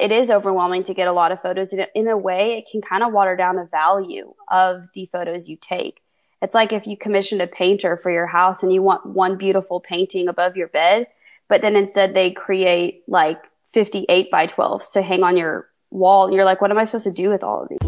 It 0.00 0.10
is 0.10 0.30
overwhelming 0.30 0.84
to 0.84 0.94
get 0.94 1.06
a 1.06 1.12
lot 1.12 1.32
of 1.32 1.42
photos. 1.42 1.74
In 1.74 2.08
a 2.08 2.16
way, 2.16 2.56
it 2.56 2.66
can 2.70 2.80
kind 2.80 3.02
of 3.02 3.12
water 3.12 3.36
down 3.36 3.56
the 3.56 3.68
value 3.70 4.32
of 4.48 4.88
the 4.94 5.04
photos 5.06 5.50
you 5.50 5.58
take. 5.60 6.00
It's 6.40 6.54
like 6.54 6.72
if 6.72 6.86
you 6.86 6.96
commissioned 6.96 7.42
a 7.42 7.46
painter 7.46 7.98
for 7.98 8.10
your 8.10 8.26
house 8.26 8.62
and 8.62 8.72
you 8.72 8.82
want 8.82 9.04
one 9.04 9.36
beautiful 9.36 9.80
painting 9.80 10.28
above 10.28 10.56
your 10.56 10.68
bed, 10.68 11.08
but 11.46 11.60
then 11.60 11.76
instead 11.76 12.14
they 12.14 12.30
create 12.30 13.02
like 13.06 13.38
58 13.74 14.30
by 14.30 14.46
12s 14.46 14.92
to 14.92 15.02
hang 15.02 15.22
on 15.22 15.36
your 15.36 15.68
wall. 15.90 16.24
And 16.24 16.34
you're 16.34 16.46
like, 16.46 16.62
what 16.62 16.70
am 16.70 16.78
I 16.78 16.84
supposed 16.84 17.04
to 17.04 17.12
do 17.12 17.28
with 17.28 17.44
all 17.44 17.62
of 17.62 17.68
these? 17.68 17.78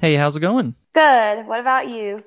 Hey, 0.00 0.14
how's 0.14 0.36
it 0.36 0.40
going? 0.40 0.76
Good. 0.94 1.46
What 1.46 1.58
about 1.58 1.88
you? 1.88 2.20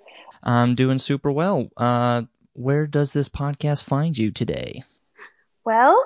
I'm 0.43 0.75
doing 0.75 0.99
super 0.99 1.31
well. 1.31 1.69
Uh, 1.77 2.23
where 2.51 2.85
does 2.85 3.13
this 3.13 3.29
podcast 3.29 3.85
find 3.85 4.17
you 4.17 4.29
today? 4.29 4.83
Well, 5.65 6.01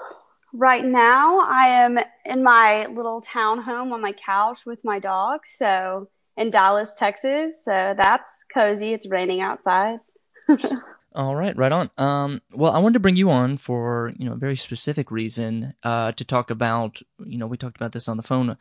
right 0.53 0.83
now 0.83 1.39
I 1.39 1.67
am 1.67 1.99
in 2.25 2.43
my 2.43 2.87
little 2.87 3.21
townhome 3.21 3.91
on 3.91 4.01
my 4.01 4.13
couch 4.13 4.61
with 4.65 4.79
my 4.83 4.99
dog. 4.99 5.41
So 5.45 6.09
in 6.37 6.51
Dallas, 6.51 6.89
Texas. 6.97 7.53
So 7.65 7.93
that's 7.97 8.27
cozy. 8.53 8.93
It's 8.93 9.07
raining 9.07 9.41
outside. 9.41 9.99
All 11.15 11.35
right, 11.35 11.55
right 11.57 11.71
on. 11.71 11.89
Um, 11.97 12.41
well, 12.53 12.71
I 12.71 12.79
wanted 12.79 12.93
to 12.93 12.99
bring 13.01 13.17
you 13.17 13.29
on 13.29 13.57
for 13.57 14.13
you 14.17 14.25
know 14.25 14.33
a 14.33 14.37
very 14.37 14.55
specific 14.55 15.11
reason 15.11 15.73
uh, 15.83 16.13
to 16.13 16.23
talk 16.23 16.49
about. 16.49 17.01
You 17.23 17.37
know, 17.37 17.47
we 17.47 17.57
talked 17.57 17.75
about 17.75 17.91
this 17.91 18.07
on 18.07 18.15
the 18.15 18.23
phone 18.23 18.51
uh, 18.51 18.55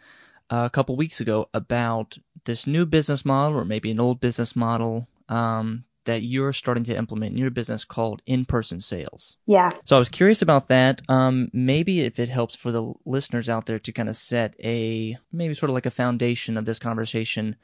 a 0.50 0.70
couple 0.70 0.96
weeks 0.96 1.20
ago 1.20 1.48
about 1.55 2.19
this 2.46 2.66
new 2.66 2.84
business 2.84 3.24
model, 3.24 3.58
or 3.58 3.64
maybe 3.64 3.91
an 3.91 4.00
old 4.00 4.20
business 4.20 4.56
model 4.56 5.08
um, 5.28 5.84
that 6.08 6.22
you're 6.22 6.54
starting 6.54 6.84
to 6.84 6.96
implement 6.96 7.32
in 7.32 7.38
your 7.38 7.50
business 7.50 7.84
called 7.84 8.22
in-person 8.24 8.80
sales. 8.80 9.36
Yeah. 9.44 9.72
So 9.84 9.94
I 9.94 9.98
was 9.98 10.08
curious 10.08 10.40
about 10.40 10.68
that. 10.68 11.02
Um, 11.06 11.50
maybe 11.52 12.00
if 12.00 12.18
it 12.18 12.30
helps 12.30 12.56
for 12.56 12.72
the 12.72 12.94
listeners 13.04 13.50
out 13.50 13.66
there 13.66 13.78
to 13.78 13.92
kind 13.92 14.08
of 14.08 14.16
set 14.16 14.56
a 14.64 15.18
maybe 15.30 15.52
sort 15.52 15.68
of 15.68 15.74
like 15.74 15.84
a 15.84 15.91
foundation 15.91 16.56
of 16.56 16.64
this 16.64 16.78
conversation 16.78 17.56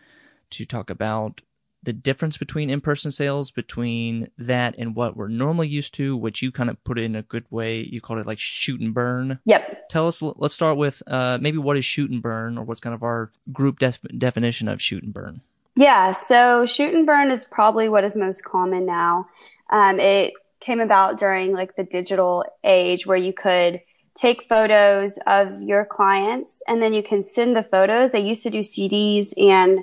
to 0.51 0.67
talk 0.67 0.91
about 0.91 1.41
the 1.83 1.95
difference 1.95 2.37
between 2.37 2.69
in-person 2.69 3.13
sales 3.13 3.51
between 3.51 4.29
that 4.39 4.75
and 4.79 4.95
what 4.95 5.17
we're 5.17 5.29
normally 5.29 5.69
used 5.69 5.93
to 5.95 6.17
which 6.17 6.41
you 6.41 6.51
kind 6.51 6.71
of 6.71 6.83
put 6.85 6.99
it 6.99 7.05
in 7.05 7.15
a 7.15 7.23
good 7.23 7.45
way 7.51 7.83
you 7.83 8.01
called 8.01 8.19
it 8.19 8.27
like 8.27 8.39
shoot 8.39 8.81
and 8.81 8.95
burn 8.95 9.39
yep 9.45 9.87
tell 9.91 10.09
us 10.09 10.23
let's 10.23 10.55
start 10.55 10.79
with 10.79 11.03
uh, 11.09 11.37
maybe 11.41 11.59
what 11.59 11.77
is 11.77 11.85
shoot 11.85 12.11
and 12.11 12.23
burn 12.23 12.57
or 12.57 12.65
what's 12.65 12.81
kind 12.81 12.95
of 12.95 13.03
our 13.03 13.33
group 13.53 13.79
definition 13.79 14.67
of 14.67 14.81
shoot 14.81 15.03
and 15.03 15.13
burn 15.13 15.43
yeah, 15.77 16.13
so 16.13 16.67
shoot 16.67 16.95
and 16.95 17.07
burn 17.07 17.31
is 17.31 17.45
probably 17.45 17.89
what 17.89 18.05
is 18.05 18.17
most 18.17 18.45
common 18.45 18.87
now. 18.87 19.27
Um, 19.71 19.99
it 19.99 20.35
came 20.61 20.81
about 20.81 21.19
during 21.19 21.53
like 21.53 21.77
the 21.77 21.85
digital 21.85 22.45
age 22.63 23.07
where 23.07 23.17
you 23.17 23.33
could 23.33 23.81
take 24.15 24.45
photos 24.45 25.19
of 25.27 25.61
your 25.61 25.85
clients 25.85 26.63
and 26.69 26.81
then 26.81 26.95
you 26.95 27.03
can 27.03 27.23
send 27.23 27.57
the 27.57 27.63
photos. 27.63 28.13
They 28.13 28.25
used 28.25 28.45
to 28.45 28.51
do 28.51 28.61
CDs 28.61 29.33
and 29.37 29.81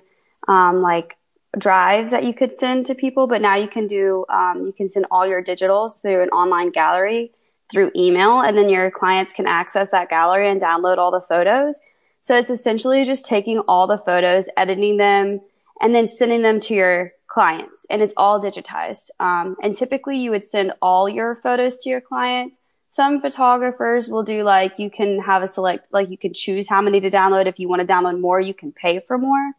um, 0.48 0.82
like 0.82 1.18
drives 1.58 2.12
that 2.12 2.24
you 2.24 2.34
could 2.34 2.52
send 2.52 2.86
to 2.86 2.96
people, 2.96 3.28
but 3.28 3.42
now 3.42 3.56
you 3.56 3.68
can 3.68 3.88
do 3.88 4.26
um, 4.30 4.66
you 4.66 4.74
can 4.74 4.88
send 4.88 5.06
all 5.12 5.28
your 5.28 5.44
digitals 5.44 6.02
through 6.02 6.24
an 6.24 6.30
online 6.30 6.72
gallery 6.72 7.32
through 7.70 7.92
email, 7.96 8.42
and 8.42 8.58
then 8.58 8.70
your 8.70 8.92
clients 8.92 9.34
can 9.34 9.48
access 9.48 9.92
that 9.92 10.10
gallery 10.10 10.50
and 10.50 10.62
download 10.62 10.98
all 10.98 11.12
the 11.12 11.22
photos. 11.22 11.80
So 12.22 12.38
it's 12.38 12.50
essentially 12.50 13.06
just 13.06 13.26
taking 13.26 13.60
all 13.60 13.88
the 13.88 13.98
photos, 13.98 14.50
editing 14.58 14.98
them, 14.98 15.40
and 15.82 15.94
then 15.94 16.08
sending 16.08 16.44
them 16.44 16.60
to 16.62 16.74
your 16.74 17.12
clients. 17.28 17.86
And 17.90 18.02
it's 18.02 18.14
all 18.16 18.40
digitized. 18.40 19.10
Um, 19.20 19.56
and 19.62 19.76
typically 19.76 20.18
you 20.18 20.32
would 20.32 20.46
send 20.46 20.74
all 20.82 21.10
your 21.10 21.36
photos 21.36 21.78
to 21.80 21.90
your 21.90 22.02
clients. 22.02 22.60
Some 22.90 23.22
photographers 23.22 24.08
will 24.10 24.24
do 24.24 24.44
like 24.44 24.78
you 24.78 24.92
can 24.92 25.20
have 25.20 25.42
a 25.42 25.48
select, 25.48 25.88
like 25.92 26.10
you 26.10 26.18
can 26.18 26.34
choose 26.34 26.68
how 26.68 26.82
many 26.82 27.00
to 27.00 27.10
download. 27.10 27.48
If 27.48 27.58
you 27.58 27.68
want 27.68 27.82
to 27.82 27.88
download 27.88 28.20
more, 28.20 28.40
you 28.40 28.54
can 28.54 28.72
pay 28.72 29.00
for 29.00 29.18
more. 29.18 29.54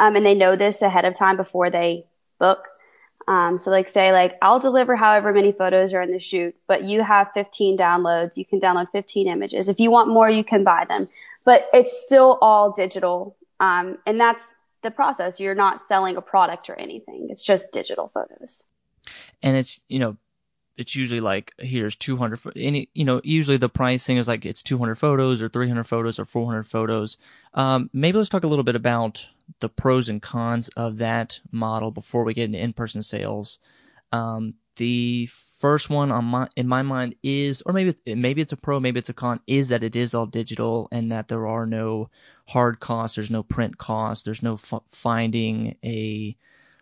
Um, 0.00 0.16
and 0.16 0.24
they 0.24 0.34
know 0.34 0.56
this 0.56 0.82
ahead 0.82 1.04
of 1.04 1.14
time 1.14 1.36
before 1.36 1.70
they 1.70 2.06
book. 2.38 2.64
Um, 3.26 3.58
so 3.58 3.70
like 3.70 3.90
say 3.90 4.10
like 4.10 4.38
I'll 4.40 4.60
deliver 4.60 4.96
however 4.96 5.34
many 5.34 5.52
photos 5.52 5.92
are 5.92 6.00
in 6.00 6.12
the 6.12 6.18
shoot, 6.18 6.54
but 6.66 6.84
you 6.84 7.02
have 7.02 7.28
15 7.34 7.76
downloads. 7.76 8.38
You 8.38 8.46
can 8.46 8.58
download 8.58 8.90
15 8.90 9.28
images. 9.28 9.68
If 9.68 9.78
you 9.78 9.90
want 9.90 10.08
more, 10.08 10.30
you 10.30 10.44
can 10.44 10.64
buy 10.64 10.86
them, 10.88 11.04
but 11.44 11.66
it's 11.74 12.06
still 12.06 12.38
all 12.40 12.72
digital. 12.72 13.36
Um, 13.60 13.98
and 14.06 14.18
that's 14.18 14.44
the 14.88 14.94
process. 14.94 15.38
You're 15.38 15.54
not 15.54 15.82
selling 15.82 16.16
a 16.16 16.22
product 16.22 16.70
or 16.70 16.74
anything. 16.74 17.28
It's 17.30 17.42
just 17.42 17.72
digital 17.72 18.10
photos. 18.12 18.64
And 19.42 19.56
it's, 19.56 19.84
you 19.88 19.98
know, 19.98 20.16
it's 20.78 20.94
usually 20.94 21.20
like 21.20 21.52
here's 21.58 21.96
200 21.96 22.40
any 22.56 22.88
you 22.94 23.04
know 23.04 23.20
usually 23.24 23.56
the 23.56 23.68
pricing 23.68 24.16
is 24.16 24.28
like 24.28 24.46
it's 24.46 24.62
200 24.62 24.94
photos 24.94 25.42
or 25.42 25.48
300 25.48 25.82
photos 25.82 26.20
or 26.20 26.24
400 26.24 26.62
photos 26.62 27.18
um, 27.54 27.90
maybe 27.92 28.16
let's 28.16 28.30
talk 28.30 28.44
a 28.44 28.46
little 28.46 28.62
bit 28.62 28.76
about 28.76 29.28
the 29.58 29.68
pros 29.68 30.08
and 30.08 30.22
cons 30.22 30.68
of 30.76 30.98
that 30.98 31.40
model 31.50 31.90
before 31.90 32.22
we 32.22 32.32
get 32.32 32.44
into 32.44 32.60
in-person 32.60 33.02
sales 33.02 33.58
um, 34.12 34.54
the 34.78 35.28
first 35.58 35.90
one 35.90 36.10
on 36.10 36.24
my 36.24 36.48
in 36.56 36.66
my 36.66 36.82
mind 36.82 37.16
is, 37.22 37.62
or 37.62 37.72
maybe 37.72 37.94
maybe 38.06 38.40
it's 38.40 38.52
a 38.52 38.56
pro, 38.56 38.80
maybe 38.80 38.98
it's 38.98 39.08
a 39.08 39.14
con, 39.14 39.40
is 39.46 39.68
that 39.68 39.84
it 39.84 39.94
is 39.94 40.14
all 40.14 40.26
digital 40.26 40.88
and 40.90 41.12
that 41.12 41.28
there 41.28 41.46
are 41.46 41.66
no 41.66 42.08
hard 42.48 42.80
costs, 42.80 43.16
there's 43.16 43.30
no 43.30 43.42
print 43.42 43.76
costs, 43.78 44.24
there's 44.24 44.42
no 44.42 44.54
f- 44.54 44.82
finding 44.88 45.76
a 45.84 46.36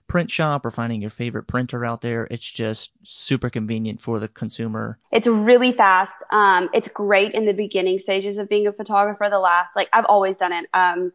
print 0.08 0.30
shop 0.30 0.64
or 0.64 0.70
finding 0.70 1.00
your 1.00 1.10
favorite 1.10 1.48
printer 1.48 1.84
out 1.84 2.00
there. 2.00 2.28
It's 2.30 2.48
just 2.48 2.92
super 3.02 3.50
convenient 3.50 4.00
for 4.00 4.20
the 4.20 4.28
consumer. 4.28 4.98
It's 5.10 5.26
really 5.26 5.72
fast. 5.72 6.14
Um, 6.30 6.68
it's 6.72 6.88
great 6.88 7.32
in 7.32 7.46
the 7.46 7.52
beginning 7.52 7.98
stages 7.98 8.38
of 8.38 8.48
being 8.48 8.66
a 8.66 8.72
photographer. 8.72 9.28
The 9.28 9.40
last, 9.40 9.74
like 9.74 9.88
I've 9.92 10.04
always 10.04 10.36
done 10.36 10.52
it. 10.52 10.66
Um, 10.72 11.12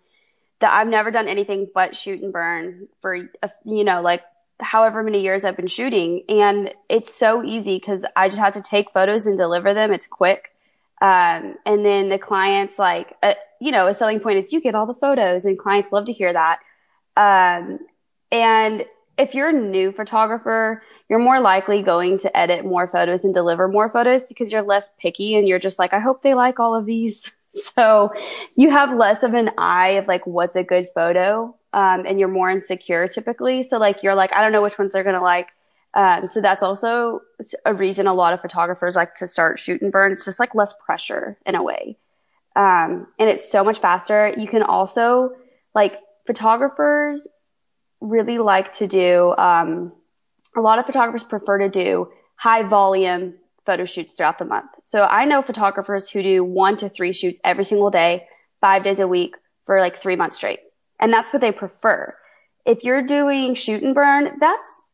I've 0.61 0.87
never 0.87 1.09
done 1.09 1.27
anything 1.27 1.69
but 1.73 1.95
shoot 1.95 2.21
and 2.21 2.31
burn 2.31 2.87
for, 2.99 3.15
you 3.15 3.83
know, 3.83 4.01
like 4.01 4.23
however 4.61 5.03
many 5.03 5.21
years 5.21 5.45
I've 5.45 5.57
been 5.57 5.67
shooting. 5.67 6.23
And 6.29 6.73
it's 6.89 7.13
so 7.13 7.43
easy 7.43 7.77
because 7.77 8.05
I 8.15 8.29
just 8.29 8.39
have 8.39 8.53
to 8.53 8.61
take 8.61 8.91
photos 8.91 9.25
and 9.25 9.37
deliver 9.37 9.73
them. 9.73 9.91
It's 9.91 10.07
quick. 10.07 10.49
Um, 11.01 11.55
and 11.65 11.83
then 11.83 12.09
the 12.09 12.19
clients 12.19 12.77
like, 12.77 13.15
uh, 13.23 13.33
you 13.59 13.71
know, 13.71 13.87
a 13.87 13.93
selling 13.93 14.19
point 14.19 14.37
is 14.37 14.53
you 14.53 14.61
get 14.61 14.75
all 14.75 14.85
the 14.85 14.93
photos 14.93 15.45
and 15.45 15.57
clients 15.57 15.91
love 15.91 16.05
to 16.05 16.13
hear 16.13 16.31
that. 16.31 16.59
Um, 17.17 17.79
and 18.31 18.85
if 19.17 19.33
you're 19.33 19.49
a 19.49 19.53
new 19.53 19.91
photographer, 19.91 20.83
you're 21.09 21.19
more 21.19 21.39
likely 21.39 21.81
going 21.81 22.19
to 22.19 22.37
edit 22.37 22.65
more 22.65 22.87
photos 22.87 23.23
and 23.23 23.33
deliver 23.33 23.67
more 23.67 23.89
photos 23.89 24.27
because 24.27 24.51
you're 24.51 24.61
less 24.61 24.89
picky 24.99 25.35
and 25.35 25.47
you're 25.47 25.59
just 25.59 25.79
like, 25.79 25.93
I 25.93 25.99
hope 25.99 26.21
they 26.21 26.33
like 26.33 26.59
all 26.59 26.75
of 26.75 26.85
these. 26.85 27.29
So 27.75 28.13
you 28.55 28.69
have 28.69 28.97
less 28.97 29.23
of 29.23 29.33
an 29.33 29.51
eye 29.57 29.97
of 29.99 30.07
like, 30.07 30.25
what's 30.25 30.55
a 30.55 30.63
good 30.63 30.87
photo? 30.95 31.53
Um, 31.73 32.05
and 32.05 32.19
you're 32.19 32.27
more 32.27 32.49
insecure 32.49 33.07
typically. 33.07 33.63
So 33.63 33.77
like 33.77 34.03
you're 34.03 34.15
like, 34.15 34.33
I 34.33 34.41
don't 34.41 34.51
know 34.51 34.61
which 34.61 34.77
ones 34.77 34.91
they're 34.91 35.03
gonna 35.03 35.21
like. 35.21 35.49
Um, 35.93 36.27
so 36.27 36.39
that's 36.41 36.63
also 36.63 37.21
a 37.65 37.73
reason 37.73 38.07
a 38.07 38.13
lot 38.13 38.33
of 38.33 38.41
photographers 38.41 38.95
like 38.95 39.15
to 39.15 39.27
start 39.27 39.59
shoot 39.59 39.81
and 39.81 39.91
burn. 39.91 40.11
It's 40.11 40.25
just 40.25 40.39
like 40.39 40.55
less 40.55 40.73
pressure 40.85 41.37
in 41.45 41.55
a 41.55 41.63
way. 41.63 41.97
Um, 42.55 43.07
and 43.19 43.29
it's 43.29 43.49
so 43.49 43.63
much 43.63 43.79
faster. 43.79 44.33
You 44.37 44.47
can 44.47 44.63
also 44.63 45.31
like 45.73 45.99
photographers 46.25 47.27
really 47.99 48.37
like 48.37 48.73
to 48.73 48.87
do, 48.87 49.35
um, 49.37 49.91
a 50.55 50.61
lot 50.61 50.79
of 50.79 50.85
photographers 50.85 51.23
prefer 51.23 51.59
to 51.59 51.69
do 51.69 52.09
high 52.35 52.63
volume 52.63 53.35
photo 53.65 53.85
shoots 53.85 54.13
throughout 54.13 54.39
the 54.39 54.45
month. 54.45 54.71
So 54.83 55.03
I 55.03 55.25
know 55.25 55.41
photographers 55.41 56.09
who 56.09 56.23
do 56.23 56.43
one 56.43 56.75
to 56.77 56.89
three 56.89 57.13
shoots 57.13 57.39
every 57.43 57.63
single 57.63 57.89
day, 57.89 58.27
five 58.59 58.83
days 58.83 58.99
a 58.99 59.07
week 59.07 59.35
for 59.65 59.79
like 59.79 59.97
three 59.97 60.15
months 60.15 60.35
straight. 60.37 60.59
And 61.01 61.11
that's 61.11 61.33
what 61.33 61.41
they 61.41 61.51
prefer. 61.51 62.15
If 62.65 62.83
you're 62.83 63.01
doing 63.01 63.55
shoot 63.55 63.81
and 63.81 63.95
burn, 63.95 64.37
that's, 64.39 64.89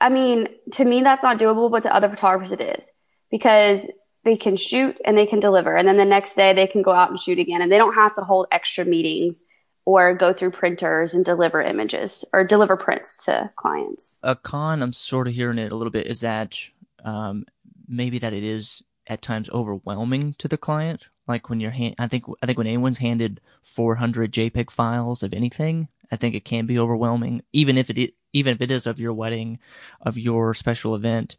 I 0.00 0.08
mean, 0.08 0.48
to 0.72 0.84
me, 0.84 1.02
that's 1.02 1.22
not 1.22 1.38
doable, 1.38 1.70
but 1.70 1.82
to 1.82 1.94
other 1.94 2.08
photographers, 2.08 2.52
it 2.52 2.60
is 2.60 2.92
because 3.30 3.86
they 4.24 4.36
can 4.36 4.56
shoot 4.56 4.96
and 5.04 5.18
they 5.18 5.26
can 5.26 5.40
deliver. 5.40 5.76
And 5.76 5.88
then 5.88 5.96
the 5.96 6.04
next 6.04 6.36
day 6.36 6.52
they 6.54 6.66
can 6.66 6.82
go 6.82 6.92
out 6.92 7.10
and 7.10 7.20
shoot 7.20 7.38
again 7.38 7.60
and 7.60 7.70
they 7.70 7.78
don't 7.78 7.94
have 7.94 8.14
to 8.14 8.22
hold 8.22 8.46
extra 8.52 8.84
meetings 8.84 9.42
or 9.84 10.14
go 10.14 10.32
through 10.32 10.50
printers 10.50 11.14
and 11.14 11.24
deliver 11.24 11.62
images 11.62 12.24
or 12.32 12.44
deliver 12.44 12.76
prints 12.76 13.24
to 13.24 13.50
clients. 13.56 14.18
A 14.22 14.36
con, 14.36 14.82
I'm 14.82 14.92
sort 14.92 15.28
of 15.28 15.34
hearing 15.34 15.58
it 15.58 15.72
a 15.72 15.76
little 15.76 15.90
bit, 15.90 16.06
is 16.06 16.20
that 16.20 16.58
um, 17.04 17.46
maybe 17.88 18.18
that 18.18 18.34
it 18.34 18.44
is 18.44 18.84
at 19.06 19.22
times 19.22 19.48
overwhelming 19.50 20.34
to 20.38 20.46
the 20.46 20.58
client. 20.58 21.08
Like 21.28 21.50
when 21.50 21.60
you're, 21.60 21.70
hand, 21.70 21.94
I 21.98 22.08
think, 22.08 22.24
I 22.42 22.46
think 22.46 22.58
when 22.58 22.66
anyone's 22.66 22.98
handed 22.98 23.40
400 23.62 24.32
JPEG 24.32 24.70
files 24.70 25.22
of 25.22 25.32
anything, 25.34 25.88
I 26.10 26.16
think 26.16 26.34
it 26.34 26.44
can 26.44 26.66
be 26.66 26.78
overwhelming, 26.78 27.42
even 27.52 27.76
if 27.76 27.90
it, 27.90 28.14
even 28.32 28.54
if 28.54 28.62
it 28.62 28.70
is 28.70 28.86
of 28.86 28.98
your 28.98 29.12
wedding, 29.12 29.58
of 30.00 30.18
your 30.18 30.54
special 30.54 30.94
event. 30.94 31.36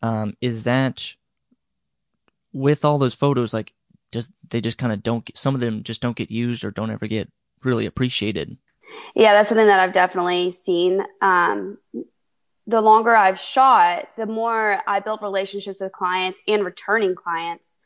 Um, 0.00 0.36
is 0.40 0.62
that 0.62 1.14
with 2.52 2.84
all 2.84 2.98
those 2.98 3.14
photos, 3.14 3.52
like, 3.52 3.72
just 4.12 4.30
they 4.50 4.60
just 4.60 4.78
kind 4.78 4.92
of 4.92 5.02
don't 5.02 5.30
some 5.36 5.54
of 5.54 5.60
them 5.60 5.82
just 5.82 6.02
don't 6.02 6.16
get 6.16 6.30
used 6.30 6.64
or 6.64 6.70
don't 6.70 6.90
ever 6.90 7.06
get 7.06 7.30
really 7.64 7.86
appreciated. 7.86 8.58
Yeah, 9.14 9.32
that's 9.32 9.48
something 9.48 9.66
that 9.66 9.80
I've 9.80 9.94
definitely 9.94 10.52
seen. 10.52 11.02
Um, 11.22 11.78
the 12.66 12.80
longer 12.80 13.16
I've 13.16 13.40
shot, 13.40 14.08
the 14.16 14.26
more 14.26 14.80
I 14.86 15.00
built 15.00 15.22
relationships 15.22 15.80
with 15.80 15.92
clients 15.92 16.38
and 16.46 16.64
returning 16.64 17.14
clients 17.14 17.80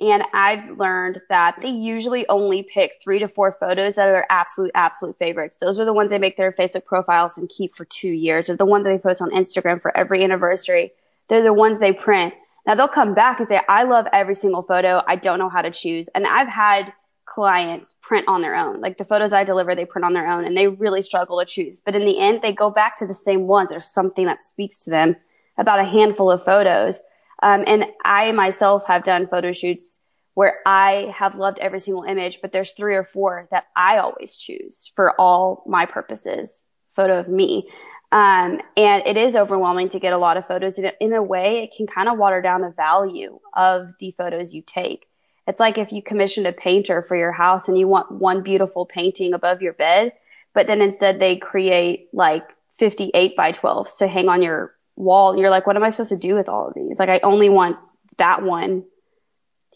And 0.00 0.24
I've 0.32 0.78
learned 0.78 1.20
that 1.28 1.56
they 1.60 1.68
usually 1.68 2.26
only 2.28 2.62
pick 2.62 2.94
three 3.02 3.18
to 3.20 3.28
four 3.28 3.52
photos 3.52 3.94
that 3.94 4.08
are 4.08 4.12
their 4.12 4.32
absolute, 4.32 4.72
absolute 4.74 5.16
favorites. 5.18 5.58
Those 5.58 5.78
are 5.78 5.84
the 5.84 5.92
ones 5.92 6.10
they 6.10 6.18
make 6.18 6.36
their 6.36 6.50
Facebook 6.50 6.86
profiles 6.86 7.36
and 7.36 7.48
keep 7.48 7.76
for 7.76 7.84
two 7.84 8.10
years, 8.10 8.48
or 8.48 8.56
the 8.56 8.64
ones 8.64 8.84
they 8.84 8.98
post 8.98 9.22
on 9.22 9.30
Instagram 9.30 9.80
for 9.80 9.96
every 9.96 10.24
anniversary. 10.24 10.92
They're 11.28 11.42
the 11.42 11.52
ones 11.52 11.78
they 11.78 11.92
print. 11.92 12.34
Now 12.66 12.74
they'll 12.74 12.88
come 12.88 13.14
back 13.14 13.38
and 13.38 13.48
say, 13.48 13.60
I 13.68 13.84
love 13.84 14.06
every 14.12 14.34
single 14.34 14.62
photo. 14.62 15.02
I 15.06 15.16
don't 15.16 15.38
know 15.38 15.48
how 15.48 15.62
to 15.62 15.70
choose. 15.70 16.08
And 16.14 16.26
I've 16.26 16.48
had 16.48 16.92
clients 17.24 17.94
print 18.02 18.26
on 18.28 18.42
their 18.42 18.54
own. 18.54 18.80
Like 18.80 18.98
the 18.98 19.04
photos 19.04 19.32
I 19.32 19.44
deliver, 19.44 19.74
they 19.74 19.84
print 19.84 20.04
on 20.04 20.12
their 20.12 20.30
own 20.30 20.44
and 20.44 20.56
they 20.56 20.68
really 20.68 21.02
struggle 21.02 21.38
to 21.38 21.46
choose. 21.46 21.80
But 21.80 21.96
in 21.96 22.04
the 22.04 22.18
end, 22.18 22.42
they 22.42 22.52
go 22.52 22.70
back 22.70 22.98
to 22.98 23.06
the 23.06 23.14
same 23.14 23.46
ones. 23.46 23.70
There's 23.70 23.86
something 23.86 24.26
that 24.26 24.42
speaks 24.42 24.84
to 24.84 24.90
them 24.90 25.16
about 25.56 25.80
a 25.80 25.84
handful 25.84 26.30
of 26.30 26.44
photos. 26.44 27.00
Um, 27.42 27.64
and 27.66 27.86
I 28.04 28.32
myself 28.32 28.86
have 28.86 29.04
done 29.04 29.26
photo 29.26 29.52
shoots 29.52 30.00
where 30.34 30.60
I 30.64 31.12
have 31.14 31.34
loved 31.34 31.58
every 31.58 31.80
single 31.80 32.04
image, 32.04 32.38
but 32.40 32.52
there's 32.52 32.70
three 32.70 32.94
or 32.94 33.04
four 33.04 33.48
that 33.50 33.66
I 33.76 33.98
always 33.98 34.36
choose 34.36 34.90
for 34.94 35.20
all 35.20 35.62
my 35.66 35.84
purposes. 35.84 36.64
Photo 36.92 37.18
of 37.18 37.28
me. 37.28 37.68
Um, 38.12 38.60
and 38.76 39.02
it 39.06 39.16
is 39.16 39.34
overwhelming 39.34 39.88
to 39.90 39.98
get 39.98 40.12
a 40.12 40.18
lot 40.18 40.36
of 40.36 40.46
photos. 40.46 40.78
In 40.78 41.12
a 41.12 41.22
way, 41.22 41.62
it 41.62 41.74
can 41.74 41.86
kind 41.86 42.08
of 42.08 42.18
water 42.18 42.42
down 42.42 42.60
the 42.60 42.70
value 42.70 43.40
of 43.54 43.94
the 43.98 44.10
photos 44.12 44.54
you 44.54 44.62
take. 44.62 45.06
It's 45.46 45.60
like 45.60 45.78
if 45.78 45.92
you 45.92 46.02
commissioned 46.02 46.46
a 46.46 46.52
painter 46.52 47.02
for 47.02 47.16
your 47.16 47.32
house 47.32 47.68
and 47.68 47.78
you 47.78 47.88
want 47.88 48.12
one 48.12 48.42
beautiful 48.42 48.86
painting 48.86 49.32
above 49.34 49.62
your 49.62 49.72
bed, 49.72 50.12
but 50.54 50.66
then 50.66 50.80
instead 50.80 51.18
they 51.18 51.36
create 51.36 52.08
like 52.12 52.44
58 52.78 53.34
by 53.34 53.52
12s 53.52 53.96
to 53.98 54.06
hang 54.06 54.28
on 54.28 54.42
your 54.42 54.74
wall. 55.02 55.36
You're 55.36 55.50
like, 55.50 55.66
what 55.66 55.76
am 55.76 55.82
I 55.82 55.90
supposed 55.90 56.10
to 56.10 56.16
do 56.16 56.34
with 56.34 56.48
all 56.48 56.68
of 56.68 56.74
these? 56.74 56.98
Like, 56.98 57.08
I 57.08 57.20
only 57.22 57.48
want 57.48 57.76
that 58.18 58.42
one 58.42 58.84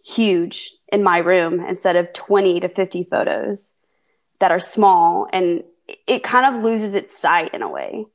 huge 0.04 0.72
in 0.92 1.02
my 1.02 1.18
room 1.18 1.60
instead 1.60 1.96
of 1.96 2.12
20 2.12 2.60
to 2.60 2.68
50 2.68 3.04
photos 3.04 3.72
that 4.40 4.50
are 4.50 4.60
small. 4.60 5.26
And 5.32 5.64
it 6.06 6.22
kind 6.22 6.54
of 6.54 6.62
loses 6.62 6.94
its 6.94 7.16
sight 7.16 7.54
in 7.54 7.62
a 7.62 7.68
way. 7.68 8.06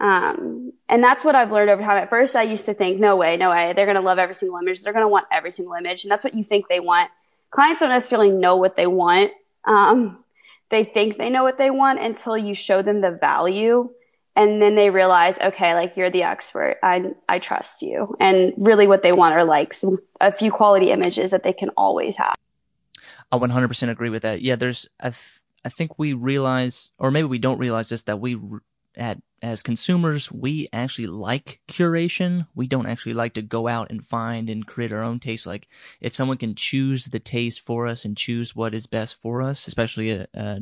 Um, 0.00 0.72
and 0.88 1.02
that's 1.02 1.24
what 1.24 1.36
I've 1.36 1.52
learned 1.52 1.70
over 1.70 1.80
time. 1.80 2.02
At 2.02 2.10
first, 2.10 2.34
I 2.34 2.42
used 2.42 2.66
to 2.66 2.74
think, 2.74 2.98
no 2.98 3.16
way, 3.16 3.36
no 3.36 3.50
way. 3.50 3.72
They're 3.72 3.86
going 3.86 3.96
to 3.96 4.02
love 4.02 4.18
every 4.18 4.34
single 4.34 4.58
image. 4.58 4.82
They're 4.82 4.92
going 4.92 5.04
to 5.04 5.08
want 5.08 5.26
every 5.30 5.52
single 5.52 5.74
image. 5.74 6.04
And 6.04 6.10
that's 6.10 6.24
what 6.24 6.34
you 6.34 6.42
think 6.42 6.66
they 6.68 6.80
want. 6.80 7.08
Clients 7.50 7.80
don't 7.80 7.90
necessarily 7.90 8.30
know 8.30 8.56
what 8.56 8.76
they 8.76 8.86
want. 8.86 9.30
Um, 9.64 10.24
they 10.70 10.84
think 10.84 11.18
they 11.18 11.30
know 11.30 11.44
what 11.44 11.58
they 11.58 11.70
want 11.70 12.00
until 12.00 12.36
you 12.36 12.54
show 12.54 12.82
them 12.82 13.00
the 13.00 13.12
value. 13.12 13.90
And 14.34 14.62
then 14.62 14.74
they 14.74 14.90
realize, 14.90 15.38
okay, 15.38 15.74
like 15.74 15.96
you're 15.96 16.10
the 16.10 16.22
expert. 16.22 16.78
I, 16.82 17.12
I 17.28 17.38
trust 17.38 17.82
you. 17.82 18.16
And 18.18 18.54
really 18.56 18.86
what 18.86 19.02
they 19.02 19.12
want 19.12 19.34
are 19.34 19.44
like 19.44 19.74
some, 19.74 19.98
a 20.20 20.32
few 20.32 20.50
quality 20.50 20.90
images 20.90 21.30
that 21.32 21.42
they 21.42 21.52
can 21.52 21.68
always 21.70 22.16
have. 22.16 22.34
I 23.30 23.36
100% 23.38 23.90
agree 23.90 24.10
with 24.10 24.22
that. 24.22 24.40
Yeah, 24.42 24.56
there's, 24.56 24.88
I, 25.00 25.10
th- 25.10 25.40
I 25.64 25.68
think 25.68 25.98
we 25.98 26.12
realize, 26.12 26.92
or 26.98 27.10
maybe 27.10 27.28
we 27.28 27.38
don't 27.38 27.58
realize 27.58 27.88
this, 27.88 28.02
that 28.02 28.20
we 28.20 28.38
at 28.96 29.18
as 29.42 29.62
consumers, 29.62 30.30
we 30.30 30.68
actually 30.72 31.08
like 31.08 31.60
curation. 31.68 32.46
We 32.54 32.66
don't 32.68 32.86
actually 32.86 33.14
like 33.14 33.34
to 33.34 33.42
go 33.42 33.66
out 33.66 33.90
and 33.90 34.04
find 34.04 34.48
and 34.48 34.66
create 34.66 34.92
our 34.92 35.02
own 35.02 35.18
taste. 35.18 35.46
Like 35.46 35.68
if 36.00 36.14
someone 36.14 36.36
can 36.36 36.54
choose 36.54 37.06
the 37.06 37.18
taste 37.18 37.60
for 37.60 37.86
us 37.88 38.04
and 38.04 38.16
choose 38.16 38.54
what 38.54 38.74
is 38.74 38.86
best 38.86 39.20
for 39.20 39.42
us, 39.42 39.66
especially 39.66 40.10
a, 40.10 40.26
a 40.34 40.60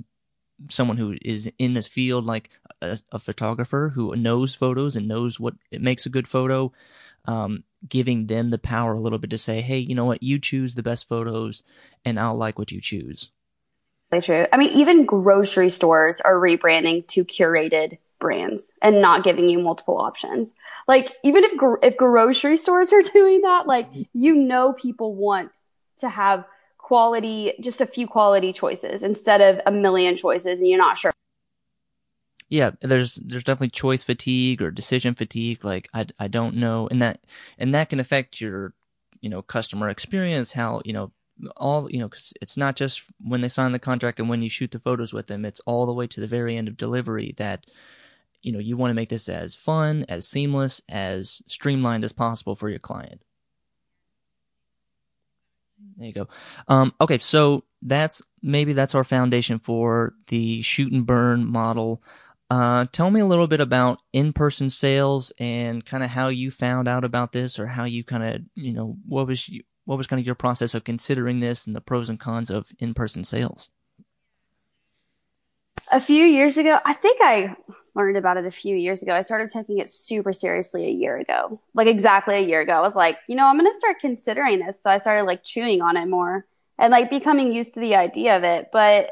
someone 0.69 0.97
who 0.97 1.17
is 1.23 1.53
in 1.59 1.75
this 1.75 1.89
field, 1.89 2.25
like 2.25 2.51
a, 2.83 2.99
a, 3.13 3.19
photographer 3.19 3.93
who 3.95 4.15
knows 4.17 4.55
photos 4.55 4.97
and 4.97 5.09
knows 5.09 5.39
what 5.39 5.55
it 5.71 5.81
makes 5.81 6.07
a 6.07 6.11
good 6.11 6.27
photo, 6.27 6.73
um, 7.27 7.65
giving 7.89 8.27
them 8.27 8.51
the 8.51 8.59
power 8.59 8.95
a 8.95 9.01
little 9.01 9.19
bit 9.19 9.31
to 9.31 9.39
say, 9.39 9.61
hey, 9.61 9.79
you 9.79 9.95
know 9.95 10.05
what, 10.05 10.23
you 10.23 10.39
choose 10.39 10.75
the 10.75 10.83
best 10.83 11.09
photos, 11.09 11.63
and 12.05 12.19
I'll 12.19 12.37
like 12.37 12.59
what 12.59 12.73
you 12.73 12.81
choose. 12.81 13.31
True. 14.23 14.47
I 14.53 14.57
mean, 14.57 14.77
even 14.77 15.07
grocery 15.07 15.69
stores 15.69 16.21
are 16.21 16.35
rebranding 16.35 17.07
to 17.09 17.25
curated 17.25 17.99
brands 18.19 18.73
and 18.83 19.01
not 19.01 19.23
giving 19.23 19.49
you 19.49 19.61
multiple 19.61 19.99
options. 19.99 20.53
Like 20.89 21.15
even 21.23 21.45
if 21.45 21.53
if 21.83 21.97
grocery 21.97 22.57
stores 22.57 22.93
are 22.93 23.03
doing 23.13 23.43
that, 23.43 23.67
like 23.69 23.89
you 24.13 24.35
know 24.35 24.73
people 24.73 25.15
want 25.15 25.53
to 25.99 26.09
have 26.09 26.45
quality 26.79 27.53
just 27.61 27.81
a 27.81 27.87
few 27.87 28.09
quality 28.09 28.53
choices 28.53 29.05
instead 29.05 29.41
of 29.41 29.61
a 29.65 29.71
million 29.71 30.17
choices 30.17 30.59
and 30.59 30.69
you're 30.69 30.79
not 30.79 30.99
sure. 30.99 31.13
Yeah, 32.51 32.73
there's 32.83 33.15
there's 33.17 33.45
definitely 33.45 33.71
choice 33.71 34.05
fatigue 34.05 34.61
or 34.61 34.71
decision 34.71 35.15
fatigue 35.15 35.65
like 35.65 35.89
I 35.95 36.07
I 36.19 36.29
don't 36.29 36.57
know 36.57 36.89
and 36.89 37.01
that 37.01 37.21
and 37.59 37.75
that 37.75 37.89
can 37.91 38.01
affect 38.01 38.41
your 38.41 38.75
you 39.21 39.31
know 39.31 39.41
customer 39.43 39.89
experience 39.89 40.53
how 40.53 40.83
you 40.85 40.93
know 40.93 41.13
all 41.57 41.91
you 41.91 41.99
know 42.01 42.09
cause 42.09 42.35
it's 42.43 42.57
not 42.57 42.77
just 42.77 43.05
when 43.21 43.41
they 43.41 43.49
sign 43.49 43.73
the 43.73 43.79
contract 43.79 44.19
and 44.19 44.29
when 44.29 44.43
you 44.43 44.51
shoot 44.51 44.73
the 44.73 44.79
photos 44.81 45.13
with 45.13 45.27
them 45.27 45.45
it's 45.45 45.61
all 45.61 45.87
the 45.87 45.93
way 45.95 46.07
to 46.09 46.21
the 46.21 46.27
very 46.27 46.57
end 46.57 46.69
of 46.69 46.77
delivery 46.77 47.35
that 47.39 47.67
you 48.43 48.53
know, 48.53 48.59
you 48.59 48.77
want 48.77 48.91
to 48.91 48.95
make 48.95 49.09
this 49.09 49.29
as 49.29 49.55
fun, 49.55 50.05
as 50.09 50.27
seamless, 50.27 50.81
as 50.89 51.43
streamlined 51.47 52.05
as 52.05 52.13
possible 52.13 52.55
for 52.55 52.69
your 52.69 52.79
client. 52.79 53.21
There 55.97 56.07
you 56.07 56.13
go. 56.13 56.29
Um, 56.69 56.95
okay, 57.01 57.19
so 57.19 57.65
that's 57.83 58.23
maybe 58.43 58.73
that's 58.73 58.95
our 58.95 59.05
foundation 59.05 59.59
for 59.59 60.15
the 60.29 60.63
shoot 60.63 60.93
and 60.93 61.07
burn 61.07 61.47
model. 61.47 62.03
Uh, 62.51 62.85
tell 62.91 63.11
me 63.11 63.21
a 63.21 63.27
little 63.27 63.47
bit 63.47 63.61
about 63.61 64.01
in-person 64.13 64.69
sales 64.69 65.33
and 65.39 65.87
kind 65.87 66.03
of 66.03 66.11
how 66.11 66.29
you 66.29 66.51
found 66.51 66.89
out 66.89 67.05
about 67.05 67.33
this, 67.33 67.59
or 67.59 67.67
how 67.67 67.85
you 67.85 68.03
kind 68.03 68.25
of, 68.25 68.43
you 68.57 68.73
know, 68.73 68.97
what 69.07 69.27
was 69.27 69.49
you, 69.49 69.63
what 69.85 69.97
was 69.97 70.09
kind 70.09 70.19
of 70.19 70.27
your 70.27 70.35
process 70.35 70.75
of 70.75 70.83
considering 70.83 71.41
this 71.41 71.67
and 71.67 71.77
the 71.77 71.81
pros 71.81 72.09
and 72.09 72.19
cons 72.19 72.51
of 72.51 72.71
in-person 72.81 73.23
sales 73.25 73.71
a 75.93 76.01
few 76.01 76.25
years 76.25 76.57
ago, 76.59 76.79
I 76.85 76.93
think 76.93 77.21
I 77.21 77.55
learned 77.95 78.17
about 78.17 78.37
it 78.37 78.47
a 78.47 78.51
few 78.51 78.77
years 78.77 79.03
ago. 79.03 79.15
I 79.15 79.23
started 79.23 79.51
taking 79.51 79.79
it 79.79 79.89
super 79.89 80.33
seriously 80.33 80.87
a 80.87 80.91
year 80.91 81.17
ago, 81.17 81.61
like 81.75 81.87
exactly 81.87 82.37
a 82.37 82.47
year 82.47 82.61
ago. 82.61 82.75
I 82.75 82.81
was 82.81 82.95
like, 82.95 83.19
you 83.29 83.35
know, 83.35 83.47
I'm 83.47 83.59
going 83.59 83.71
to 83.71 83.79
start 83.79 84.01
considering 84.01 84.61
this. 84.61 84.83
So 84.83 84.91
I 84.91 84.99
started 84.99 85.25
like 85.25 85.45
chewing 85.45 85.83
on 85.83 85.97
it 85.97 86.07
more 86.07 86.47
and 86.79 86.91
like 86.91 87.11
becoming 87.11 87.53
used 87.53 87.75
to 87.75 87.81
the 87.81 87.97
idea 87.97 88.37
of 88.37 88.45
it. 88.45 88.69
But 88.73 89.11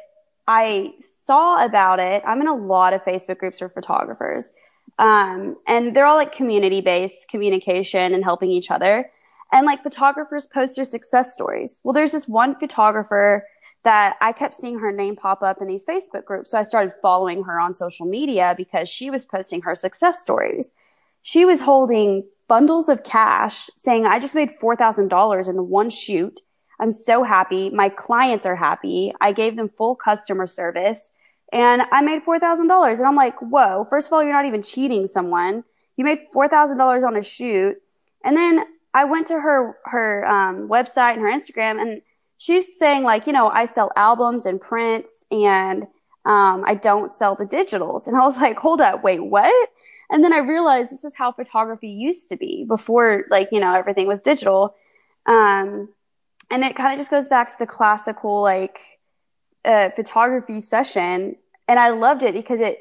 I 0.48 0.94
saw 1.00 1.62
about 1.62 2.00
it. 2.00 2.22
I'm 2.26 2.40
in 2.40 2.48
a 2.48 2.54
lot 2.54 2.94
of 2.94 3.04
Facebook 3.04 3.38
groups 3.38 3.58
for 3.58 3.68
photographers. 3.68 4.50
Um, 4.98 5.56
and 5.66 5.94
they're 5.94 6.06
all 6.06 6.16
like 6.16 6.32
community 6.32 6.80
based 6.80 7.28
communication 7.28 8.14
and 8.14 8.24
helping 8.24 8.50
each 8.50 8.70
other. 8.70 9.10
And 9.52 9.66
like 9.66 9.82
photographers 9.82 10.46
post 10.46 10.76
their 10.76 10.84
success 10.86 11.32
stories. 11.32 11.80
Well, 11.84 11.92
there's 11.92 12.12
this 12.12 12.26
one 12.26 12.58
photographer 12.58 13.46
that 13.82 14.16
I 14.20 14.32
kept 14.32 14.54
seeing 14.54 14.78
her 14.78 14.90
name 14.90 15.16
pop 15.16 15.42
up 15.42 15.60
in 15.60 15.68
these 15.68 15.84
Facebook 15.84 16.24
groups. 16.24 16.50
So 16.50 16.58
I 16.58 16.62
started 16.62 16.92
following 17.00 17.44
her 17.44 17.60
on 17.60 17.74
social 17.74 18.06
media 18.06 18.54
because 18.56 18.88
she 18.88 19.10
was 19.10 19.24
posting 19.24 19.62
her 19.62 19.74
success 19.74 20.20
stories. 20.20 20.72
She 21.22 21.44
was 21.44 21.60
holding 21.60 22.24
bundles 22.48 22.88
of 22.88 23.04
cash 23.04 23.68
saying, 23.76 24.06
I 24.06 24.18
just 24.18 24.34
made 24.34 24.50
$4,000 24.50 25.48
in 25.48 25.68
one 25.68 25.90
shoot. 25.90 26.40
I'm 26.80 26.92
so 26.92 27.22
happy. 27.22 27.70
My 27.70 27.88
clients 27.88 28.46
are 28.46 28.56
happy. 28.56 29.12
I 29.20 29.32
gave 29.32 29.56
them 29.56 29.68
full 29.68 29.94
customer 29.94 30.46
service 30.46 31.12
and 31.52 31.82
I 31.92 32.02
made 32.02 32.24
$4,000. 32.24 32.98
And 32.98 33.06
I'm 33.06 33.16
like, 33.16 33.40
whoa, 33.40 33.86
first 33.88 34.08
of 34.08 34.12
all, 34.12 34.22
you're 34.22 34.32
not 34.32 34.44
even 34.46 34.62
cheating 34.62 35.08
someone. 35.08 35.64
You 35.96 36.04
made 36.04 36.26
$4,000 36.34 37.04
on 37.04 37.16
a 37.16 37.22
shoot. 37.22 37.76
And 38.24 38.36
then 38.36 38.64
I 38.94 39.04
went 39.04 39.26
to 39.28 39.40
her, 39.40 39.76
her, 39.84 40.26
um, 40.26 40.68
website 40.68 41.14
and 41.14 41.22
her 41.22 41.28
Instagram 41.28 41.80
and 41.80 42.02
she's 42.36 42.78
saying 42.78 43.02
like, 43.02 43.26
you 43.26 43.32
know, 43.32 43.48
I 43.48 43.66
sell 43.66 43.90
albums 43.96 44.46
and 44.46 44.60
prints 44.60 45.26
and, 45.30 45.86
um, 46.24 46.64
I 46.66 46.74
don't 46.74 47.10
sell 47.10 47.34
the 47.34 47.46
digitals. 47.46 48.06
And 48.06 48.16
I 48.16 48.20
was 48.20 48.36
like, 48.40 48.58
hold 48.58 48.80
up, 48.80 49.02
wait, 49.02 49.20
what? 49.20 49.70
And 50.10 50.24
then 50.24 50.32
I 50.32 50.38
realized 50.38 50.90
this 50.90 51.04
is 51.04 51.14
how 51.14 51.32
photography 51.32 51.88
used 51.88 52.28
to 52.30 52.36
be 52.36 52.64
before, 52.64 53.24
like, 53.30 53.48
you 53.52 53.60
know, 53.60 53.74
everything 53.74 54.06
was 54.06 54.20
digital. 54.20 54.74
Um, 55.26 55.88
and 56.50 56.64
it 56.64 56.76
kind 56.76 56.92
of 56.92 56.98
just 56.98 57.10
goes 57.10 57.28
back 57.28 57.48
to 57.48 57.58
the 57.58 57.66
classical, 57.66 58.42
like, 58.42 58.80
uh, 59.64 59.90
photography 59.90 60.60
session. 60.60 61.36
And 61.66 61.78
I 61.78 61.90
loved 61.90 62.22
it 62.22 62.34
because 62.34 62.60
it, 62.60 62.78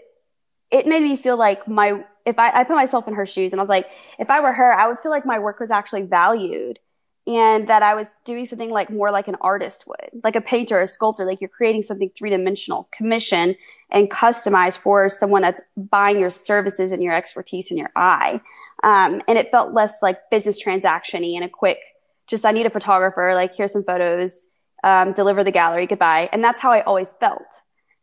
it 0.72 0.88
made 0.88 1.04
me 1.04 1.18
feel 1.18 1.38
like 1.38 1.68
my, 1.68 2.04
if 2.26 2.40
I, 2.40 2.52
I 2.52 2.64
put 2.64 2.76
myself 2.76 3.08
in 3.08 3.14
her 3.16 3.26
shoes 3.26 3.52
and 3.52 3.60
I 3.60 3.64
was 3.64 3.70
like, 3.70 3.88
if 4.20 4.30
I 4.30 4.40
were 4.40 4.54
her, 4.54 4.74
I 4.74 4.88
would 4.88 5.00
feel 5.00 5.12
like 5.12 5.26
my 5.26 5.40
work 5.40 5.60
was 5.60 5.72
actually 5.72 6.04
valued 6.04 6.80
and 7.26 7.68
that 7.68 7.84
I 7.84 7.94
was 7.94 8.16
doing 8.24 8.46
something 8.46 8.70
like 8.70 8.90
more 8.90 9.12
like 9.12 9.28
an 9.28 9.36
artist 9.42 9.86
would, 9.86 10.22
like 10.24 10.38
a 10.38 10.42
painter, 10.42 10.78
or 10.78 10.82
a 10.82 10.88
sculptor, 10.88 11.26
like 11.26 11.42
you're 11.42 11.50
creating 11.50 11.84
something 11.84 12.10
three 12.10 12.30
dimensional, 12.30 12.88
commission 12.94 13.56
and 13.92 14.10
customized 14.10 14.78
for 14.78 15.10
someone 15.10 15.42
that's 15.42 15.62
buying 15.76 16.20
your 16.20 16.30
services 16.30 16.94
and 16.94 17.04
your 17.04 17.14
expertise 17.14 17.70
and 17.70 17.78
your 17.78 17.92
eye. 17.96 18.40
Um, 18.84 19.22
and 19.28 19.38
it 19.38 19.52
felt 19.52 19.74
less 19.74 20.02
like 20.02 20.30
business 20.30 20.62
transactiony 20.64 21.36
and 21.36 21.44
a 21.44 21.50
quick, 21.50 21.80
just 22.28 22.46
I 22.46 22.52
need 22.52 22.66
a 22.66 22.70
photographer, 22.70 23.32
like 23.34 23.56
here's 23.56 23.74
some 23.74 23.84
photos, 23.84 24.48
um, 24.84 25.14
deliver 25.14 25.44
the 25.44 25.52
gallery, 25.52 25.88
goodbye. 25.88 26.30
And 26.32 26.44
that's 26.44 26.62
how 26.62 26.72
I 26.72 26.82
always 26.82 27.14
felt. 27.14 27.48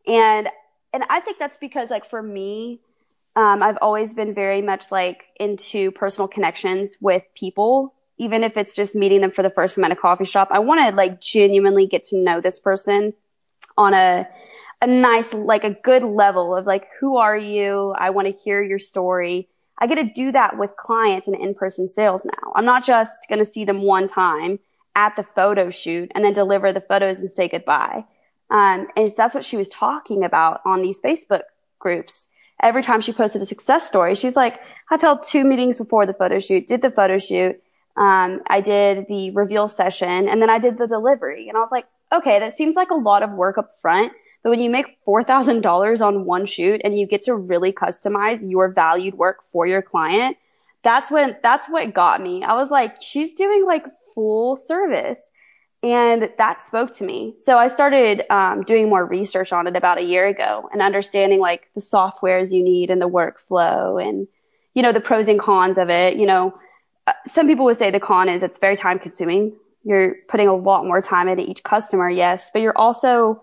And, 0.07 0.49
and 0.93 1.05
I 1.09 1.21
think 1.21 1.39
that's 1.39 1.59
because 1.59 1.91
like 1.91 2.09
for 2.09 2.23
me, 2.23 2.81
um, 3.37 3.63
I've 3.63 3.79
always 3.83 4.15
been 4.15 4.35
very 4.35 4.63
much 4.63 4.91
like 4.91 5.25
into 5.39 5.91
personal 5.93 6.29
connections 6.29 6.97
with 7.01 7.23
people 7.35 7.95
even 8.19 8.45
if 8.45 8.57
it's 8.57 8.77
just 8.77 8.95
meeting 8.95 9.21
them 9.21 9.31
for 9.31 9.43
the 9.43 9.51
first 9.51 9.75
time 9.75 9.85
at 9.85 9.93
a 9.93 9.97
coffee 9.97 10.25
shop. 10.25 10.49
I 10.51 10.61
want 10.61 10.89
to 10.89 10.95
like 10.95 11.21
genuinely 11.21 11.87
get 11.87 12.05
to 12.05 12.17
know 12.17 12.41
this 12.41 12.61
person 12.61 13.13
on 13.77 13.95
a 13.95 14.29
a 14.83 14.87
nice 14.87 15.33
like 15.33 15.65
a 15.65 15.71
good 15.71 16.03
level 16.03 16.55
of 16.55 16.67
like 16.67 16.89
who 17.01 17.17
are 17.17 17.37
you? 17.37 17.95
I 17.97 18.11
want 18.11 18.29
to 18.29 18.33
hear 18.33 18.63
your 18.63 18.79
story. 18.79 19.49
I 19.79 19.87
get 19.87 19.97
to 19.97 20.05
do 20.05 20.33
that 20.33 20.57
with 20.57 20.77
clients 20.77 21.27
and 21.27 21.37
in-person 21.37 21.89
sales 21.89 22.25
now. 22.25 22.53
I'm 22.55 22.65
not 22.65 22.85
just 22.85 23.29
going 23.29 23.41
to 23.41 23.45
see 23.45 23.65
them 23.65 23.83
one 23.83 24.09
time 24.09 24.59
at 24.95 25.17
the 25.17 25.25
photo 25.35 25.71
shoot 25.71 26.11
and 26.15 26.25
then 26.25 26.33
deliver 26.33 26.73
the 26.73 26.81
photos 26.81 27.21
and 27.21 27.31
say 27.31 27.49
goodbye. 27.49 28.05
Um, 28.51 28.87
and 28.97 29.11
that's 29.17 29.35
what 29.35 29.45
she 29.45 29.57
was 29.57 29.69
talking 29.69 30.25
about 30.25 30.61
on 30.65 30.83
these 30.83 31.01
Facebook 31.01 31.43
groups. 31.79 32.29
Every 32.63 32.83
time 32.83 33.01
she 33.01 33.13
posted 33.13 33.43
a 33.43 33.47
success 33.47 33.87
story, 33.87 34.15
she's 34.15 34.37
like, 34.37 34.61
I've 34.91 35.01
held 35.01 35.25
two 35.25 35.45
meetings 35.45 35.79
before 35.79 36.07
the 36.07 36.15
photo 36.15 36.39
shoot, 36.39 36.67
did 36.67 36.81
the 36.81 36.91
photo 36.91 37.19
shoot. 37.19 37.61
Um, 37.97 38.41
I 38.49 38.61
did 38.61 39.07
the 39.09 39.31
reveal 39.33 39.69
session 39.69 40.29
and 40.29 40.41
then 40.41 40.51
I 40.51 40.59
did 40.59 40.79
the 40.79 40.87
delivery. 40.87 41.49
And 41.49 41.57
I 41.57 41.61
was 41.61 41.71
like, 41.73 41.87
okay, 42.13 42.39
that 42.39 42.57
seems 42.57 42.77
like 42.77 42.91
a 42.91 42.97
lot 42.97 43.23
of 43.23 43.33
work 43.33 43.59
up 43.59 43.71
front. 43.83 44.13
But 44.45 44.51
when 44.51 44.61
you 44.61 44.71
make 44.71 45.03
$4,000 45.07 46.07
on 46.07 46.27
one 46.27 46.45
shoot 46.45 46.83
and 46.85 46.99
you 46.99 47.07
get 47.07 47.23
to 47.23 47.35
really 47.35 47.73
customize 47.73 48.49
your 48.49 48.69
valued 48.69 49.15
work 49.15 49.43
for 49.43 49.67
your 49.67 49.81
client, 49.81 50.37
that's 50.83 51.11
when, 51.11 51.37
that's 51.43 51.67
what 51.69 51.95
got 51.95 52.23
me. 52.23 52.45
I 52.45 52.53
was 52.53 52.71
like, 52.71 52.97
she's 53.01 53.33
doing 53.33 53.65
like 53.67 53.87
full 54.15 54.59
service. 54.59 55.33
And 55.83 56.31
that 56.37 56.61
spoke 56.61 56.95
to 56.97 57.05
me. 57.05 57.35
So 57.39 57.59
I 57.59 57.69
started 57.69 58.31
um, 58.31 58.63
doing 58.63 58.91
more 58.91 59.05
research 59.05 59.51
on 59.51 59.67
it 59.67 59.77
about 59.77 59.97
a 59.97 60.03
year 60.03 60.27
ago 60.27 60.69
and 60.73 60.83
understanding 60.83 61.41
like 61.41 61.71
the 61.75 61.81
softwares 61.81 62.53
you 62.53 62.63
need 62.63 62.91
and 62.91 63.01
the 63.01 63.09
workflow 63.09 64.03
and, 64.03 64.29
you 64.75 64.83
know, 64.83 64.93
the 64.93 65.01
pros 65.01 65.27
and 65.27 65.41
cons 65.41 65.79
of 65.79 65.89
it. 65.89 66.17
You 66.17 66.27
know, 66.27 66.55
uh, 67.07 67.13
some 67.27 67.47
people 67.47 67.65
would 67.65 67.79
say 67.79 67.91
the 67.91 68.01
con 68.01 68.29
is 68.29 68.43
it's 68.43 68.59
very 68.59 68.77
time 68.77 68.99
consuming. 68.99 69.57
You're 69.85 70.17
putting 70.29 70.49
a 70.49 70.55
lot 70.55 70.85
more 70.85 71.01
time 71.01 71.29
into 71.29 71.49
each 71.49 71.63
customer, 71.63 72.11
yes, 72.11 72.51
but 72.53 72.61
you're 72.61 72.77
also 72.77 73.43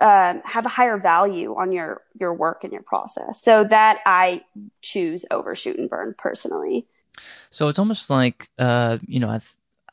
uh, 0.00 0.34
have 0.44 0.64
a 0.64 0.68
higher 0.68 0.98
value 0.98 1.54
on 1.56 1.72
your 1.72 2.02
your 2.18 2.32
work 2.32 2.64
and 2.64 2.72
your 2.72 2.82
process. 2.82 3.42
So 3.42 3.64
that 3.64 3.98
I 4.06 4.42
choose 4.82 5.24
over 5.30 5.54
shoot 5.54 5.76
and 5.76 5.90
burn 5.90 6.14
personally. 6.16 6.86
So 7.50 7.68
it's 7.68 7.78
almost 7.78 8.08
like 8.10 8.48
uh, 8.58 8.98
you 9.06 9.18
know, 9.18 9.28
I 9.28 9.40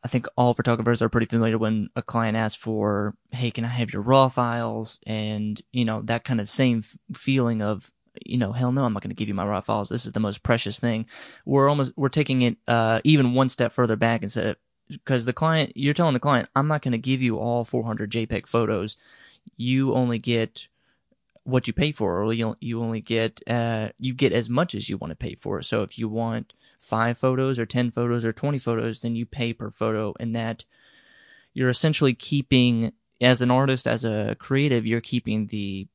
I 0.03 0.07
think 0.07 0.27
all 0.37 0.53
photographers 0.53 1.01
are 1.01 1.09
pretty 1.09 1.25
familiar 1.25 1.57
when 1.57 1.89
a 1.95 2.03
client 2.03 2.37
asks 2.37 2.61
for, 2.61 3.15
"Hey, 3.31 3.49
can 3.49 3.65
I 3.65 3.69
have 3.69 3.91
your 3.91 4.03
raw 4.03 4.27
files?" 4.27 4.99
and 5.07 5.59
you 5.71 5.85
know 5.85 6.01
that 6.03 6.23
kind 6.23 6.39
of 6.39 6.47
same 6.49 6.79
f- 6.79 6.97
feeling 7.17 7.63
of, 7.63 7.91
you 8.23 8.37
know, 8.37 8.51
hell 8.51 8.71
no, 8.71 8.85
I'm 8.85 8.93
not 8.93 9.01
going 9.01 9.09
to 9.09 9.15
give 9.15 9.27
you 9.27 9.33
my 9.33 9.45
raw 9.45 9.61
files. 9.61 9.89
This 9.89 10.05
is 10.05 10.11
the 10.11 10.19
most 10.19 10.43
precious 10.43 10.79
thing. 10.79 11.07
We're 11.45 11.67
almost 11.67 11.93
we're 11.95 12.09
taking 12.09 12.43
it 12.43 12.57
uh, 12.67 13.01
even 13.03 13.33
one 13.33 13.49
step 13.49 13.71
further 13.71 13.95
back 13.95 14.21
instead 14.21 14.45
of 14.45 14.57
because 14.89 15.25
the 15.25 15.33
client 15.33 15.71
you're 15.75 15.95
telling 15.95 16.13
the 16.13 16.19
client, 16.19 16.49
I'm 16.55 16.67
not 16.67 16.83
going 16.83 16.91
to 16.91 16.99
give 16.99 17.23
you 17.23 17.39
all 17.39 17.65
400 17.65 18.11
JPEG 18.11 18.47
photos. 18.47 18.97
You 19.57 19.93
only 19.93 20.19
get 20.19 20.67
what 21.43 21.67
you 21.67 21.73
pay 21.73 21.91
for, 21.91 22.21
or 22.23 22.33
you 22.33 22.55
you 22.59 22.81
only 22.81 23.01
get 23.01 23.41
uh, 23.47 23.89
you 23.99 24.13
get 24.13 24.33
as 24.33 24.49
much 24.49 24.75
as 24.75 24.89
you 24.89 24.97
want 24.97 25.11
to 25.11 25.15
pay 25.15 25.35
for. 25.35 25.61
So 25.61 25.83
if 25.83 25.97
you 25.97 26.09
want 26.09 26.53
five 26.85 27.17
photos 27.17 27.59
or 27.59 27.65
10 27.65 27.91
photos 27.91 28.23
or 28.23 28.31
20 28.31 28.59
photos, 28.59 29.01
then 29.01 29.15
you 29.15 29.25
pay 29.25 29.53
per 29.53 29.69
photo. 29.71 30.13
And 30.19 30.35
that 30.35 30.65
you're 31.53 31.69
essentially 31.69 32.13
keeping, 32.13 32.93
as 33.19 33.41
an 33.41 33.51
artist, 33.51 33.87
as 33.87 34.05
a 34.05 34.35
creative, 34.39 34.85
you're 34.85 35.01
keeping 35.01 35.47
the 35.47 35.87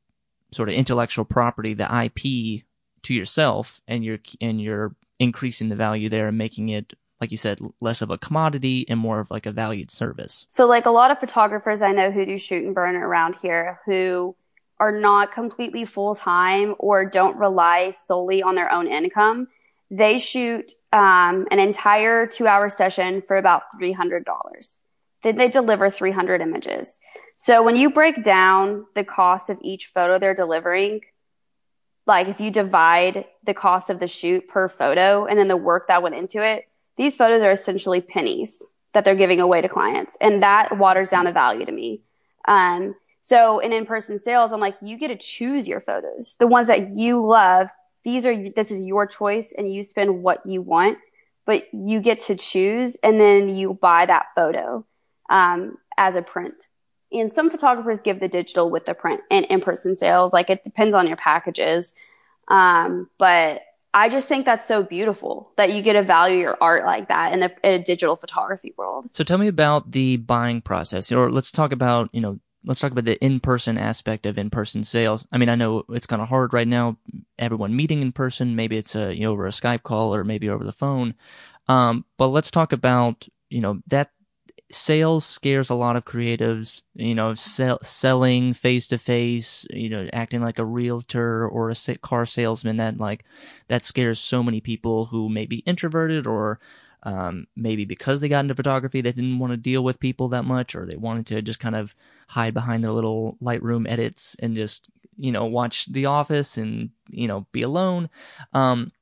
sort 0.53 0.69
of 0.69 0.75
intellectual 0.75 1.25
property, 1.25 1.75
the 1.75 2.05
IP 2.05 2.65
to 3.03 3.15
yourself 3.15 3.81
and 3.87 4.05
you're, 4.05 4.19
and 4.41 4.61
you're 4.61 4.95
increasing 5.19 5.69
the 5.69 5.77
value 5.77 6.09
there 6.09 6.29
and 6.29 6.37
making 6.37 6.69
it 6.71 6.95
like 7.21 7.31
you 7.31 7.37
said, 7.37 7.61
less 7.81 8.01
of 8.03 8.11
a 8.11 8.19
commodity 8.19 8.87
and 8.89 8.99
more 8.99 9.21
of 9.21 9.31
like 9.31 9.47
a 9.47 9.53
valued 9.53 9.91
service. 9.91 10.47
So 10.49 10.67
like 10.67 10.87
a 10.87 10.91
lot 10.91 11.11
of 11.11 11.19
photographers 11.19 11.83
I 11.83 11.93
know 11.93 12.11
who 12.11 12.25
do 12.25 12.39
shoot 12.39 12.65
and 12.65 12.75
burn 12.75 12.97
around 12.97 13.37
here 13.37 13.81
who 13.85 14.35
are 14.79 14.99
not 14.99 15.33
completely 15.33 15.85
full 15.85 16.15
time 16.15 16.75
or 16.79 17.05
don't 17.05 17.37
rely 17.37 17.93
solely 17.93 18.43
on 18.43 18.55
their 18.55 18.73
own 18.73 18.89
income. 18.89 19.49
They 19.91 20.19
shoot 20.19 20.73
um, 20.93 21.47
an 21.51 21.59
entire 21.59 22.27
two 22.27 22.47
hour 22.47 22.71
session 22.71 23.23
for 23.27 23.37
about 23.37 23.65
$300. 23.79 24.25
Then 25.23 25.37
they 25.37 25.49
deliver 25.49 25.91
300 25.91 26.41
images. 26.41 27.01
So 27.37 27.63
when 27.63 27.77
you 27.77 27.91
break 27.91 28.25
down 28.25 28.87
the 28.95 29.05
cost 29.05 29.51
of 29.51 29.59
each 29.63 29.87
photo 29.87 30.19
they're 30.19 30.35
delivering, 30.35 31.03
like 32.07 32.29
if 32.29 32.41
you 32.41 32.51
divide 32.51 33.27
the 33.45 33.55
cost 33.55 33.91
of 33.91 34.01
the 34.01 34.07
shoot 34.07 34.49
per 34.49 34.69
photo 34.69 35.27
and 35.27 35.39
then 35.39 35.49
the 35.49 35.57
work 35.57 35.89
that 35.89 36.03
went 36.03 36.15
into 36.15 36.43
it, 36.43 36.67
these 37.01 37.17
photos 37.17 37.41
are 37.41 37.51
essentially 37.51 38.03
pennies 38.03 38.63
that 38.93 39.07
they're 39.07 39.15
giving 39.15 39.41
away 39.41 39.63
to 39.63 39.69
clients. 39.71 40.19
And 40.21 40.43
that 40.43 40.77
waters 40.77 41.09
down 41.09 41.25
the 41.25 41.33
value 41.33 41.65
to 41.65 41.73
me. 41.73 42.03
Um, 42.47 42.95
so 43.23 43.59
in 43.59 43.73
in-person 43.73 44.19
sales, 44.19 44.53
I'm 44.53 44.61
like, 44.61 44.77
you 44.83 44.99
get 44.99 45.09
to 45.09 45.17
choose 45.17 45.67
your 45.67 45.81
photos, 45.81 46.37
the 46.39 46.47
ones 46.47 46.69
that 46.69 46.99
you 46.99 47.25
love 47.25 47.71
these 48.05 48.27
are, 48.27 48.51
this 48.51 48.71
is 48.71 48.85
your 48.85 49.07
choice 49.07 49.55
and 49.57 49.73
you 49.73 49.83
spend 49.83 50.23
what 50.23 50.45
you 50.45 50.61
want, 50.61 50.99
but 51.47 51.65
you 51.73 52.01
get 52.01 52.21
to 52.21 52.35
choose 52.35 52.97
and 53.03 53.19
then 53.19 53.55
you 53.55 53.75
buy 53.81 54.05
that 54.05 54.27
photo, 54.35 54.85
um, 55.31 55.79
as 55.97 56.17
a 56.17 56.23
print. 56.23 56.55
And 57.13 57.33
some 57.33 57.51
photographers 57.51 58.03
give 58.03 58.21
the 58.21 58.29
digital 58.29 58.69
with 58.69 58.85
the 58.85 58.95
print 58.95 59.23
and 59.31 59.47
in-person 59.47 59.97
sales. 59.97 60.35
Like 60.35 60.51
it 60.51 60.65
depends 60.65 60.95
on 60.95 61.07
your 61.07 61.17
packages. 61.17 61.95
Um, 62.49 63.09
but 63.19 63.63
I 63.93 64.09
just 64.09 64.29
think 64.29 64.45
that's 64.45 64.69
so 64.69 64.83
beautiful 64.83 65.53
that 65.57 65.73
you 65.73 65.83
get 65.83 65.95
to 65.95 66.03
value 66.03 66.39
your 66.39 66.57
art 66.61 66.85
like 66.85 67.09
that 67.09 67.33
in, 67.33 67.41
the, 67.41 67.53
in 67.65 67.81
a 67.81 67.83
digital 67.83 68.15
photography 68.15 68.73
world. 68.77 69.11
So 69.11 69.25
tell 69.25 69.39
me 69.39 69.49
about 69.49 69.91
the 69.91 70.17
buying 70.17 70.61
process, 70.61 71.11
or 71.11 71.31
let's 71.31 71.51
talk 71.51 71.73
about, 71.73 72.09
you 72.13 72.21
know, 72.21 72.39
let's 72.65 72.79
talk 72.79 72.93
about 72.93 73.07
the 73.07 73.19
in-person 73.25 73.79
aspect 73.79 74.27
of 74.27 74.39
in-person 74.39 74.85
sales. 74.85 75.27
I 75.33 75.39
mean, 75.39 75.49
I 75.49 75.55
know 75.55 75.85
it's 75.89 76.07
kind 76.07 76.23
of 76.23 76.29
hard 76.29 76.53
right 76.53 76.69
now, 76.69 76.99
everyone 77.39 77.75
meeting 77.75 78.03
in 78.03 78.13
person. 78.13 78.55
Maybe 78.55 78.77
it's 78.77 78.95
a, 78.95 79.15
you 79.15 79.25
know, 79.25 79.33
over 79.33 79.47
a 79.47 79.51
Skype 79.51 79.83
call 79.83 80.15
or 80.15 80.25
maybe 80.25 80.49
over 80.49 80.63
the 80.63 80.71
phone. 80.71 81.15
Um, 81.69 82.05
but 82.17 82.29
let's 82.29 82.51
talk 82.51 82.73
about, 82.73 83.27
you 83.49 83.61
know, 83.61 83.81
that 83.89 84.11
sales 84.71 85.25
scares 85.27 85.69
a 85.69 85.75
lot 85.75 85.97
of 85.97 86.05
creatives, 86.05 86.83
you 86.95 87.15
know, 87.15 87.35
sell, 87.35 87.79
selling 87.83 88.53
face 88.53 88.87
to 88.89 88.99
face, 88.99 89.67
you 89.71 89.89
know, 89.89 90.09
acting 90.13 90.43
like 90.43 90.59
a 90.59 90.65
realtor 90.65 91.47
or 91.47 91.71
a 91.71 91.97
car 91.97 92.25
salesman 92.25 92.77
that 92.77 92.99
like, 92.99 93.25
that 93.69 93.83
scares 93.83 94.19
so 94.19 94.43
many 94.43 94.61
people 94.61 95.07
who 95.07 95.29
may 95.29 95.47
be 95.47 95.59
introverted 95.67 96.27
or, 96.27 96.61
um, 97.03 97.47
maybe 97.57 97.85
because 97.85 98.21
they 98.21 98.29
got 98.29 98.45
into 98.45 98.55
photography, 98.55 99.01
they 99.01 99.13
didn't 99.13 99.39
want 99.39 99.53
to 99.53 99.57
deal 99.57 99.83
with 99.83 100.01
people 100.01 100.29
that 100.29 100.45
much, 100.45 100.75
or 100.75 100.87
they 100.87 100.97
wanted 100.97 101.27
to 101.27 101.43
just 101.43 101.59
kind 101.59 101.75
of 101.75 101.95
hide 102.29 102.55
behind 102.55 102.85
their 102.85 102.93
little 102.93 103.39
Lightroom 103.43 103.91
edits 103.91 104.37
and 104.41 104.55
just, 104.55 104.89
you 105.17 105.33
know, 105.33 105.47
watch 105.47 105.87
The 105.87 106.07
Office 106.07 106.57
and, 106.57 106.91
you 107.09 107.27
know, 107.27 107.47
be 107.53 107.63
alone. 107.63 108.09
Um, 108.53 108.93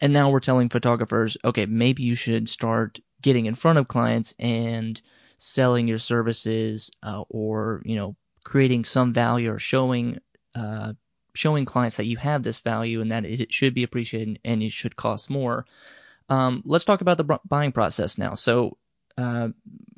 and 0.00 0.12
now 0.12 0.30
we're 0.30 0.40
telling 0.40 0.68
photographers, 0.68 1.36
okay, 1.44 1.66
maybe 1.66 2.02
you 2.02 2.14
should 2.14 2.48
start 2.48 3.00
getting 3.20 3.46
in 3.46 3.54
front 3.54 3.78
of 3.78 3.86
clients 3.86 4.34
and 4.38 5.00
selling 5.44 5.88
your 5.88 5.98
services, 5.98 6.88
uh, 7.02 7.24
or, 7.28 7.82
you 7.84 7.96
know, 7.96 8.14
creating 8.44 8.84
some 8.84 9.12
value 9.12 9.52
or 9.52 9.58
showing, 9.58 10.20
uh, 10.54 10.92
showing 11.34 11.64
clients 11.64 11.96
that 11.96 12.06
you 12.06 12.16
have 12.16 12.44
this 12.44 12.60
value 12.60 13.00
and 13.00 13.10
that 13.10 13.24
it 13.24 13.52
should 13.52 13.74
be 13.74 13.82
appreciated 13.82 14.38
and 14.44 14.62
it 14.62 14.70
should 14.70 14.94
cost 14.94 15.28
more. 15.28 15.66
Um, 16.28 16.62
let's 16.64 16.84
talk 16.84 17.00
about 17.00 17.16
the 17.16 17.40
buying 17.44 17.72
process 17.72 18.18
now. 18.18 18.34
So, 18.34 18.78
uh, 19.18 19.48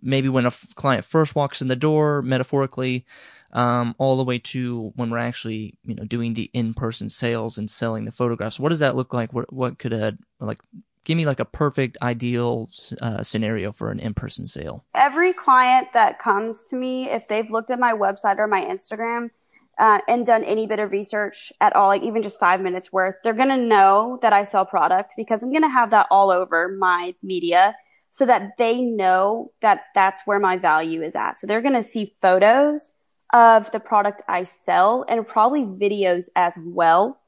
maybe 0.00 0.30
when 0.30 0.44
a 0.44 0.48
f- 0.48 0.74
client 0.76 1.04
first 1.04 1.34
walks 1.34 1.60
in 1.60 1.68
the 1.68 1.76
door, 1.76 2.22
metaphorically, 2.22 3.04
um, 3.52 3.94
all 3.98 4.16
the 4.16 4.24
way 4.24 4.38
to 4.38 4.92
when 4.96 5.10
we're 5.10 5.18
actually, 5.18 5.78
you 5.84 5.94
know, 5.94 6.04
doing 6.04 6.32
the 6.32 6.50
in-person 6.54 7.10
sales 7.10 7.58
and 7.58 7.68
selling 7.68 8.06
the 8.06 8.10
photographs. 8.10 8.58
What 8.58 8.70
does 8.70 8.80
that 8.80 8.96
look 8.96 9.12
like? 9.12 9.34
What, 9.34 9.52
what 9.52 9.78
could 9.78 9.92
a, 9.92 10.16
like, 10.40 10.60
give 11.04 11.16
me 11.16 11.26
like 11.26 11.40
a 11.40 11.44
perfect 11.44 11.96
ideal 12.02 12.70
uh, 13.00 13.22
scenario 13.22 13.72
for 13.72 13.90
an 13.90 14.00
in-person 14.00 14.46
sale? 14.46 14.84
Every 14.94 15.32
client 15.32 15.88
that 15.92 16.18
comes 16.18 16.66
to 16.68 16.76
me, 16.76 17.10
if 17.10 17.28
they've 17.28 17.50
looked 17.50 17.70
at 17.70 17.78
my 17.78 17.92
website 17.92 18.38
or 18.38 18.46
my 18.46 18.62
Instagram, 18.64 19.30
uh, 19.78 19.98
and 20.08 20.26
done 20.26 20.44
any 20.44 20.66
bit 20.66 20.78
of 20.78 20.92
research 20.92 21.52
at 21.60 21.74
all, 21.74 21.88
like 21.88 22.02
even 22.02 22.22
just 22.22 22.38
five 22.38 22.60
minutes 22.60 22.92
worth, 22.92 23.16
they're 23.22 23.32
going 23.32 23.48
to 23.48 23.56
know 23.56 24.18
that 24.22 24.32
I 24.32 24.44
sell 24.44 24.64
product 24.64 25.14
because 25.16 25.42
I'm 25.42 25.50
going 25.50 25.62
to 25.62 25.68
have 25.68 25.90
that 25.90 26.06
all 26.10 26.30
over 26.30 26.68
my 26.68 27.14
media 27.22 27.76
so 28.10 28.26
that 28.26 28.56
they 28.58 28.80
know 28.80 29.52
that 29.60 29.86
that's 29.94 30.22
where 30.24 30.38
my 30.38 30.56
value 30.56 31.02
is 31.02 31.16
at. 31.16 31.38
So 31.38 31.46
they're 31.46 31.62
going 31.62 31.74
to 31.74 31.82
see 31.82 32.14
photos 32.22 32.94
of 33.32 33.72
the 33.72 33.80
product 33.80 34.22
I 34.28 34.44
sell 34.44 35.04
and 35.08 35.26
probably 35.26 35.64
videos 35.64 36.28
as 36.36 36.52
well. 36.56 37.20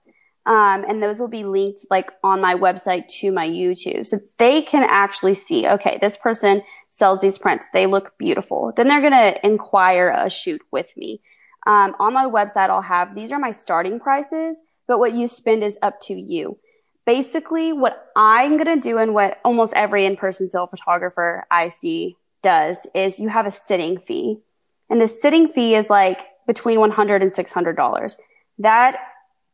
Um, 0.46 0.84
and 0.88 1.02
those 1.02 1.18
will 1.18 1.28
be 1.28 1.44
linked 1.44 1.86
like 1.90 2.12
on 2.22 2.40
my 2.40 2.54
website 2.54 3.08
to 3.18 3.32
my 3.32 3.48
YouTube. 3.48 4.06
So 4.06 4.20
they 4.38 4.62
can 4.62 4.84
actually 4.88 5.34
see, 5.34 5.66
okay, 5.66 5.98
this 6.00 6.16
person 6.16 6.62
sells 6.90 7.20
these 7.20 7.36
prints. 7.36 7.66
They 7.72 7.86
look 7.86 8.16
beautiful. 8.16 8.72
Then 8.76 8.86
they're 8.86 9.00
going 9.00 9.12
to 9.12 9.44
inquire 9.44 10.08
a 10.10 10.30
shoot 10.30 10.62
with 10.70 10.96
me. 10.96 11.20
Um, 11.66 11.96
on 11.98 12.14
my 12.14 12.26
website, 12.26 12.70
I'll 12.70 12.80
have 12.80 13.14
these 13.16 13.32
are 13.32 13.40
my 13.40 13.50
starting 13.50 13.98
prices, 13.98 14.62
but 14.86 15.00
what 15.00 15.12
you 15.14 15.26
spend 15.26 15.64
is 15.64 15.78
up 15.82 16.00
to 16.02 16.14
you. 16.14 16.58
basically 17.06 17.72
what 17.72 18.10
I'm 18.16 18.56
going 18.58 18.80
to 18.80 18.88
do 18.88 18.98
and 18.98 19.14
what 19.14 19.40
almost 19.44 19.72
every 19.74 20.04
in-person 20.04 20.48
still 20.48 20.66
photographer 20.66 21.46
I 21.50 21.70
see 21.70 22.16
does 22.42 22.86
is 22.94 23.18
you 23.18 23.28
have 23.28 23.46
a 23.46 23.50
sitting 23.50 23.98
fee. 23.98 24.40
And 24.90 25.00
the 25.00 25.08
sitting 25.08 25.48
fee 25.48 25.74
is 25.74 25.88
like 25.88 26.20
between 26.46 26.78
100 26.80 27.22
and 27.22 27.30
$600. 27.32 28.16
That, 28.58 28.98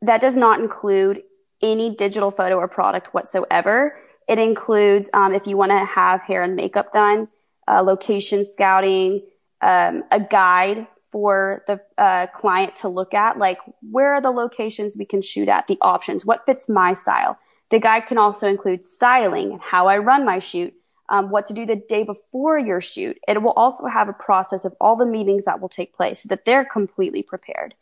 that 0.03 0.21
does 0.21 0.37
not 0.37 0.61
include 0.61 1.23
any 1.63 1.95
digital 1.95 2.31
photo 2.31 2.57
or 2.57 2.69
product 2.69 3.15
whatsoever. 3.15 3.97
It 4.29 4.39
includes, 4.39 5.09
um, 5.15 5.35
if 5.35 5.47
you 5.47 5.57
want 5.57 5.71
to 5.71 5.85
have 5.85 6.21
hair 6.23 6.43
and 6.43 6.57
makeup 6.57 6.93
done, 6.93 7.29
uh, 7.69 7.83
location 7.83 8.45
scouting, 8.45 9.23
um, 9.61 10.03
a 10.11 10.21
guide 10.21 10.87
for 11.11 11.63
the 11.67 11.81
uh, 11.99 12.27
client 12.35 12.75
to 12.77 12.89
look 12.89 13.15
at, 13.15 13.39
like 13.39 13.59
where 13.91 14.15
are 14.15 14.21
the 14.21 14.31
locations 14.31 14.97
we 14.97 15.05
can 15.05 15.23
shoot 15.23 15.49
at, 15.49 15.67
the 15.69 15.79
options, 15.81 16.25
what 16.25 16.45
fits 16.47 16.69
my 16.69 16.95
style. 16.95 17.39
The 17.71 17.79
guide 17.79 18.07
can 18.07 18.19
also 18.19 18.49
include 18.49 18.85
styling 18.85 19.53
and 19.53 19.61
how 19.61 19.87
I 19.87 19.99
run 19.99 20.25
my 20.25 20.41
shoot, 20.41 20.75
um, 21.09 21.31
what 21.31 21.47
to 21.47 21.55
do 21.55 21.65
the 21.67 21.77
day 21.77 22.03
before 22.03 22.59
your 22.59 22.81
shoot. 22.81 23.19
It 23.29 23.43
will 23.43 23.53
also 23.53 23.87
have 23.87 24.09
a 24.09 24.15
process 24.15 24.65
of 24.65 24.75
all 24.81 24.97
the 24.97 25.07
meetings 25.07 25.45
that 25.45 25.61
will 25.61 25.69
take 25.69 25.95
place 25.95 26.23
so 26.23 26.29
that 26.29 26.45
they're 26.45 26.65
completely 26.65 27.23
prepared. 27.23 27.75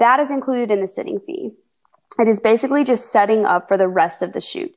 That 0.00 0.18
is 0.18 0.30
included 0.30 0.72
in 0.72 0.80
the 0.80 0.88
sitting 0.88 1.20
fee. 1.20 1.52
It 2.18 2.26
is 2.26 2.40
basically 2.40 2.84
just 2.84 3.12
setting 3.12 3.46
up 3.46 3.68
for 3.68 3.76
the 3.76 3.88
rest 3.88 4.22
of 4.22 4.32
the 4.32 4.40
shoot. 4.40 4.74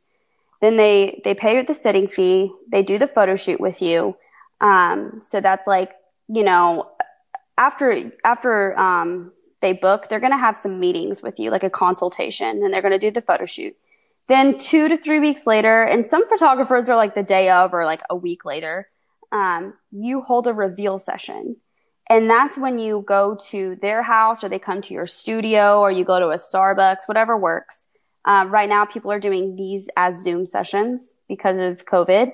Then 0.61 0.77
they, 0.77 1.21
they 1.25 1.33
pay 1.33 1.61
the 1.61 1.73
sitting 1.73 2.07
fee. 2.07 2.51
They 2.71 2.83
do 2.83 2.99
the 2.99 3.07
photo 3.07 3.35
shoot 3.35 3.59
with 3.59 3.81
you. 3.81 4.15
Um, 4.61 5.21
so 5.23 5.41
that's 5.41 5.65
like, 5.65 5.91
you 6.27 6.43
know, 6.43 6.89
after 7.57 8.11
after 8.23 8.79
um, 8.79 9.31
they 9.61 9.73
book, 9.73 10.07
they're 10.07 10.19
going 10.19 10.31
to 10.31 10.37
have 10.37 10.57
some 10.57 10.79
meetings 10.79 11.21
with 11.21 11.39
you, 11.39 11.51
like 11.51 11.63
a 11.63 11.69
consultation, 11.69 12.63
and 12.63 12.73
they're 12.73 12.81
going 12.81 12.93
to 12.93 12.99
do 12.99 13.11
the 13.11 13.21
photo 13.21 13.45
shoot. 13.45 13.75
Then 14.27 14.57
two 14.57 14.87
to 14.87 14.97
three 14.97 15.19
weeks 15.19 15.45
later, 15.45 15.83
and 15.83 16.05
some 16.05 16.27
photographers 16.27 16.87
are 16.89 16.95
like 16.95 17.13
the 17.13 17.23
day 17.23 17.49
of 17.49 17.73
or 17.73 17.85
like 17.85 18.01
a 18.09 18.15
week 18.15 18.45
later, 18.45 18.89
um, 19.31 19.73
you 19.91 20.21
hold 20.21 20.47
a 20.47 20.53
reveal 20.53 20.97
session. 20.97 21.57
And 22.13 22.29
that's 22.29 22.57
when 22.57 22.77
you 22.77 23.03
go 23.07 23.35
to 23.49 23.75
their 23.81 24.03
house 24.03 24.43
or 24.43 24.49
they 24.49 24.59
come 24.59 24.81
to 24.83 24.93
your 24.93 25.07
studio 25.07 25.79
or 25.79 25.91
you 25.91 26.05
go 26.05 26.19
to 26.19 26.27
a 26.27 26.37
Starbucks, 26.37 27.07
whatever 27.07 27.35
works. 27.35 27.87
Um, 28.25 28.51
right 28.51 28.69
now, 28.69 28.85
people 28.85 29.11
are 29.11 29.19
doing 29.19 29.55
these 29.55 29.89
as 29.97 30.21
Zoom 30.23 30.45
sessions 30.45 31.17
because 31.27 31.57
of 31.57 31.85
COVID 31.85 32.33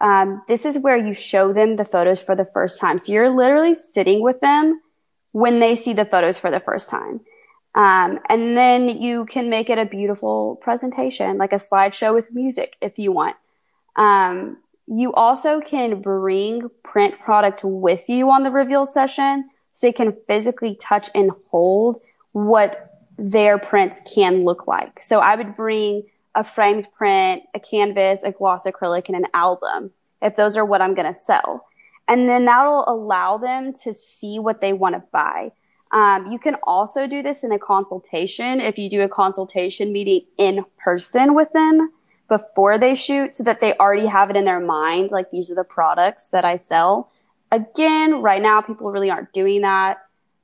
um, 0.00 0.42
this 0.48 0.64
is 0.64 0.78
where 0.78 0.96
you 0.96 1.12
show 1.12 1.52
them 1.52 1.76
the 1.76 1.84
photos 1.84 2.22
for 2.22 2.34
the 2.34 2.44
first 2.44 2.80
time. 2.80 2.98
So 2.98 3.12
you're 3.12 3.28
literally 3.28 3.74
sitting 3.74 4.22
with 4.22 4.40
them 4.40 4.80
when 5.32 5.60
they 5.60 5.76
see 5.76 5.92
the 5.92 6.04
photos 6.04 6.38
for 6.38 6.50
the 6.50 6.60
first 6.60 6.88
time. 6.88 7.20
Um, 7.74 8.18
and 8.28 8.56
then 8.56 9.00
you 9.00 9.26
can 9.26 9.48
make 9.48 9.70
it 9.70 9.78
a 9.78 9.84
beautiful 9.84 10.56
presentation, 10.56 11.38
like 11.38 11.52
a 11.52 11.56
slideshow 11.56 12.14
with 12.14 12.32
music 12.32 12.76
if 12.80 12.98
you 12.98 13.12
want. 13.12 13.36
Um, 13.94 14.56
you 14.86 15.12
also 15.12 15.60
can 15.60 16.00
bring 16.00 16.68
print 16.82 17.18
product 17.20 17.62
with 17.64 18.08
you 18.08 18.30
on 18.30 18.42
the 18.42 18.50
reveal 18.50 18.86
session 18.86 19.48
so 19.72 19.86
they 19.86 19.92
can 19.92 20.16
physically 20.26 20.76
touch 20.80 21.08
and 21.14 21.30
hold 21.50 21.98
what 22.32 22.90
their 23.16 23.58
prints 23.58 24.00
can 24.12 24.44
look 24.44 24.66
like. 24.66 25.02
So 25.04 25.20
I 25.20 25.36
would 25.36 25.56
bring 25.56 26.04
a 26.34 26.42
framed 26.42 26.88
print, 26.92 27.42
a 27.54 27.60
canvas, 27.60 28.22
a 28.22 28.32
gloss 28.32 28.64
acrylic, 28.64 29.08
and 29.08 29.16
an 29.16 29.26
album, 29.34 29.90
if 30.22 30.36
those 30.36 30.56
are 30.56 30.64
what 30.64 30.80
I'm 30.80 30.94
going 30.94 31.12
to 31.12 31.18
sell. 31.18 31.66
And 32.08 32.28
then 32.28 32.44
that'll 32.44 32.88
allow 32.88 33.38
them 33.38 33.72
to 33.84 33.92
see 33.94 34.38
what 34.38 34.60
they 34.60 34.72
want 34.72 34.96
to 34.96 35.02
buy. 35.12 35.52
Um, 35.92 36.30
you 36.30 36.38
can 36.38 36.56
also 36.64 37.06
do 37.06 37.22
this 37.22 37.42
in 37.44 37.52
a 37.52 37.58
consultation 37.58 38.60
if 38.60 38.78
you 38.78 38.88
do 38.88 39.02
a 39.02 39.08
consultation 39.08 39.92
meeting 39.92 40.22
in 40.38 40.64
person 40.78 41.34
with 41.34 41.52
them 41.52 41.90
before 42.30 42.78
they 42.78 42.94
shoot 42.94 43.36
so 43.36 43.42
that 43.42 43.60
they 43.60 43.74
already 43.74 44.06
have 44.06 44.30
it 44.30 44.36
in 44.36 44.46
their 44.46 44.60
mind. 44.60 45.10
Like 45.10 45.30
these 45.30 45.50
are 45.50 45.56
the 45.56 45.64
products 45.64 46.28
that 46.28 46.44
I 46.46 46.56
sell. 46.56 47.10
Again, 47.52 48.22
right 48.22 48.40
now 48.40 48.62
people 48.62 48.90
really 48.90 49.10
aren't 49.10 49.32
doing 49.32 49.62
that 49.62 49.98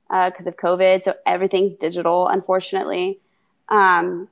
because 0.09 0.45
uh, 0.45 0.49
of 0.49 0.57
COVID. 0.57 1.03
So 1.03 1.15
everything's 1.25 1.75
digital, 1.75 2.27
unfortunately. 2.27 3.19
Um, 3.69 4.27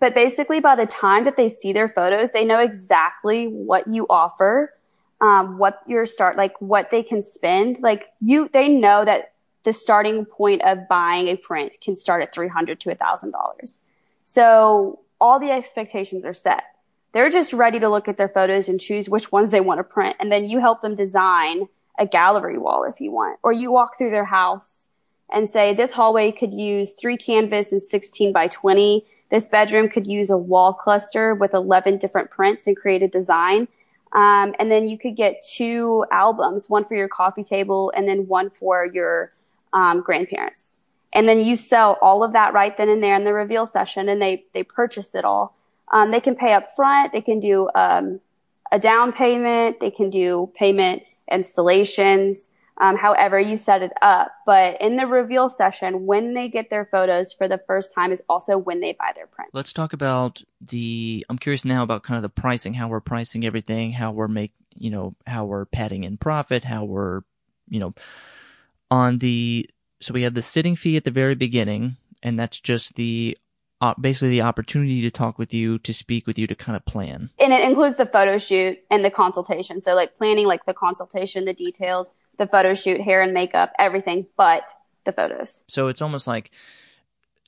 but 0.00 0.14
basically, 0.14 0.60
by 0.60 0.76
the 0.76 0.86
time 0.86 1.24
that 1.24 1.36
they 1.36 1.48
see 1.48 1.72
their 1.72 1.88
photos, 1.88 2.32
they 2.32 2.44
know 2.44 2.58
exactly 2.58 3.46
what 3.46 3.86
you 3.86 4.06
offer, 4.08 4.74
um, 5.20 5.58
what 5.58 5.82
your 5.86 6.06
start, 6.06 6.36
like 6.36 6.58
what 6.60 6.90
they 6.90 7.02
can 7.02 7.20
spend. 7.22 7.80
Like 7.80 8.06
you, 8.20 8.48
they 8.52 8.68
know 8.68 9.04
that 9.04 9.32
the 9.64 9.72
starting 9.74 10.24
point 10.24 10.62
of 10.62 10.88
buying 10.88 11.28
a 11.28 11.36
print 11.36 11.76
can 11.82 11.96
start 11.96 12.22
at 12.22 12.34
300 12.34 12.80
to 12.80 12.94
$1,000. 12.94 13.78
So 14.24 15.00
all 15.20 15.38
the 15.38 15.50
expectations 15.50 16.24
are 16.24 16.34
set. 16.34 16.64
They're 17.12 17.30
just 17.30 17.52
ready 17.52 17.80
to 17.80 17.88
look 17.88 18.08
at 18.08 18.16
their 18.16 18.28
photos 18.28 18.68
and 18.68 18.80
choose 18.80 19.08
which 19.08 19.32
ones 19.32 19.50
they 19.50 19.60
want 19.60 19.78
to 19.78 19.84
print. 19.84 20.16
And 20.20 20.30
then 20.30 20.46
you 20.46 20.60
help 20.60 20.82
them 20.82 20.94
design 20.94 21.68
a 21.98 22.06
gallery 22.06 22.58
wall 22.58 22.84
if 22.84 23.00
you 23.00 23.10
want, 23.10 23.38
or 23.42 23.52
you 23.52 23.72
walk 23.72 23.96
through 23.96 24.10
their 24.10 24.26
house 24.26 24.90
and 25.32 25.50
say, 25.50 25.74
this 25.74 25.92
hallway 25.92 26.30
could 26.32 26.52
use 26.52 26.92
three 26.92 27.16
canvas 27.16 27.72
and 27.72 27.82
16 27.82 28.32
by 28.32 28.48
20 28.48 29.04
this 29.30 29.48
bedroom 29.48 29.88
could 29.88 30.06
use 30.06 30.30
a 30.30 30.36
wall 30.36 30.72
cluster 30.72 31.34
with 31.34 31.54
11 31.54 31.98
different 31.98 32.30
prints 32.30 32.66
and 32.66 32.76
create 32.76 33.02
a 33.02 33.08
design. 33.08 33.68
Um, 34.12 34.54
and 34.58 34.70
then 34.70 34.88
you 34.88 34.96
could 34.96 35.16
get 35.16 35.44
two 35.46 36.06
albums, 36.10 36.70
one 36.70 36.84
for 36.84 36.94
your 36.94 37.08
coffee 37.08 37.42
table 37.42 37.92
and 37.94 38.08
then 38.08 38.26
one 38.26 38.48
for 38.48 38.86
your 38.86 39.32
um, 39.74 40.00
grandparents. 40.00 40.78
And 41.12 41.28
then 41.28 41.40
you 41.40 41.56
sell 41.56 41.98
all 42.00 42.22
of 42.22 42.32
that 42.32 42.54
right 42.54 42.74
then 42.76 42.88
and 42.88 43.02
there 43.02 43.16
in 43.16 43.24
the 43.24 43.34
reveal 43.34 43.66
session 43.66 44.08
and 44.08 44.20
they, 44.20 44.44
they 44.54 44.62
purchase 44.62 45.14
it 45.14 45.24
all. 45.24 45.54
Um, 45.92 46.10
they 46.10 46.20
can 46.20 46.34
pay 46.34 46.52
up 46.52 46.74
front. 46.74 47.12
They 47.12 47.20
can 47.20 47.40
do 47.40 47.68
um, 47.74 48.20
a 48.70 48.78
down 48.78 49.12
payment. 49.12 49.80
They 49.80 49.90
can 49.90 50.10
do 50.10 50.52
payment 50.54 51.02
installations 51.30 52.50
um, 52.80 52.96
however 52.96 53.38
you 53.38 53.56
set 53.56 53.82
it 53.82 53.92
up. 54.02 54.32
But 54.46 54.80
in 54.80 54.96
the 54.96 55.06
reveal 55.06 55.48
session, 55.48 56.06
when 56.06 56.34
they 56.34 56.48
get 56.48 56.70
their 56.70 56.84
photos 56.84 57.32
for 57.32 57.48
the 57.48 57.58
first 57.66 57.94
time 57.94 58.12
is 58.12 58.22
also 58.28 58.56
when 58.56 58.80
they 58.80 58.92
buy 58.92 59.12
their 59.14 59.26
print. 59.26 59.50
Let's 59.52 59.72
talk 59.72 59.92
about 59.92 60.42
the, 60.60 61.24
I'm 61.28 61.38
curious 61.38 61.64
now 61.64 61.82
about 61.82 62.02
kind 62.02 62.16
of 62.16 62.22
the 62.22 62.28
pricing, 62.28 62.74
how 62.74 62.88
we're 62.88 63.00
pricing 63.00 63.44
everything, 63.44 63.92
how 63.92 64.12
we're 64.12 64.28
make, 64.28 64.52
you 64.76 64.90
know, 64.90 65.14
how 65.26 65.44
we're 65.44 65.64
padding 65.64 66.04
in 66.04 66.16
profit, 66.16 66.64
how 66.64 66.84
we're, 66.84 67.22
you 67.68 67.80
know, 67.80 67.94
on 68.90 69.18
the, 69.18 69.68
so 70.00 70.14
we 70.14 70.22
have 70.22 70.34
the 70.34 70.42
sitting 70.42 70.76
fee 70.76 70.96
at 70.96 71.04
the 71.04 71.10
very 71.10 71.34
beginning, 71.34 71.96
and 72.22 72.38
that's 72.38 72.60
just 72.60 72.94
the 72.94 73.36
uh, 73.80 73.94
basically 74.00 74.30
the 74.30 74.42
opportunity 74.42 75.00
to 75.02 75.10
talk 75.10 75.38
with 75.38 75.54
you, 75.54 75.78
to 75.80 75.92
speak 75.92 76.26
with 76.26 76.38
you, 76.38 76.46
to 76.46 76.54
kind 76.54 76.76
of 76.76 76.84
plan. 76.84 77.30
And 77.40 77.52
it 77.52 77.64
includes 77.64 77.96
the 77.96 78.06
photo 78.06 78.38
shoot 78.38 78.78
and 78.90 79.04
the 79.04 79.10
consultation. 79.10 79.80
So 79.80 79.94
like 79.94 80.14
planning, 80.16 80.46
like 80.46 80.66
the 80.66 80.74
consultation, 80.74 81.44
the 81.44 81.52
details, 81.52 82.14
the 82.38 82.46
photo 82.46 82.74
shoot, 82.74 83.00
hair 83.00 83.20
and 83.20 83.32
makeup, 83.32 83.72
everything, 83.78 84.26
but 84.36 84.70
the 85.04 85.12
photos. 85.12 85.64
So 85.68 85.88
it's 85.88 86.02
almost 86.02 86.26
like 86.26 86.50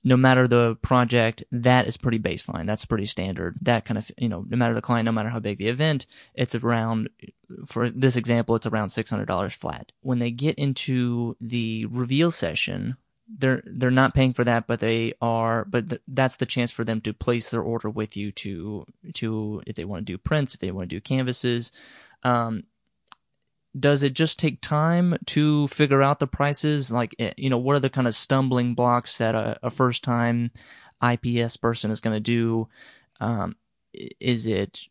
no 0.03 0.17
matter 0.17 0.49
the 0.49 0.77
project, 0.77 1.45
that 1.53 1.87
is 1.87 1.97
pretty 1.97 2.19
baseline. 2.19 2.67
That's 2.67 2.85
pretty 2.85 3.05
standard. 3.05 3.59
That 3.61 3.85
kind 3.85 3.99
of, 3.99 4.11
you 4.17 4.29
know, 4.29 4.47
no 4.49 4.57
matter 4.57 4.75
the 4.75 4.81
client, 4.81 5.05
no 5.05 5.13
matter 5.13 5.29
how 5.29 5.41
big 5.41 5.59
the 5.59 5.69
event, 5.69 6.07
it's 6.35 6.55
around, 6.55 7.11
for 7.67 7.91
this 7.91 8.17
example, 8.17 8.55
it's 8.55 8.67
around 8.67 8.89
$600 8.89 9.55
flat. 9.55 9.93
When 10.01 10.19
they 10.19 10.31
get 10.31 10.59
into 10.59 11.37
the 11.41 11.87
reveal 11.87 12.31
session, 12.31 12.97
they're 13.39 13.63
they're 13.65 13.91
not 13.91 14.15
paying 14.15 14.33
for 14.33 14.45
that, 14.45 14.67
but 14.67 14.81
they 14.81 15.13
are. 15.21 15.65
But 15.65 15.91
th- 15.91 16.03
that's 16.09 16.37
the 16.37 16.47
chance 16.47 16.71
for 16.71 16.85
them 16.85 17.01
to 17.03 17.13
place 17.13 17.51
their 17.51 17.63
order 17.63 17.89
with 17.89 18.17
you 18.17 18.33
to 18.33 18.87
to 19.15 19.63
if 19.67 19.77
they 19.77 19.85
want 19.85 20.07
to 20.07 20.13
do 20.13 20.19
prints, 20.19 20.55
if 20.55 20.61
they 20.61 20.71
want 20.71 20.91
to 20.91 20.97
do 20.97 21.01
canvases. 21.01 21.73
Um, 22.23 22.65
does 23.79 24.03
it 24.03 24.15
just 24.15 24.39
take 24.39 24.61
time 24.61 25.17
to 25.27 25.69
figure 25.69 26.03
out 26.03 26.19
the 26.19 26.27
prices? 26.27 26.91
Like, 26.91 27.15
eh, 27.19 27.33
you 27.37 27.49
know, 27.49 27.59
what 27.59 27.77
are 27.77 27.81
the 27.81 27.91
kind 27.91 28.09
of 28.09 28.17
stumbling 28.17 28.75
blocks 28.75 29.19
that 29.19 29.35
a, 29.35 29.59
a 29.63 29.71
first 29.71 30.03
time 30.03 30.51
IPS 31.03 31.57
person 31.57 31.91
is 31.91 32.01
going 32.01 32.17
to 32.17 32.21
do? 32.21 32.69
Um, 33.21 33.57
is 33.93 34.47
it 34.47 34.89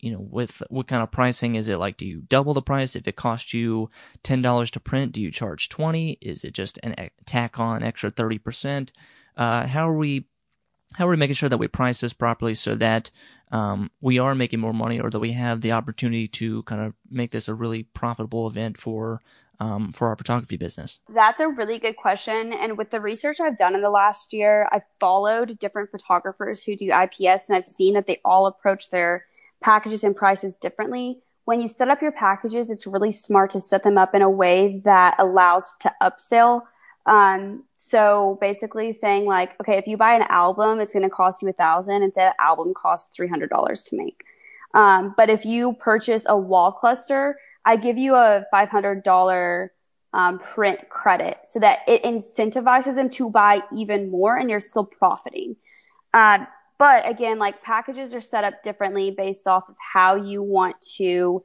you 0.00 0.12
know, 0.12 0.20
with 0.20 0.62
what 0.68 0.86
kind 0.86 1.02
of 1.02 1.10
pricing 1.10 1.54
is 1.54 1.68
it 1.68 1.78
like? 1.78 1.96
Do 1.96 2.06
you 2.06 2.22
double 2.28 2.54
the 2.54 2.62
price 2.62 2.94
if 2.96 3.08
it 3.08 3.16
costs 3.16 3.54
you 3.54 3.90
ten 4.22 4.42
dollars 4.42 4.70
to 4.72 4.80
print? 4.80 5.12
Do 5.12 5.22
you 5.22 5.30
charge 5.30 5.68
twenty? 5.68 6.18
Is 6.20 6.44
it 6.44 6.52
just 6.52 6.78
an 6.82 6.94
tack 7.24 7.58
on 7.58 7.82
extra 7.82 8.10
thirty 8.10 8.38
percent? 8.38 8.92
Uh, 9.36 9.66
how 9.66 9.88
are 9.88 9.96
we? 9.96 10.26
How 10.94 11.06
are 11.06 11.10
we 11.10 11.16
making 11.16 11.34
sure 11.34 11.48
that 11.48 11.58
we 11.58 11.68
price 11.68 12.00
this 12.00 12.12
properly 12.12 12.54
so 12.54 12.74
that 12.76 13.10
um, 13.50 13.90
we 14.00 14.18
are 14.18 14.34
making 14.34 14.60
more 14.60 14.74
money, 14.74 15.00
or 15.00 15.10
that 15.10 15.18
we 15.18 15.32
have 15.32 15.60
the 15.60 15.72
opportunity 15.72 16.28
to 16.28 16.62
kind 16.64 16.82
of 16.82 16.94
make 17.10 17.30
this 17.30 17.48
a 17.48 17.54
really 17.54 17.82
profitable 17.82 18.46
event 18.46 18.76
for 18.76 19.20
um, 19.60 19.92
for 19.92 20.08
our 20.08 20.16
photography 20.16 20.56
business? 20.56 21.00
That's 21.08 21.40
a 21.40 21.48
really 21.48 21.78
good 21.78 21.96
question. 21.96 22.52
And 22.52 22.76
with 22.76 22.90
the 22.90 23.00
research 23.00 23.40
I've 23.40 23.56
done 23.56 23.74
in 23.74 23.82
the 23.82 23.90
last 23.90 24.32
year, 24.32 24.68
I've 24.72 24.82
followed 25.00 25.58
different 25.58 25.90
photographers 25.90 26.62
who 26.62 26.76
do 26.76 26.92
IPS, 26.92 27.48
and 27.48 27.56
I've 27.56 27.64
seen 27.64 27.94
that 27.94 28.06
they 28.06 28.20
all 28.24 28.46
approach 28.46 28.90
their 28.90 29.24
packages 29.62 30.04
and 30.04 30.14
prices 30.16 30.56
differently. 30.56 31.20
When 31.44 31.60
you 31.60 31.68
set 31.68 31.88
up 31.88 32.02
your 32.02 32.12
packages, 32.12 32.70
it's 32.70 32.86
really 32.86 33.12
smart 33.12 33.50
to 33.50 33.60
set 33.60 33.82
them 33.82 33.98
up 33.98 34.14
in 34.14 34.22
a 34.22 34.30
way 34.30 34.80
that 34.84 35.16
allows 35.18 35.74
to 35.80 35.92
upsell 36.02 36.62
Um, 37.06 37.64
so 37.76 38.36
basically 38.40 38.92
saying 38.92 39.26
like, 39.26 39.58
okay, 39.60 39.78
if 39.78 39.86
you 39.86 39.96
buy 39.96 40.14
an 40.14 40.22
album, 40.28 40.80
it's 40.80 40.92
going 40.92 41.04
to 41.04 41.10
cost 41.10 41.40
you 41.40 41.48
a 41.48 41.52
thousand 41.52 42.02
and 42.02 42.12
say 42.12 42.22
the 42.22 42.42
album 42.42 42.74
costs 42.74 43.16
$300 43.16 43.48
to 43.90 43.96
make. 43.96 44.24
Um, 44.74 45.14
but 45.16 45.30
if 45.30 45.44
you 45.44 45.74
purchase 45.74 46.26
a 46.28 46.36
wall 46.36 46.72
cluster, 46.72 47.38
I 47.64 47.76
give 47.76 47.96
you 47.96 48.16
a 48.16 48.44
$500 48.52 49.68
um, 50.12 50.38
print 50.38 50.88
credit 50.88 51.38
so 51.46 51.60
that 51.60 51.80
it 51.86 52.02
incentivizes 52.02 52.96
them 52.96 53.10
to 53.10 53.30
buy 53.30 53.62
even 53.74 54.10
more 54.10 54.36
and 54.36 54.50
you're 54.50 54.60
still 54.60 54.84
profiting. 54.84 55.56
Um, 56.12 56.46
but 56.78 57.08
again, 57.08 57.38
like 57.38 57.62
packages 57.62 58.14
are 58.14 58.20
set 58.20 58.44
up 58.44 58.62
differently 58.62 59.10
based 59.10 59.46
off 59.46 59.68
of 59.68 59.76
how 59.92 60.16
you 60.16 60.42
want 60.42 60.76
to 60.96 61.44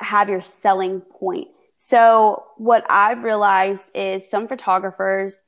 have 0.00 0.28
your 0.28 0.40
selling 0.40 1.00
point. 1.00 1.48
So 1.76 2.44
what 2.56 2.84
I've 2.88 3.24
realized 3.24 3.96
is 3.96 4.28
some 4.28 4.48
photographers 4.48 5.42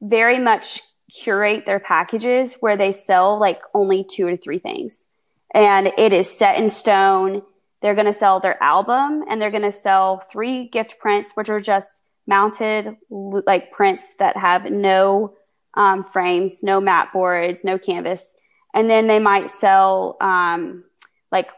very 0.00 0.38
much 0.38 0.82
curate 1.12 1.66
their 1.66 1.80
packages 1.80 2.56
where 2.60 2.76
they 2.76 2.92
sell 2.92 3.38
like 3.38 3.60
only 3.74 4.04
two 4.04 4.26
or 4.26 4.36
three 4.36 4.58
things 4.58 5.06
and 5.54 5.92
it 5.96 6.12
is 6.12 6.28
set 6.30 6.58
in 6.58 6.68
stone. 6.68 7.42
They're 7.80 7.94
going 7.94 8.06
to 8.06 8.12
sell 8.12 8.40
their 8.40 8.62
album 8.62 9.24
and 9.28 9.40
they're 9.40 9.50
going 9.50 9.62
to 9.62 9.72
sell 9.72 10.18
three 10.18 10.68
gift 10.68 10.98
prints, 10.98 11.32
which 11.34 11.48
are 11.48 11.60
just 11.60 12.02
mounted 12.26 12.96
like 13.10 13.70
prints 13.70 14.16
that 14.18 14.36
have 14.36 14.70
no 14.70 15.34
um, 15.74 16.04
frames, 16.04 16.62
no 16.62 16.80
mat 16.80 17.10
boards, 17.12 17.64
no 17.64 17.78
canvas. 17.78 18.36
And 18.76 18.90
then 18.90 19.06
they 19.06 19.18
might 19.18 19.50
sell 19.50 20.18
um, 20.20 20.84
like 21.32 21.48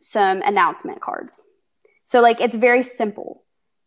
some 0.00 0.42
announcement 0.42 1.00
cards. 1.00 1.44
So 2.04 2.20
like 2.20 2.40
it's 2.40 2.56
very 2.56 2.82
simple. 2.82 3.44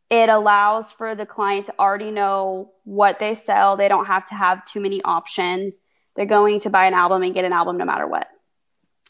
It 0.09 0.29
allows 0.29 0.93
for 0.93 1.13
the 1.13 1.25
client 1.25 1.67
to 1.67 1.73
already 1.77 2.09
know 2.09 2.71
what 2.85 3.19
they 3.19 3.35
sell. 3.35 3.75
They 3.75 3.89
don't 3.89 4.05
have 4.05 4.25
to 4.27 4.35
have 4.35 4.65
too 4.65 4.79
many 4.79 5.01
options. 5.03 5.75
They're 6.15 6.25
going 6.25 6.61
to 6.61 6.69
buy 6.69 6.85
an 6.85 6.93
album 6.93 7.21
and 7.21 7.33
get 7.33 7.45
an 7.45 7.53
album 7.53 7.77
no 7.77 7.85
matter 7.85 8.07
what. 8.07 8.27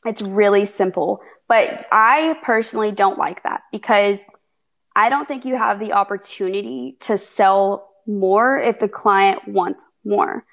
It's 0.04 0.22
really 0.22 0.66
simple. 0.66 1.22
But 1.48 1.86
I 1.92 2.40
personally 2.44 2.92
don't 2.92 3.20
like 3.20 3.44
that 3.44 3.62
because 3.72 4.26
I 4.96 5.10
don't 5.10 5.28
think 5.28 5.46
you 5.46 5.56
have 5.56 5.80
the 5.80 5.94
opportunity 5.94 6.98
to 7.02 7.20
sell 7.20 7.90
more 8.08 8.60
if 8.60 8.80
the 8.80 8.90
client 8.90 9.48
wants 9.48 9.84
more. 10.04 10.44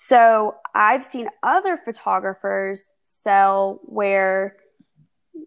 So 0.00 0.54
I've 0.76 1.02
seen 1.02 1.28
other 1.42 1.76
photographers 1.76 2.94
sell 3.02 3.80
where 3.82 4.54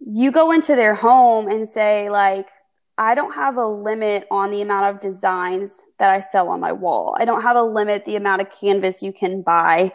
you 0.06 0.30
go 0.30 0.52
into 0.52 0.76
their 0.76 0.94
home 0.94 1.48
and 1.48 1.70
say 1.70 2.10
like, 2.10 2.50
I 2.98 3.16
don't 3.16 3.34
have 3.34 3.56
a 3.56 3.66
limit 3.66 4.28
on 4.30 4.52
the 4.52 4.62
amount 4.62 4.94
of 4.94 5.00
designs 5.00 5.86
that 6.00 6.10
I 6.10 6.20
sell 6.20 6.50
on 6.50 6.60
my 6.60 6.74
wall. 6.74 7.16
I 7.18 7.24
don't 7.24 7.44
have 7.44 7.56
a 7.56 7.64
limit 7.64 8.04
the 8.04 8.18
amount 8.18 8.42
of 8.42 8.50
canvas 8.50 9.02
you 9.02 9.14
can 9.14 9.42
buy 9.42 9.94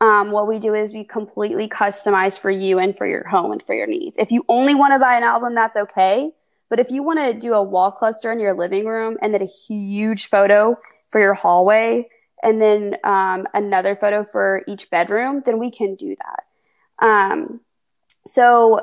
um, 0.00 0.30
what 0.30 0.46
we 0.46 0.60
do 0.60 0.72
is 0.72 0.92
we 0.92 1.02
completely 1.02 1.66
customize 1.68 2.38
for 2.38 2.52
you 2.52 2.78
and 2.78 2.96
for 2.96 3.08
your 3.08 3.26
home 3.26 3.50
and 3.50 3.60
for 3.60 3.74
your 3.74 3.88
needs. 3.88 4.18
If 4.18 4.30
you 4.30 4.44
only 4.48 4.76
want 4.76 4.94
to 4.94 5.00
buy 5.00 5.16
an 5.16 5.24
album, 5.24 5.56
that's 5.56 5.74
okay. 5.74 6.30
But 6.70 6.78
if 6.78 6.92
you 6.92 7.02
want 7.02 7.18
to 7.18 7.34
do 7.34 7.54
a 7.54 7.62
wall 7.62 7.90
cluster 7.90 8.30
in 8.30 8.38
your 8.38 8.54
living 8.54 8.86
room 8.86 9.16
and 9.20 9.34
then 9.34 9.42
a 9.42 9.46
huge 9.46 10.26
photo 10.26 10.78
for 11.10 11.20
your 11.20 11.34
hallway 11.34 12.08
and 12.42 12.60
then 12.60 12.96
um, 13.04 13.46
another 13.54 13.96
photo 13.96 14.24
for 14.24 14.62
each 14.68 14.90
bedroom, 14.90 15.42
then 15.44 15.58
we 15.58 15.70
can 15.70 15.94
do 15.94 16.16
that. 16.16 17.06
Um, 17.06 17.60
so 18.26 18.80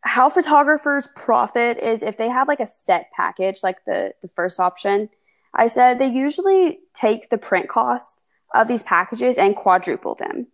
how 0.00 0.30
photographers 0.30 1.08
profit 1.14 1.78
is 1.78 2.02
if 2.02 2.16
they 2.16 2.28
have 2.28 2.48
like 2.48 2.60
a 2.60 2.66
set 2.66 3.10
package, 3.14 3.62
like 3.62 3.84
the, 3.84 4.12
the 4.22 4.28
first 4.28 4.60
option 4.60 5.08
I 5.54 5.68
said, 5.68 5.98
they 5.98 6.08
usually 6.08 6.78
take 6.94 7.30
the 7.30 7.38
print 7.38 7.68
cost 7.68 8.24
of 8.54 8.68
these 8.68 8.82
packages 8.82 9.38
and 9.38 9.56
quadruple 9.56 10.14
them. 10.14 10.46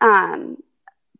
Um, 0.00 0.56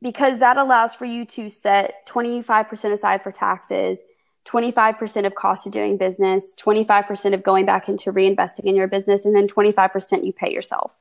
because 0.02 0.38
that 0.38 0.56
allows 0.56 0.94
for 0.94 1.04
you 1.04 1.26
to 1.26 1.48
set 1.48 2.06
25% 2.08 2.92
aside 2.92 3.22
for 3.22 3.30
taxes, 3.30 3.98
25% 4.46 5.26
of 5.26 5.34
cost 5.34 5.66
of 5.66 5.72
doing 5.72 5.96
business, 5.96 6.54
25% 6.54 7.34
of 7.34 7.42
going 7.42 7.66
back 7.66 7.88
into 7.88 8.12
reinvesting 8.12 8.64
in 8.64 8.74
your 8.74 8.88
business, 8.88 9.24
and 9.24 9.34
then 9.34 9.46
25% 9.46 10.24
you 10.24 10.32
pay 10.32 10.52
yourself. 10.52 10.98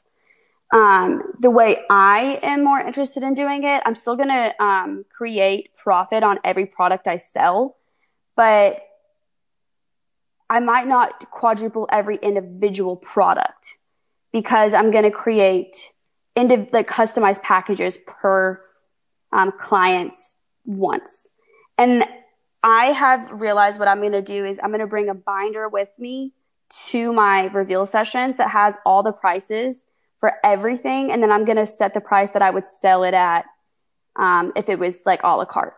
Um, 0.71 1.33
the 1.39 1.49
way 1.49 1.79
I 1.89 2.39
am 2.43 2.63
more 2.63 2.79
interested 2.79 3.23
in 3.23 3.33
doing 3.33 3.63
it, 3.63 3.81
I'm 3.85 3.95
still 3.95 4.15
going 4.15 4.29
to 4.29 4.63
um, 4.63 5.05
create 5.09 5.71
profit 5.75 6.21
on 6.21 6.39
every 6.43 6.65
product 6.67 7.07
I 7.07 7.17
sell, 7.17 7.77
but 8.35 8.81
I 10.49 10.59
might 10.59 10.87
not 10.87 11.29
quadruple 11.31 11.87
every 11.91 12.17
individual 12.17 12.97
product 12.97 13.77
because 14.31 14.73
I'm 14.73 14.91
going 14.91 15.05
to 15.05 15.11
create 15.11 15.91
indiv- 16.35 16.69
customized 16.85 17.41
packages 17.41 17.97
per 18.05 18.61
um, 19.31 19.51
client's 19.59 20.39
wants. 20.65 21.29
And 21.77 22.03
I 22.63 22.87
have 22.87 23.29
realized 23.31 23.79
what 23.79 23.87
I'm 23.87 23.99
going 23.99 24.11
to 24.11 24.21
do 24.21 24.45
is 24.45 24.59
I'm 24.61 24.69
going 24.69 24.81
to 24.81 24.87
bring 24.87 25.09
a 25.09 25.13
binder 25.13 25.69
with 25.69 25.89
me 25.97 26.33
to 26.87 27.13
my 27.13 27.45
reveal 27.45 27.85
sessions 27.85 28.37
that 28.37 28.51
has 28.51 28.75
all 28.85 29.01
the 29.01 29.11
prices 29.11 29.87
for 30.17 30.33
everything. 30.43 31.11
And 31.11 31.23
then 31.23 31.31
I'm 31.31 31.45
going 31.45 31.57
to 31.57 31.65
set 31.65 31.93
the 31.93 32.01
price 32.01 32.33
that 32.33 32.41
I 32.41 32.49
would 32.49 32.67
sell 32.67 33.03
it 33.03 33.13
at 33.13 33.45
um, 34.17 34.51
if 34.55 34.69
it 34.69 34.77
was 34.77 35.05
like 35.05 35.23
a 35.23 35.27
la 35.27 35.45
carte. 35.45 35.75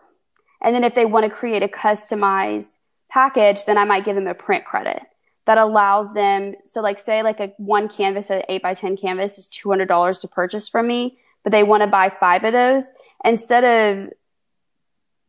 And 0.61 0.75
then 0.75 0.83
if 0.83 0.95
they 0.95 1.05
want 1.05 1.25
to 1.25 1.29
create 1.29 1.63
a 1.63 1.67
customized 1.67 2.79
package, 3.09 3.65
then 3.65 3.77
I 3.77 3.85
might 3.85 4.05
give 4.05 4.15
them 4.15 4.27
a 4.27 4.33
print 4.33 4.65
credit 4.65 5.01
that 5.45 5.57
allows 5.57 6.13
them. 6.13 6.55
So 6.65 6.81
like 6.81 6.99
say 6.99 7.23
like 7.23 7.39
a 7.39 7.53
one 7.57 7.89
canvas, 7.89 8.29
an 8.29 8.43
eight 8.49 8.61
by 8.61 8.73
10 8.73 8.97
canvas 8.97 9.37
is 9.37 9.47
$200 9.49 10.21
to 10.21 10.27
purchase 10.27 10.67
from 10.67 10.87
me, 10.87 11.17
but 11.43 11.51
they 11.51 11.63
want 11.63 11.81
to 11.81 11.87
buy 11.87 12.11
five 12.19 12.43
of 12.43 12.53
those. 12.53 12.89
Instead 13.23 13.63
of 13.63 14.13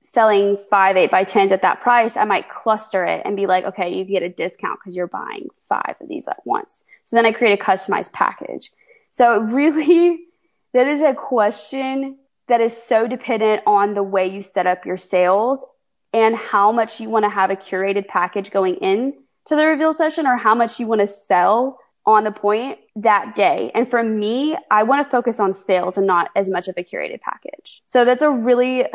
selling 0.03 0.57
five 0.71 0.97
eight 0.97 1.11
by 1.11 1.25
10s 1.25 1.51
at 1.51 1.63
that 1.63 1.81
price, 1.81 2.17
I 2.17 2.25
might 2.25 2.49
cluster 2.49 3.05
it 3.05 3.23
and 3.25 3.37
be 3.37 3.47
like, 3.47 3.65
okay, 3.65 3.97
you 3.97 4.05
get 4.05 4.23
a 4.23 4.29
discount 4.29 4.81
because 4.81 4.97
you're 4.97 5.07
buying 5.07 5.49
five 5.57 5.95
of 6.01 6.09
these 6.09 6.29
at 6.29 6.45
once. 6.45 6.85
So 7.05 7.17
then 7.17 7.27
I 7.27 7.33
create 7.33 7.59
a 7.59 7.63
customized 7.63 8.13
package. 8.13 8.73
So 9.11 9.41
really, 9.41 10.25
that 10.73 10.87
is 10.87 11.03
a 11.03 11.15
question 11.15 12.19
that 12.49 12.61
is 12.61 12.77
so 12.77 13.07
dependent 13.07 13.63
on 13.67 13.95
the 13.95 14.03
way 14.03 14.27
you 14.27 14.43
set 14.43 14.67
up 14.67 14.85
your 14.85 14.97
sales 14.97 15.65
and 16.13 16.37
how 16.37 16.73
much 16.73 17.01
you 17.01 17.09
want 17.09 17.25
to 17.25 17.31
have 17.31 17.51
a 17.51 17.57
curated 17.57 18.07
package 18.07 18.51
going 18.51 18.77
in 18.77 19.15
to 19.47 19.57
the 19.57 19.65
reveal 19.65 19.95
session 19.95 20.27
or 20.27 20.37
how 20.37 20.55
much 20.55 20.79
you 20.79 20.87
want 20.87 21.01
to 21.01 21.07
sell 21.07 21.79
on 22.05 22.25
the 22.25 22.33
point 22.33 22.79
that 22.97 23.35
day. 23.35 23.71
And 23.75 23.89
for 23.89 24.03
me, 24.03 24.57
I 24.71 24.83
want 24.83 25.07
to 25.07 25.11
focus 25.11 25.39
on 25.39 25.55
sales 25.55 25.97
and 25.97 26.07
not 26.07 26.31
as 26.35 26.49
much 26.49 26.69
of 26.69 26.75
a 26.77 26.83
curated 26.83 27.21
package. 27.21 27.83
So 27.87 28.05
that's 28.05 28.23
a 28.23 28.31
really, 28.31 28.87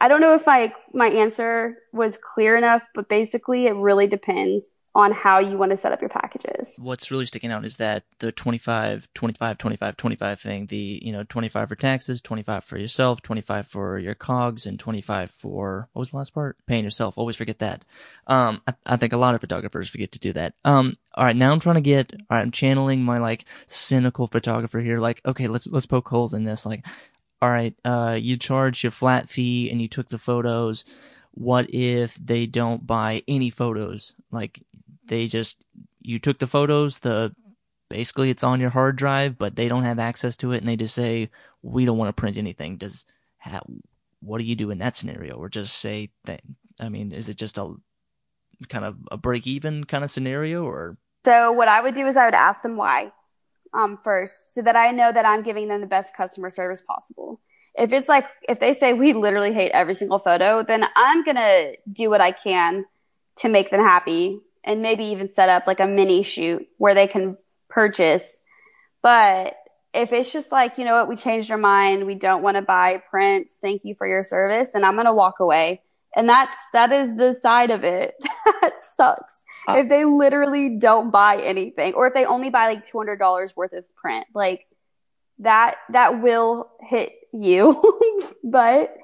I 0.00 0.08
don't 0.08 0.20
know 0.20 0.34
if 0.34 0.46
my, 0.46 0.72
my 0.92 1.08
answer 1.08 1.78
was 1.92 2.18
clear 2.22 2.56
enough, 2.56 2.86
but 2.94 3.08
basically 3.08 3.66
it 3.66 3.74
really 3.74 4.06
depends 4.06 4.70
on 4.96 5.12
how 5.12 5.38
you 5.38 5.58
want 5.58 5.70
to 5.70 5.76
set 5.76 5.92
up 5.92 6.00
your 6.00 6.08
packages. 6.08 6.74
What's 6.80 7.10
really 7.10 7.26
sticking 7.26 7.52
out 7.52 7.66
is 7.66 7.76
that 7.76 8.04
the 8.18 8.32
25, 8.32 9.10
25, 9.12 9.58
25, 9.58 9.94
25 9.94 10.40
thing, 10.40 10.66
the, 10.66 11.00
you 11.02 11.12
know, 11.12 11.22
25 11.22 11.68
for 11.68 11.74
taxes, 11.74 12.22
25 12.22 12.64
for 12.64 12.78
yourself, 12.78 13.20
25 13.20 13.66
for 13.66 13.98
your 13.98 14.14
cogs, 14.14 14.64
and 14.64 14.78
25 14.78 15.30
for, 15.30 15.90
what 15.92 16.00
was 16.00 16.12
the 16.12 16.16
last 16.16 16.32
part? 16.32 16.56
Paying 16.66 16.84
yourself. 16.84 17.18
Always 17.18 17.36
forget 17.36 17.58
that. 17.58 17.84
Um, 18.26 18.62
I, 18.66 18.72
I 18.86 18.96
think 18.96 19.12
a 19.12 19.18
lot 19.18 19.34
of 19.34 19.42
photographers 19.42 19.90
forget 19.90 20.12
to 20.12 20.18
do 20.18 20.32
that. 20.32 20.54
Um, 20.64 20.96
all 21.14 21.24
right, 21.24 21.36
now 21.36 21.52
I'm 21.52 21.60
trying 21.60 21.74
to 21.74 21.82
get, 21.82 22.14
all 22.14 22.20
right, 22.30 22.40
I'm 22.40 22.50
channeling 22.50 23.02
my 23.02 23.18
like 23.18 23.44
cynical 23.66 24.28
photographer 24.28 24.80
here. 24.80 24.98
Like, 24.98 25.20
okay, 25.26 25.46
let's, 25.46 25.66
let's 25.66 25.84
poke 25.84 26.08
holes 26.08 26.32
in 26.32 26.44
this. 26.44 26.64
Like, 26.64 26.86
all 27.42 27.50
right, 27.50 27.74
uh, 27.84 28.18
you 28.20 28.36
charge 28.36 28.82
your 28.82 28.90
flat 28.90 29.28
fee 29.28 29.70
and 29.70 29.80
you 29.80 29.88
took 29.88 30.08
the 30.08 30.18
photos 30.18 30.84
what 31.36 31.68
if 31.68 32.14
they 32.14 32.46
don't 32.46 32.86
buy 32.86 33.22
any 33.28 33.50
photos? 33.50 34.14
Like 34.30 34.62
they 35.04 35.26
just 35.26 35.62
you 36.00 36.18
took 36.18 36.38
the 36.38 36.46
photos, 36.46 37.00
the 37.00 37.34
basically 37.90 38.30
it's 38.30 38.42
on 38.42 38.58
your 38.58 38.70
hard 38.70 38.96
drive, 38.96 39.36
but 39.36 39.54
they 39.54 39.68
don't 39.68 39.82
have 39.82 39.98
access 39.98 40.36
to 40.38 40.52
it, 40.52 40.58
and 40.58 40.68
they 40.68 40.76
just 40.76 40.94
say 40.94 41.30
we 41.62 41.84
don't 41.84 41.98
want 41.98 42.08
to 42.08 42.18
print 42.18 42.38
anything. 42.38 42.78
Does 42.78 43.04
what 44.20 44.40
do 44.40 44.46
you 44.46 44.56
do 44.56 44.70
in 44.70 44.78
that 44.78 44.96
scenario, 44.96 45.34
or 45.34 45.50
just 45.50 45.76
say 45.78 46.08
that? 46.24 46.40
I 46.80 46.88
mean, 46.88 47.12
is 47.12 47.28
it 47.28 47.36
just 47.36 47.58
a 47.58 47.74
kind 48.70 48.86
of 48.86 48.96
a 49.10 49.18
break 49.18 49.46
even 49.46 49.84
kind 49.84 50.04
of 50.04 50.10
scenario, 50.10 50.64
or? 50.64 50.96
So 51.26 51.52
what 51.52 51.68
I 51.68 51.82
would 51.82 51.94
do 51.94 52.06
is 52.06 52.16
I 52.16 52.24
would 52.24 52.34
ask 52.34 52.62
them 52.62 52.76
why 52.76 53.12
um, 53.74 53.98
first, 54.02 54.54
so 54.54 54.62
that 54.62 54.76
I 54.76 54.90
know 54.92 55.12
that 55.12 55.24
I'm 55.24 55.42
giving 55.42 55.68
them 55.68 55.80
the 55.80 55.86
best 55.86 56.16
customer 56.16 56.50
service 56.50 56.80
possible. 56.80 57.40
If 57.74 57.92
it's 57.92 58.08
like 58.08 58.26
if 58.48 58.58
they 58.58 58.72
say 58.72 58.92
we 58.92 59.12
literally 59.12 59.52
hate 59.52 59.70
every 59.72 59.94
single 59.94 60.18
photo, 60.18 60.62
then 60.62 60.84
I'm 60.96 61.24
gonna 61.24 61.72
do 61.92 62.08
what 62.10 62.20
I 62.20 62.32
can 62.32 62.86
to 63.36 63.48
make 63.48 63.70
them 63.70 63.80
happy 63.80 64.40
and 64.64 64.82
maybe 64.82 65.04
even 65.04 65.28
set 65.28 65.48
up 65.48 65.66
like 65.66 65.80
a 65.80 65.86
mini 65.86 66.22
shoot 66.22 66.66
where 66.78 66.94
they 66.94 67.06
can 67.06 67.36
purchase. 67.68 68.40
But 69.02 69.54
if 69.94 70.12
it's 70.12 70.32
just 70.32 70.52
like, 70.52 70.78
you 70.78 70.84
know 70.84 70.94
what, 70.94 71.08
we 71.08 71.16
changed 71.16 71.50
our 71.50 71.58
mind, 71.58 72.06
we 72.06 72.14
don't 72.14 72.42
want 72.42 72.56
to 72.56 72.62
buy 72.62 73.02
prints, 73.10 73.58
thank 73.60 73.84
you 73.84 73.94
for 73.94 74.06
your 74.06 74.22
service, 74.22 74.72
then 74.72 74.84
I'm 74.84 74.94
going 74.94 75.06
to 75.06 75.14
walk 75.14 75.40
away 75.40 75.80
And 76.16 76.28
that's, 76.28 76.56
that 76.72 76.90
is 76.92 77.14
the 77.16 77.34
side 77.34 77.70
of 77.70 77.84
it. 77.84 78.14
that 78.62 78.80
sucks. 78.80 79.44
Uh, 79.68 79.76
if 79.76 79.88
they 79.88 80.04
literally 80.04 80.78
don't 80.78 81.10
buy 81.10 81.40
anything 81.42 81.92
or 81.94 82.06
if 82.06 82.14
they 82.14 82.24
only 82.24 82.48
buy 82.48 82.66
like 82.66 82.84
$200 82.84 83.54
worth 83.54 83.74
of 83.74 83.94
print, 83.94 84.26
like 84.34 84.66
that, 85.40 85.76
that 85.90 86.22
will 86.22 86.70
hit 86.80 87.12
you. 87.32 87.82
but 88.44 88.96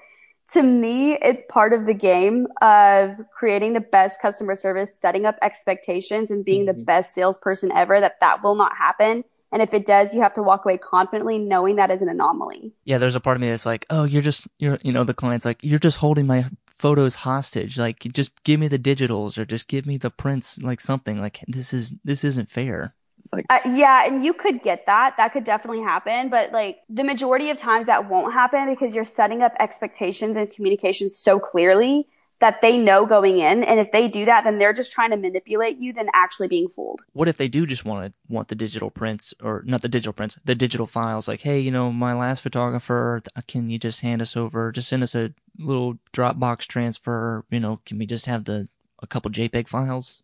to 0.53 0.63
me, 0.63 1.15
it's 1.15 1.43
part 1.49 1.73
of 1.73 1.87
the 1.87 1.95
game 1.95 2.47
of 2.63 3.21
creating 3.35 3.75
the 3.75 3.81
best 3.81 4.21
customer 4.21 4.55
service, 4.55 4.99
setting 4.99 5.27
up 5.27 5.37
expectations 5.43 6.31
and 6.31 6.45
being 6.45 6.67
mm-hmm. 6.67 6.79
the 6.79 6.85
best 6.85 7.15
salesperson 7.15 7.71
ever 7.73 8.01
that 8.01 8.21
that 8.21 8.43
will 8.43 8.55
not 8.55 8.77
happen. 8.77 9.25
And 9.53 9.61
if 9.61 9.75
it 9.75 9.85
does, 9.85 10.15
you 10.15 10.23
have 10.23 10.33
to 10.35 10.43
walk 10.43 10.65
away 10.65 10.79
confidently 10.79 11.39
knowing 11.39 11.77
that 11.77 11.91
is 11.91 12.01
an 12.01 12.09
anomaly. 12.09 12.73
Yeah, 12.85 12.97
there's 12.97 13.17
a 13.17 13.21
part 13.21 13.37
of 13.37 13.43
me 13.43 13.51
that's 13.51 13.67
like, 13.67 13.85
oh, 13.91 14.05
you're 14.05 14.23
just, 14.23 14.47
you're, 14.59 14.79
you 14.83 14.93
know, 14.93 15.05
the 15.05 15.13
client's 15.13 15.45
like, 15.45 15.59
you're 15.61 15.79
just 15.79 15.99
holding 15.99 16.27
my 16.27 16.47
photos 16.83 17.15
hostage. 17.15 17.79
Like, 17.79 18.01
just 18.13 18.43
give 18.43 18.59
me 18.59 18.69
the 18.69 18.79
digitals 18.79 19.39
or 19.39 19.45
just 19.45 19.69
give 19.69 19.87
me 19.87 19.97
the 19.97 20.11
prints, 20.11 20.61
like 20.61 20.81
something. 20.81 21.21
Like, 21.21 21.39
this 21.47 21.73
is, 21.73 21.95
this 22.05 22.25
isn't 22.25 22.49
fair. 22.49 22.95
It's 23.25 23.33
like, 23.33 23.47
uh, 23.51 23.61
yeah, 23.65 24.05
and 24.05 24.25
you 24.25 24.33
could 24.33 24.63
get 24.63 24.87
that. 24.87 25.15
That 25.17 25.33
could 25.33 25.45
definitely 25.45 25.83
happen. 25.83 26.29
But 26.29 26.51
like 26.51 26.79
the 26.91 27.05
majority 27.05 27.51
of 27.51 27.57
times 27.57 27.87
that 27.87 28.11
won't 28.11 28.33
happen 28.33 28.69
because 28.69 28.97
you're 28.97 29.05
setting 29.05 29.43
up 29.43 29.55
expectations 29.61 30.37
and 30.37 30.51
communication 30.51 31.09
so 31.09 31.39
clearly 31.39 32.09
that 32.43 32.61
they 32.61 32.77
know 32.77 33.07
going 33.07 33.39
in. 33.39 33.65
And 33.65 33.81
if 33.81 33.93
they 33.93 34.09
do 34.09 34.27
that, 34.27 34.45
then 34.45 34.59
they're 34.59 34.73
just 34.73 34.93
trying 34.93 35.11
to 35.11 35.17
manipulate 35.17 35.79
you 35.79 35.93
than 35.93 36.09
actually 36.13 36.49
being 36.49 36.69
fooled. 36.69 37.01
What 37.13 37.29
if 37.29 37.37
they 37.39 37.49
do 37.49 37.67
just 37.67 37.85
want 37.85 38.05
to 38.05 38.13
want 38.29 38.49
the 38.49 38.55
digital 38.55 38.91
prints 38.91 39.33
or 39.43 39.63
not 39.65 39.81
the 39.81 39.89
digital 39.89 40.13
prints, 40.13 40.37
the 40.45 40.55
digital 40.55 40.87
files? 40.87 41.29
Like, 41.29 41.41
hey, 41.41 41.61
you 41.61 41.71
know, 41.71 41.91
my 41.91 42.13
last 42.13 42.43
photographer, 42.43 43.23
uh, 43.35 43.41
can 43.49 43.71
you 43.71 43.79
just 43.79 44.01
hand 44.03 44.21
us 44.21 44.37
over, 44.37 44.73
just 44.73 44.89
send 44.89 45.03
us 45.03 45.15
a 45.15 45.33
little 45.59 45.95
Dropbox 46.13 46.67
transfer? 46.67 47.45
You 47.51 47.61
know, 47.61 47.81
can 47.87 47.99
we 47.99 48.07
just 48.07 48.27
have 48.27 48.45
the 48.45 48.69
a 49.01 49.07
couple 49.07 49.31
JPEG 49.31 49.69
files? 49.69 50.23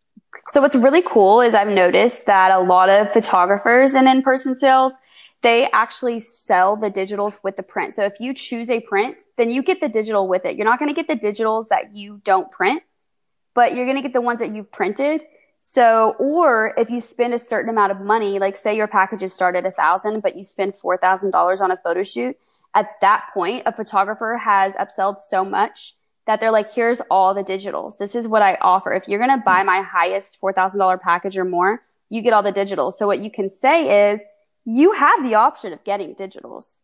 So 0.48 0.61
what's 0.61 0.76
really 0.76 1.02
cool 1.02 1.40
is 1.40 1.54
I've 1.54 1.68
noticed 1.68 2.26
that 2.26 2.50
a 2.50 2.59
lot 2.59 2.88
of 2.88 3.11
photographers 3.11 3.94
in 3.94 4.07
in-person 4.07 4.57
sales, 4.57 4.92
they 5.42 5.68
actually 5.72 6.18
sell 6.18 6.77
the 6.77 6.90
digitals 6.90 7.38
with 7.42 7.57
the 7.57 7.62
print. 7.62 7.94
So 7.94 8.05
if 8.05 8.18
you 8.20 8.35
choose 8.35 8.70
a 8.70 8.81
print, 8.81 9.22
then 9.37 9.51
you 9.51 9.62
get 9.62 9.81
the 9.81 9.88
digital 9.88 10.27
with 10.27 10.44
it. 10.44 10.57
You're 10.57 10.64
not 10.64 10.79
going 10.79 10.92
to 10.92 11.01
get 11.01 11.07
the 11.07 11.29
digitals 11.29 11.68
that 11.68 11.94
you 11.94 12.20
don't 12.24 12.51
print, 12.51 12.83
but 13.55 13.74
you're 13.74 13.87
going 13.87 13.96
to 13.96 14.03
get 14.03 14.12
the 14.12 14.20
ones 14.20 14.40
that 14.40 14.55
you've 14.55 14.72
printed. 14.72 15.22
So, 15.61 16.12
or 16.18 16.74
if 16.77 16.90
you 16.90 17.01
spend 17.01 17.35
a 17.35 17.38
certain 17.38 17.70
amount 17.70 17.92
of 17.92 18.01
money, 18.01 18.38
like 18.38 18.57
say 18.57 18.77
your 18.77 18.88
packages 18.88 19.33
start 19.33 19.55
at 19.55 19.66
a 19.66 19.70
thousand, 19.70 20.20
but 20.20 20.37
you 20.37 20.42
spend 20.42 20.74
$4,000 20.74 21.61
on 21.61 21.70
a 21.70 21.77
photo 21.77 22.03
shoot, 22.03 22.37
at 22.74 22.88
that 23.01 23.27
point, 23.33 23.62
a 23.66 23.72
photographer 23.72 24.37
has 24.37 24.74
upselled 24.74 25.18
so 25.18 25.44
much 25.44 25.94
that 26.27 26.40
they're 26.40 26.53
like, 26.53 26.72
here's 26.72 27.01
all 27.11 27.33
the 27.33 27.42
digitals. 27.42 27.98
This 27.98 28.14
is 28.14 28.29
what 28.29 28.42
I 28.42 28.57
offer. 28.61 28.92
If 28.92 29.09
you're 29.09 29.18
going 29.18 29.37
to 29.37 29.42
buy 29.44 29.62
my 29.62 29.83
highest 29.83 30.40
$4,000 30.40 31.01
package 31.01 31.38
or 31.38 31.44
more, 31.44 31.83
you 32.11 32.22
get 32.22 32.33
all 32.33 32.42
the 32.42 32.53
digitals. 32.53 32.94
So 32.94 33.07
what 33.07 33.20
you 33.20 33.31
can 33.31 33.48
say 33.51 34.12
is 34.12 34.22
you 34.68 34.92
have 34.92 35.22
the 35.22 35.35
option 35.35 35.72
of 35.72 35.83
getting 35.83 36.14
digitals. 36.14 36.83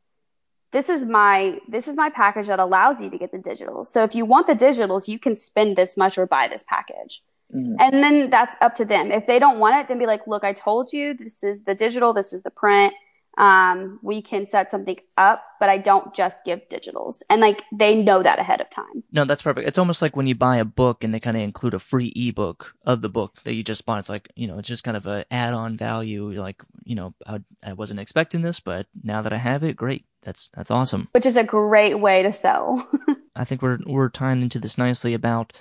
This 0.72 0.88
is 0.88 1.04
my, 1.04 1.60
this 1.68 1.86
is 1.86 1.96
my 1.96 2.08
package 2.08 2.46
that 2.46 2.58
allows 2.58 2.98
you 3.00 3.10
to 3.10 3.18
get 3.18 3.30
the 3.30 3.38
digitals. 3.38 3.88
So 3.88 4.02
if 4.02 4.14
you 4.14 4.24
want 4.24 4.46
the 4.46 4.54
digitals, 4.54 5.06
you 5.06 5.18
can 5.18 5.36
spend 5.36 5.76
this 5.76 5.94
much 5.94 6.16
or 6.16 6.26
buy 6.26 6.48
this 6.48 6.64
package. 6.66 7.22
Mm-hmm. 7.54 7.76
And 7.78 8.02
then 8.02 8.30
that's 8.30 8.56
up 8.62 8.74
to 8.76 8.86
them. 8.86 9.12
If 9.12 9.26
they 9.26 9.38
don't 9.38 9.58
want 9.58 9.76
it, 9.76 9.88
then 9.88 9.98
be 9.98 10.06
like, 10.06 10.26
look, 10.26 10.44
I 10.44 10.54
told 10.54 10.94
you 10.94 11.12
this 11.12 11.44
is 11.44 11.64
the 11.64 11.74
digital. 11.74 12.14
This 12.14 12.32
is 12.32 12.42
the 12.42 12.50
print 12.50 12.94
um, 13.36 13.98
we 14.02 14.22
can 14.22 14.46
set 14.46 14.70
something 14.70 14.96
up, 15.16 15.44
but 15.58 15.68
I 15.68 15.78
don't 15.78 16.14
just 16.14 16.44
give 16.44 16.68
digitals. 16.68 17.22
And 17.28 17.40
like 17.40 17.62
they 17.72 17.94
know 17.94 18.22
that 18.22 18.38
ahead 18.38 18.60
of 18.60 18.70
time. 18.70 19.02
No, 19.12 19.24
that's 19.24 19.42
perfect. 19.42 19.66
It's 19.66 19.78
almost 19.78 20.02
like 20.02 20.16
when 20.16 20.26
you 20.26 20.34
buy 20.34 20.58
a 20.58 20.64
book 20.64 21.02
and 21.02 21.12
they 21.12 21.20
kind 21.20 21.36
of 21.36 21.42
include 21.42 21.74
a 21.74 21.78
free 21.78 22.12
ebook 22.14 22.74
of 22.84 23.02
the 23.02 23.08
book 23.08 23.40
that 23.44 23.54
you 23.54 23.62
just 23.62 23.84
bought. 23.84 23.98
It's 23.98 24.08
like, 24.08 24.28
you 24.36 24.46
know, 24.46 24.58
it's 24.58 24.68
just 24.68 24.84
kind 24.84 24.96
of 24.96 25.06
a 25.06 25.24
add-on 25.32 25.76
value. 25.76 26.30
like, 26.40 26.62
you 26.84 26.94
know, 26.94 27.14
I, 27.26 27.40
I 27.62 27.72
wasn't 27.72 28.00
expecting 28.00 28.42
this, 28.42 28.60
but 28.60 28.86
now 29.02 29.22
that 29.22 29.32
I 29.32 29.38
have 29.38 29.64
it, 29.64 29.76
great. 29.76 30.04
That's, 30.22 30.48
that's 30.54 30.70
awesome. 30.70 31.08
Which 31.12 31.26
is 31.26 31.36
a 31.36 31.44
great 31.44 32.00
way 32.00 32.22
to 32.22 32.32
sell. 32.32 32.88
I 33.36 33.44
think 33.44 33.62
we're, 33.62 33.78
we're 33.84 34.10
tying 34.10 34.42
into 34.42 34.58
this 34.58 34.78
nicely 34.78 35.12
about, 35.12 35.58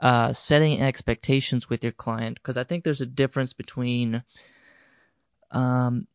uh, 0.00 0.32
setting 0.32 0.80
expectations 0.80 1.70
with 1.70 1.82
your 1.82 1.92
client. 1.92 2.42
Cause 2.42 2.56
I 2.56 2.64
think 2.64 2.84
there's 2.84 3.00
a 3.00 3.06
difference 3.06 3.54
between, 3.54 4.22
um, 5.50 6.06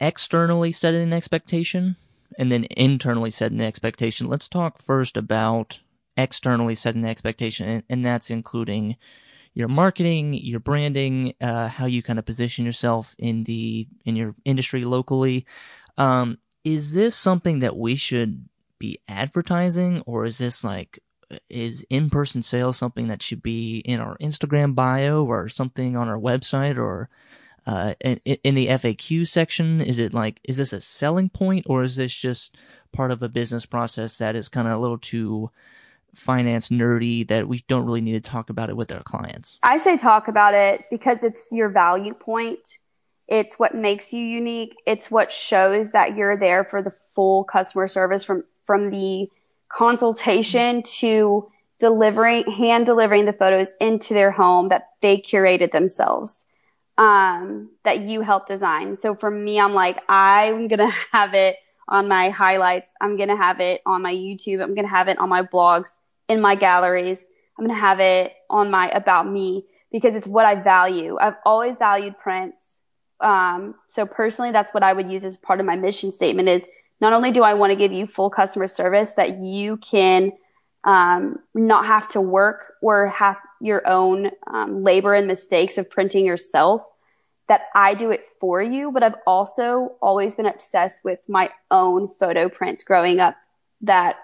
externally 0.00 0.72
setting 0.72 1.02
an 1.02 1.12
expectation 1.12 1.96
and 2.38 2.52
then 2.52 2.66
internally 2.70 3.30
setting 3.30 3.60
an 3.60 3.66
expectation. 3.66 4.28
Let's 4.28 4.48
talk 4.48 4.78
first 4.78 5.16
about 5.16 5.80
externally 6.16 6.74
setting 6.74 7.04
an 7.04 7.10
expectation, 7.10 7.82
and, 7.88 8.04
that's 8.04 8.30
including 8.30 8.96
your 9.54 9.68
marketing, 9.68 10.34
your 10.34 10.60
branding, 10.60 11.34
uh, 11.40 11.68
how 11.68 11.86
you 11.86 12.02
kind 12.02 12.18
of 12.18 12.26
position 12.26 12.64
yourself 12.64 13.14
in 13.18 13.44
the 13.44 13.88
in 14.04 14.14
your 14.14 14.34
industry 14.44 14.84
locally. 14.84 15.46
Um, 15.96 16.38
is 16.64 16.94
this 16.94 17.16
something 17.16 17.60
that 17.60 17.76
we 17.76 17.96
should 17.96 18.48
be 18.78 18.98
advertising, 19.08 20.02
or 20.06 20.24
is 20.24 20.38
this 20.38 20.62
like 20.62 21.00
is 21.50 21.84
in-person 21.90 22.42
sales 22.42 22.76
something 22.76 23.08
that 23.08 23.22
should 23.22 23.42
be 23.42 23.78
in 23.80 24.00
our 24.00 24.16
Instagram 24.18 24.74
bio 24.74 25.24
or 25.24 25.48
something 25.48 25.96
on 25.96 26.08
our 26.08 26.18
website 26.18 26.78
or 26.78 27.08
uh, 27.68 27.92
in, 28.00 28.16
in 28.24 28.54
the 28.54 28.68
FAQ 28.68 29.28
section? 29.28 29.82
Is 29.82 29.98
it 29.98 30.14
like, 30.14 30.40
is 30.42 30.56
this 30.56 30.72
a 30.72 30.80
selling 30.80 31.28
point 31.28 31.66
or 31.68 31.82
is 31.82 31.96
this 31.96 32.14
just 32.14 32.56
part 32.92 33.10
of 33.10 33.22
a 33.22 33.28
business 33.28 33.66
process 33.66 34.16
that 34.16 34.34
is 34.34 34.48
kind 34.48 34.66
of 34.66 34.72
a 34.72 34.78
little 34.78 34.96
too 34.96 35.50
finance 36.14 36.70
nerdy 36.70 37.28
that 37.28 37.46
we 37.46 37.62
don't 37.68 37.84
really 37.84 38.00
need 38.00 38.24
to 38.24 38.30
talk 38.30 38.48
about 38.48 38.70
it 38.70 38.76
with 38.76 38.90
our 38.90 39.02
clients? 39.02 39.58
I 39.62 39.76
say 39.76 39.98
talk 39.98 40.28
about 40.28 40.54
it 40.54 40.86
because 40.90 41.22
it's 41.22 41.52
your 41.52 41.68
value 41.68 42.14
point. 42.14 42.78
It's 43.28 43.58
what 43.58 43.74
makes 43.74 44.14
you 44.14 44.24
unique. 44.24 44.74
It's 44.86 45.10
what 45.10 45.30
shows 45.30 45.92
that 45.92 46.16
you're 46.16 46.38
there 46.38 46.64
for 46.64 46.80
the 46.80 46.90
full 46.90 47.44
customer 47.44 47.86
service 47.86 48.24
from, 48.24 48.44
from 48.64 48.90
the 48.90 49.28
consultation 49.68 50.82
to 51.00 51.50
delivering, 51.78 52.50
hand 52.50 52.86
delivering 52.86 53.26
the 53.26 53.34
photos 53.34 53.74
into 53.78 54.14
their 54.14 54.30
home 54.30 54.68
that 54.68 54.88
they 55.02 55.18
curated 55.18 55.72
themselves 55.72 56.46
um, 56.98 57.70
that 57.84 58.00
you 58.00 58.20
help 58.20 58.46
design. 58.46 58.96
So 58.96 59.14
for 59.14 59.30
me, 59.30 59.58
I'm 59.58 59.72
like, 59.72 59.98
I'm 60.08 60.68
going 60.68 60.78
to 60.90 60.92
have 61.12 61.32
it 61.32 61.56
on 61.88 62.08
my 62.08 62.28
highlights. 62.28 62.92
I'm 63.00 63.16
going 63.16 63.30
to 63.30 63.36
have 63.36 63.60
it 63.60 63.80
on 63.86 64.02
my 64.02 64.12
YouTube. 64.12 64.62
I'm 64.62 64.74
going 64.74 64.84
to 64.84 64.90
have 64.90 65.08
it 65.08 65.18
on 65.18 65.30
my 65.30 65.42
blogs, 65.42 65.88
in 66.28 66.40
my 66.40 66.54
galleries. 66.54 67.26
I'm 67.58 67.64
going 67.64 67.74
to 67.74 67.80
have 67.80 68.00
it 68.00 68.34
on 68.50 68.70
my 68.70 68.90
about 68.90 69.30
me 69.30 69.64
because 69.90 70.14
it's 70.14 70.26
what 70.26 70.44
I 70.44 70.56
value. 70.56 71.16
I've 71.18 71.36
always 71.46 71.78
valued 71.78 72.18
prints. 72.18 72.80
Um, 73.20 73.74
so 73.88 74.04
personally, 74.04 74.52
that's 74.52 74.74
what 74.74 74.82
I 74.82 74.92
would 74.92 75.10
use 75.10 75.24
as 75.24 75.36
part 75.38 75.60
of 75.60 75.66
my 75.66 75.76
mission 75.76 76.12
statement 76.12 76.48
is 76.48 76.68
not 77.00 77.12
only 77.12 77.30
do 77.30 77.42
I 77.42 77.54
want 77.54 77.70
to 77.70 77.76
give 77.76 77.92
you 77.92 78.06
full 78.06 78.28
customer 78.28 78.66
service 78.66 79.14
that 79.14 79.38
you 79.38 79.76
can, 79.78 80.32
um, 80.84 81.38
not 81.54 81.86
have 81.86 82.08
to 82.10 82.20
work 82.20 82.74
or 82.82 83.08
have 83.08 83.36
your 83.60 83.86
own 83.86 84.30
um, 84.46 84.82
labor 84.84 85.14
and 85.14 85.26
mistakes 85.26 85.78
of 85.78 85.90
printing 85.90 86.24
yourself 86.24 86.82
that 87.48 87.62
I 87.74 87.94
do 87.94 88.10
it 88.10 88.22
for 88.22 88.62
you, 88.62 88.92
but 88.92 89.02
I've 89.02 89.16
also 89.26 89.96
always 90.00 90.34
been 90.34 90.46
obsessed 90.46 91.04
with 91.04 91.18
my 91.28 91.50
own 91.70 92.08
photo 92.08 92.48
prints 92.48 92.82
growing 92.82 93.20
up 93.20 93.36
that, 93.80 94.16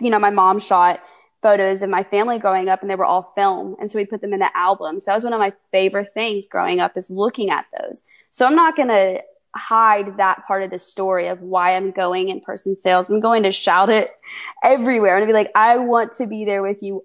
you 0.00 0.08
know, 0.08 0.20
my 0.20 0.30
mom 0.30 0.60
shot 0.60 1.02
photos 1.42 1.82
of 1.82 1.90
my 1.90 2.02
family 2.02 2.38
growing 2.38 2.68
up 2.68 2.82
and 2.82 2.90
they 2.90 2.94
were 2.94 3.04
all 3.04 3.22
film. 3.22 3.76
And 3.80 3.90
so 3.90 3.98
we 3.98 4.04
put 4.04 4.20
them 4.20 4.32
in 4.32 4.40
the 4.40 4.56
album. 4.56 5.00
So 5.00 5.10
that 5.10 5.14
was 5.14 5.24
one 5.24 5.32
of 5.32 5.40
my 5.40 5.52
favorite 5.72 6.12
things 6.14 6.46
growing 6.46 6.80
up 6.80 6.96
is 6.96 7.10
looking 7.10 7.50
at 7.50 7.66
those. 7.78 8.02
So 8.30 8.46
I'm 8.46 8.54
not 8.54 8.76
going 8.76 8.88
to 8.88 9.20
hide 9.56 10.18
that 10.18 10.46
part 10.46 10.62
of 10.62 10.70
the 10.70 10.78
story 10.78 11.26
of 11.26 11.40
why 11.40 11.74
I'm 11.74 11.90
going 11.90 12.28
in 12.28 12.40
person 12.40 12.76
sales. 12.76 13.10
I'm 13.10 13.20
going 13.20 13.42
to 13.42 13.52
shout 13.52 13.90
it 13.90 14.10
everywhere 14.62 15.16
and 15.16 15.26
be 15.26 15.32
like, 15.32 15.50
I 15.54 15.78
want 15.78 16.12
to 16.12 16.26
be 16.26 16.44
there 16.44 16.62
with 16.62 16.82
you 16.82 17.04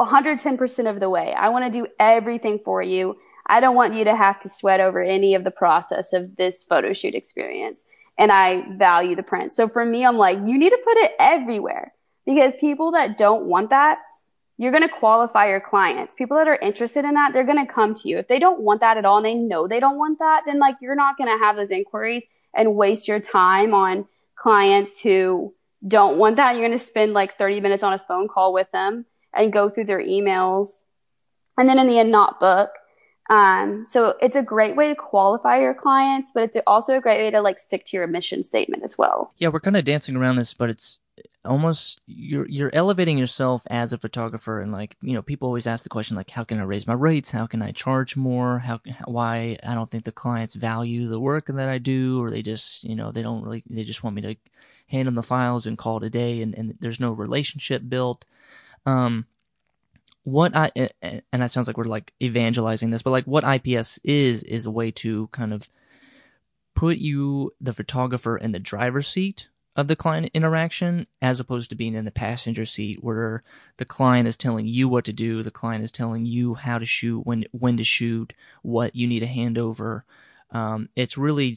110% 0.00 0.90
of 0.90 1.00
the 1.00 1.10
way. 1.10 1.34
I 1.34 1.48
want 1.50 1.70
to 1.72 1.78
do 1.78 1.86
everything 1.98 2.58
for 2.64 2.82
you. 2.82 3.18
I 3.46 3.60
don't 3.60 3.74
want 3.74 3.94
you 3.94 4.04
to 4.04 4.16
have 4.16 4.40
to 4.40 4.48
sweat 4.48 4.80
over 4.80 5.02
any 5.02 5.34
of 5.34 5.44
the 5.44 5.50
process 5.50 6.12
of 6.12 6.36
this 6.36 6.64
photo 6.64 6.92
shoot 6.92 7.14
experience. 7.14 7.84
And 8.18 8.30
I 8.30 8.64
value 8.76 9.16
the 9.16 9.22
print. 9.22 9.52
So 9.52 9.68
for 9.68 9.84
me, 9.84 10.04
I'm 10.04 10.16
like, 10.16 10.38
you 10.44 10.58
need 10.58 10.70
to 10.70 10.80
put 10.84 10.96
it 10.98 11.12
everywhere 11.18 11.92
because 12.26 12.54
people 12.56 12.92
that 12.92 13.16
don't 13.16 13.46
want 13.46 13.70
that, 13.70 13.98
you're 14.58 14.72
going 14.72 14.86
to 14.86 14.94
qualify 14.94 15.48
your 15.48 15.60
clients. 15.60 16.14
People 16.14 16.36
that 16.36 16.46
are 16.46 16.56
interested 16.56 17.04
in 17.04 17.14
that, 17.14 17.32
they're 17.32 17.44
going 17.44 17.64
to 17.64 17.72
come 17.72 17.94
to 17.94 18.08
you. 18.08 18.18
If 18.18 18.28
they 18.28 18.38
don't 18.38 18.60
want 18.60 18.80
that 18.80 18.98
at 18.98 19.06
all 19.06 19.16
and 19.16 19.26
they 19.26 19.34
know 19.34 19.66
they 19.66 19.80
don't 19.80 19.96
want 19.96 20.18
that, 20.18 20.42
then 20.46 20.58
like 20.58 20.76
you're 20.82 20.94
not 20.94 21.16
going 21.16 21.30
to 21.30 21.42
have 21.42 21.56
those 21.56 21.70
inquiries 21.70 22.24
and 22.54 22.76
waste 22.76 23.08
your 23.08 23.20
time 23.20 23.72
on 23.72 24.06
clients 24.36 25.00
who 25.00 25.54
don't 25.86 26.18
want 26.18 26.36
that. 26.36 26.52
You're 26.52 26.68
going 26.68 26.78
to 26.78 26.84
spend 26.84 27.14
like 27.14 27.38
30 27.38 27.60
minutes 27.60 27.82
on 27.82 27.94
a 27.94 28.02
phone 28.06 28.28
call 28.28 28.52
with 28.52 28.70
them 28.70 29.06
and 29.34 29.52
go 29.52 29.70
through 29.70 29.84
their 29.84 30.02
emails 30.02 30.82
and 31.58 31.68
then 31.68 31.78
in 31.78 31.86
the 31.86 31.98
end 31.98 32.10
not 32.10 32.40
book. 32.40 32.70
Um, 33.28 33.86
so 33.86 34.16
it's 34.20 34.34
a 34.34 34.42
great 34.42 34.74
way 34.74 34.88
to 34.88 34.94
qualify 34.96 35.60
your 35.60 35.74
clients, 35.74 36.32
but 36.34 36.42
it's 36.42 36.56
also 36.66 36.96
a 36.96 37.00
great 37.00 37.18
way 37.18 37.30
to 37.30 37.40
like 37.40 37.60
stick 37.60 37.84
to 37.86 37.96
your 37.96 38.08
mission 38.08 38.42
statement 38.42 38.82
as 38.82 38.98
well. 38.98 39.32
Yeah, 39.36 39.48
we're 39.48 39.60
kind 39.60 39.76
of 39.76 39.84
dancing 39.84 40.16
around 40.16 40.34
this, 40.34 40.52
but 40.52 40.68
it's 40.68 40.98
almost 41.44 42.00
you're 42.06 42.48
you're 42.48 42.74
elevating 42.74 43.16
yourself 43.16 43.66
as 43.70 43.92
a 43.92 43.98
photographer 43.98 44.60
and 44.60 44.72
like 44.72 44.96
you 45.00 45.12
know 45.12 45.22
people 45.22 45.46
always 45.46 45.66
ask 45.66 45.82
the 45.82 45.88
question 45.88 46.16
like 46.16 46.30
how 46.30 46.44
can 46.44 46.58
i 46.58 46.62
raise 46.62 46.86
my 46.86 46.94
rates 46.94 47.30
how 47.30 47.46
can 47.46 47.62
i 47.62 47.70
charge 47.70 48.16
more 48.16 48.58
how 48.58 48.80
why 49.06 49.56
i 49.66 49.74
don't 49.74 49.90
think 49.90 50.04
the 50.04 50.12
clients 50.12 50.54
value 50.54 51.08
the 51.08 51.20
work 51.20 51.46
that 51.46 51.68
i 51.68 51.78
do 51.78 52.22
or 52.22 52.30
they 52.30 52.42
just 52.42 52.84
you 52.84 52.94
know 52.94 53.10
they 53.10 53.22
don't 53.22 53.42
really 53.42 53.62
they 53.68 53.84
just 53.84 54.04
want 54.04 54.16
me 54.16 54.22
to 54.22 54.36
hand 54.88 55.06
them 55.06 55.14
the 55.14 55.22
files 55.22 55.66
and 55.66 55.78
call 55.78 55.98
it 55.98 56.04
a 56.04 56.10
day 56.10 56.42
and, 56.42 56.54
and 56.56 56.76
there's 56.80 57.00
no 57.00 57.12
relationship 57.12 57.82
built 57.88 58.24
um 58.86 59.26
what 60.24 60.54
i 60.54 60.70
and 61.02 61.22
that 61.32 61.50
sounds 61.50 61.66
like 61.66 61.76
we're 61.76 61.84
like 61.84 62.12
evangelizing 62.22 62.90
this 62.90 63.02
but 63.02 63.10
like 63.10 63.24
what 63.24 63.44
ips 63.44 63.98
is 64.04 64.42
is 64.44 64.66
a 64.66 64.70
way 64.70 64.90
to 64.90 65.26
kind 65.28 65.52
of 65.52 65.68
put 66.74 66.98
you 66.98 67.52
the 67.60 67.72
photographer 67.72 68.36
in 68.36 68.52
the 68.52 68.58
driver's 68.58 69.08
seat 69.08 69.48
of 69.76 69.88
the 69.88 69.96
client 69.96 70.30
interaction 70.34 71.06
as 71.22 71.40
opposed 71.40 71.70
to 71.70 71.76
being 71.76 71.94
in 71.94 72.04
the 72.04 72.10
passenger 72.10 72.64
seat 72.64 73.02
where 73.02 73.42
the 73.76 73.84
client 73.84 74.26
is 74.26 74.36
telling 74.36 74.66
you 74.66 74.88
what 74.88 75.04
to 75.04 75.12
do 75.12 75.42
the 75.42 75.50
client 75.50 75.84
is 75.84 75.92
telling 75.92 76.26
you 76.26 76.54
how 76.54 76.78
to 76.78 76.86
shoot 76.86 77.20
when 77.26 77.44
when 77.52 77.76
to 77.76 77.84
shoot 77.84 78.32
what 78.62 78.94
you 78.94 79.06
need 79.06 79.20
to 79.20 79.26
hand 79.26 79.56
over. 79.58 80.04
Um, 80.50 80.88
it's 80.96 81.16
really 81.16 81.56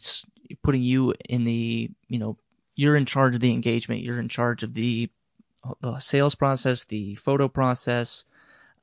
putting 0.62 0.84
you 0.84 1.14
in 1.28 1.44
the 1.44 1.90
you 2.08 2.20
know 2.20 2.38
you're 2.76 2.96
in 2.96 3.06
charge 3.06 3.36
of 3.36 3.42
the 3.42 3.54
engagement 3.54 4.02
you're 4.02 4.20
in 4.20 4.30
charge 4.30 4.62
of 4.62 4.74
the 4.74 5.10
the 5.82 5.98
sales 6.00 6.36
process 6.36 6.86
the 6.86 7.16
photo 7.16 7.48
process 7.48 8.26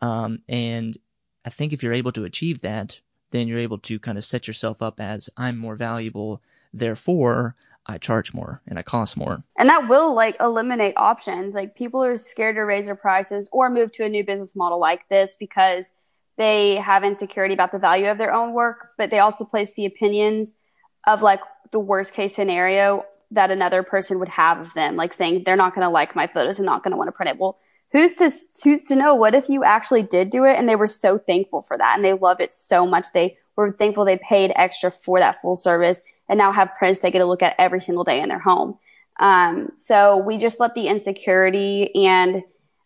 um, 0.01 0.43
and 0.49 0.99
i 1.45 1.51
think 1.51 1.73
if 1.73 1.83
you're 1.83 1.93
able 1.93 2.13
to 2.13 2.25
achieve 2.25 2.61
that 2.63 3.01
then 3.31 3.47
you're 3.47 3.59
able 3.59 3.79
to 3.79 3.99
kind 3.99 4.19
of 4.19 4.25
set 4.25 4.47
yourself 4.47 4.83
up 4.83 5.01
as 5.01 5.31
i'm 5.37 5.57
more 5.57 5.77
valuable 5.77 6.43
therefore 6.73 7.55
I 7.87 7.99
charge 7.99 8.33
more 8.33 8.61
and 8.69 8.79
I 8.79 8.83
cost 8.83 9.17
more. 9.17 9.43
And 9.59 9.69
that 9.69 9.89
will 9.89 10.15
like 10.15 10.37
eliminate 10.39 10.95
options. 10.97 11.55
Like 11.55 11.75
people 11.75 12.05
are 12.05 12.17
scared 12.17 12.57
to 12.57 12.63
raise 12.63 12.87
their 12.87 12.95
prices 12.95 13.49
or 13.53 13.71
move 13.71 13.91
to 13.93 14.05
a 14.05 14.09
new 14.09 14.25
business 14.25 14.55
model 14.55 14.79
like 14.79 15.09
this 15.09 15.37
because 15.39 15.93
they 16.37 16.77
have 16.77 17.05
insecurity 17.05 17.55
about 17.55 17.73
the 17.73 17.79
value 17.79 18.09
of 18.09 18.19
their 18.19 18.33
own 18.33 18.55
work, 18.55 18.91
but 18.97 19.11
they 19.11 19.19
also 19.19 19.45
place 19.45 19.75
the 19.75 19.87
opinions 19.87 20.57
of 21.07 21.23
like 21.23 21.41
the 21.71 21.81
worst 21.81 22.15
case 22.15 22.35
scenario 22.35 23.05
that 23.31 23.51
another 23.51 23.83
person 23.83 24.19
would 24.19 24.29
have 24.29 24.61
of 24.61 24.75
them, 24.75 24.97
like 24.97 25.15
saying 25.15 25.43
they're 25.45 25.57
not 25.57 25.75
going 25.75 25.87
to 25.87 25.91
like 25.91 26.17
my 26.17 26.27
photos 26.27 26.59
and 26.59 26.67
not 26.67 26.83
going 26.83 26.93
to 26.93 26.97
want 26.97 27.09
to 27.09 27.13
print 27.13 27.31
it. 27.31 27.39
Well, 27.39 27.59
who's 27.93 28.17
to 28.17 28.31
who's 28.65 28.85
to 28.87 28.97
know? 28.97 29.15
What 29.15 29.35
if 29.35 29.49
you 29.49 29.65
actually 29.65 30.03
did 30.03 30.31
do 30.31 30.45
it 30.45 30.57
and 30.57 30.69
they 30.69 30.77
were 30.77 30.87
so 30.87 31.19
thankful 31.19 31.63
for 31.63 31.79
that 31.79 31.95
and 31.97 32.05
they 32.05 32.13
loved 32.13 32.41
it 32.41 32.53
so 32.53 32.87
much 32.87 33.07
they 33.13 33.37
were 33.57 33.73
thankful 33.73 34.05
they 34.05 34.19
paid 34.19 34.53
extra 34.57 34.91
for 34.91 35.19
that 35.19 35.41
full 35.41 35.57
service 35.57 36.03
and 36.29 36.39
now 36.39 36.53
have 36.53 36.71
prints 36.79 37.01
they 37.01 37.11
get 37.11 37.19
to 37.19 37.27
look 37.27 37.43
at 37.43 37.55
every 37.59 37.81
single 37.81 38.05
day 38.05 38.21
in 38.21 38.29
their 38.29 38.39
home. 38.39 38.79
Um, 39.19 39.73
so 39.77 40.17
we 40.17 40.39
just 40.39 40.61
let 40.61 40.75
the 40.75 40.89
insecurity 40.89 41.95
and 42.07 42.43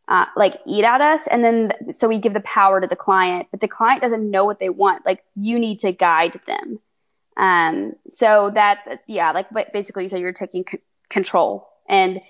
uh, 0.09 0.26
like 0.37 0.61
eat 0.66 0.85
at 0.85 1.00
us. 1.00 1.26
And 1.28 1.44
then, 1.44 1.72
th- 1.78 1.94
so 1.94 2.09
we 2.09 2.18
give 2.18 2.35
the 2.35 2.40
power 2.40 2.80
to 2.80 2.87
the 2.87 2.96
client, 2.96 3.46
but 3.50 3.61
the 3.61 3.68
client 3.68 4.02
doesn't 4.02 4.30
know 4.30 4.44
what 4.44 4.59
they 4.59 4.68
want. 4.68 5.07
Like 5.07 5.22
you 5.37 5.59
need 5.59 5.78
to 5.80 5.92
guide 5.92 6.40
them. 6.46 6.80
Um, 7.37 7.94
so 8.09 8.51
that's, 8.55 8.88
yeah, 9.07 9.33
like 9.33 9.47
but 9.51 9.73
basically, 9.73 10.09
so 10.09 10.16
you're 10.16 10.33
taking 10.33 10.64
c- 10.70 10.79
control 11.09 11.68
and 11.88 12.20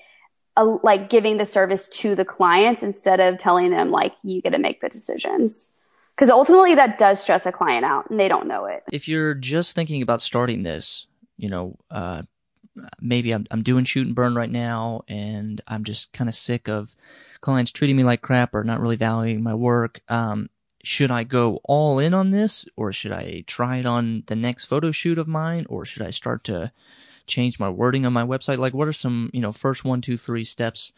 uh, 0.57 0.79
like 0.83 1.11
giving 1.11 1.37
the 1.37 1.47
service 1.47 1.89
to 1.89 2.15
the 2.15 2.25
clients 2.25 2.83
instead 2.83 3.21
of 3.21 3.39
telling 3.39 3.71
them 3.71 3.91
like 3.91 4.15
you 4.23 4.41
get 4.41 4.51
to 4.51 4.59
make 4.59 4.81
the 4.81 4.89
decisions 4.89 5.75
because 6.15 6.31
ultimately 6.31 6.75
that 6.75 6.97
does 6.97 7.21
stress 7.21 7.45
a 7.45 7.53
client 7.53 7.85
out 7.85 8.09
and 8.09 8.21
they 8.21 8.29
don't 8.29 8.47
know 8.47 8.67
it. 8.67 8.85
If 8.93 9.09
you're 9.09 9.35
just 9.35 9.75
thinking 9.75 10.01
about 10.01 10.23
starting 10.23 10.63
this, 10.63 11.07
you 11.37 11.49
know, 11.49 11.77
uh, 11.91 12.23
maybe 13.01 13.33
I'm, 13.33 13.47
I'm 13.51 13.63
doing 13.63 13.85
shoot 13.85 14.07
and 14.07 14.15
burn 14.15 14.35
right 14.35 14.51
now 14.51 15.03
and 15.09 15.61
I'm 15.67 15.85
just 15.85 16.13
kind 16.13 16.29
of 16.29 16.35
sick 16.35 16.69
of 16.69 16.95
clients 17.41 17.71
treating 17.71 17.97
me 17.97 18.05
like 18.05 18.23
crap 18.23 18.55
or 18.55 18.65
not 18.65 18.81
really 18.81 18.97
valuing 18.97 19.43
my 19.43 19.55
work. 19.55 20.01
Um, 20.09 20.49
should 20.85 21.11
I 21.11 21.25
go 21.25 21.61
all 21.65 21.99
in 21.99 22.15
on 22.15 22.31
this 22.31 22.67
or 22.77 22.93
should 22.93 23.13
I 23.13 23.45
try 23.47 23.79
it 23.79 23.87
on 23.87 24.25
the 24.27 24.37
next 24.37 24.67
photo 24.67 24.91
shoot 24.91 25.19
of 25.19 25.27
mine 25.27 25.67
or 25.69 25.85
should 25.85 26.03
I 26.03 26.11
start 26.11 26.45
to 26.45 26.73
change 27.27 27.59
my 27.59 27.69
wording 27.69 28.05
on 28.05 28.13
my 28.13 28.25
website? 28.25 28.59
Like 28.59 28.75
what 28.75 28.89
are 28.89 28.93
some, 28.93 29.31
you 29.33 29.41
know, 29.41 29.53
first 29.53 29.85
one, 29.85 30.01
two, 30.01 30.17
three 30.17 30.45
steps 30.45 30.93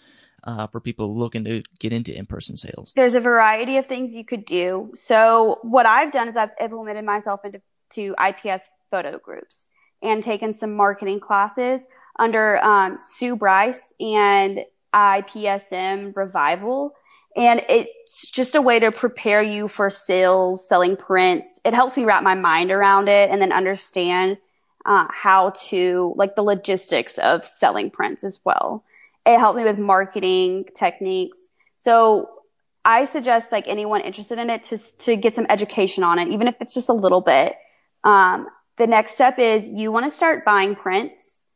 uh, 0.45 0.67
for 0.67 0.81
people 0.81 1.17
looking 1.17 1.45
to 1.45 1.63
get 1.79 1.93
into 1.93 2.17
in-person 2.17 2.57
sales? 2.57 2.93
There's 2.97 3.15
a 3.15 3.21
variety 3.21 3.77
of 3.77 3.87
things 3.87 4.15
you 4.15 4.25
could 4.25 4.45
do. 4.45 4.93
So 4.95 5.59
what 5.63 5.87
I've 5.87 6.13
done 6.13 6.29
is 6.29 6.37
I've 6.37 6.51
implemented 6.61 7.05
myself 7.05 7.45
into 7.45 7.61
to 7.91 8.15
IPS 8.19 8.69
photo 8.91 9.19
groups 9.19 9.71
and 10.03 10.23
taken 10.23 10.53
some 10.53 10.75
marketing 10.75 11.21
classes 11.21 11.87
under 12.19 12.63
um, 12.65 12.99
Sue 12.99 13.37
Bryce 13.37 13.95
and 14.01 14.61
IPSM 14.95 16.17
Revival. 16.17 16.93
And 17.37 17.63
it's 17.69 18.31
just 18.31 18.55
a 18.55 18.63
way 18.63 18.79
to 18.79 18.91
prepare 18.91 19.43
you 19.43 19.69
for 19.69 19.91
sales, 19.91 20.67
selling 20.67 20.97
prints. 20.97 21.61
It 21.65 21.75
helps 21.75 21.97
me 21.97 22.05
wrap 22.05 22.23
my 22.23 22.35
mind 22.35 22.71
around 22.71 23.09
it 23.09 23.31
and 23.31 23.43
then 23.43 23.53
understand 23.53 24.39
uh, 24.87 25.07
how 25.11 25.51
to, 25.69 26.15
like 26.17 26.35
the 26.35 26.43
logistics 26.43 27.19
of 27.19 27.45
selling 27.45 27.91
prints 27.91 28.25
as 28.25 28.41
well 28.45 28.85
it 29.27 29.39
helped 29.39 29.59
me 29.59 29.65
with 29.65 29.79
marketing 29.79 30.67
techniques. 30.75 31.51
So 31.79 32.31
I 32.85 33.05
suggest 33.05 33.51
like 33.51 33.67
anyone 33.67 34.01
interested 34.01 34.39
in 34.39 34.49
it 34.49 34.63
to, 34.65 34.79
to 34.99 35.17
get 35.17 35.35
some 35.35 35.47
education 35.51 36.05
on 36.05 36.19
it, 36.21 36.29
even 36.29 36.47
if 36.47 36.55
it's 36.61 36.73
just 36.73 36.89
a 36.89 36.95
little 36.95 37.21
bit. 37.21 37.55
Um, 38.05 38.47
the 38.77 38.87
next 38.87 39.13
step 39.13 39.39
is 39.39 39.69
you 39.69 39.91
want 39.91 40.07
to 40.07 40.11
start 40.11 40.45
buying 40.45 40.77
prints 40.77 41.47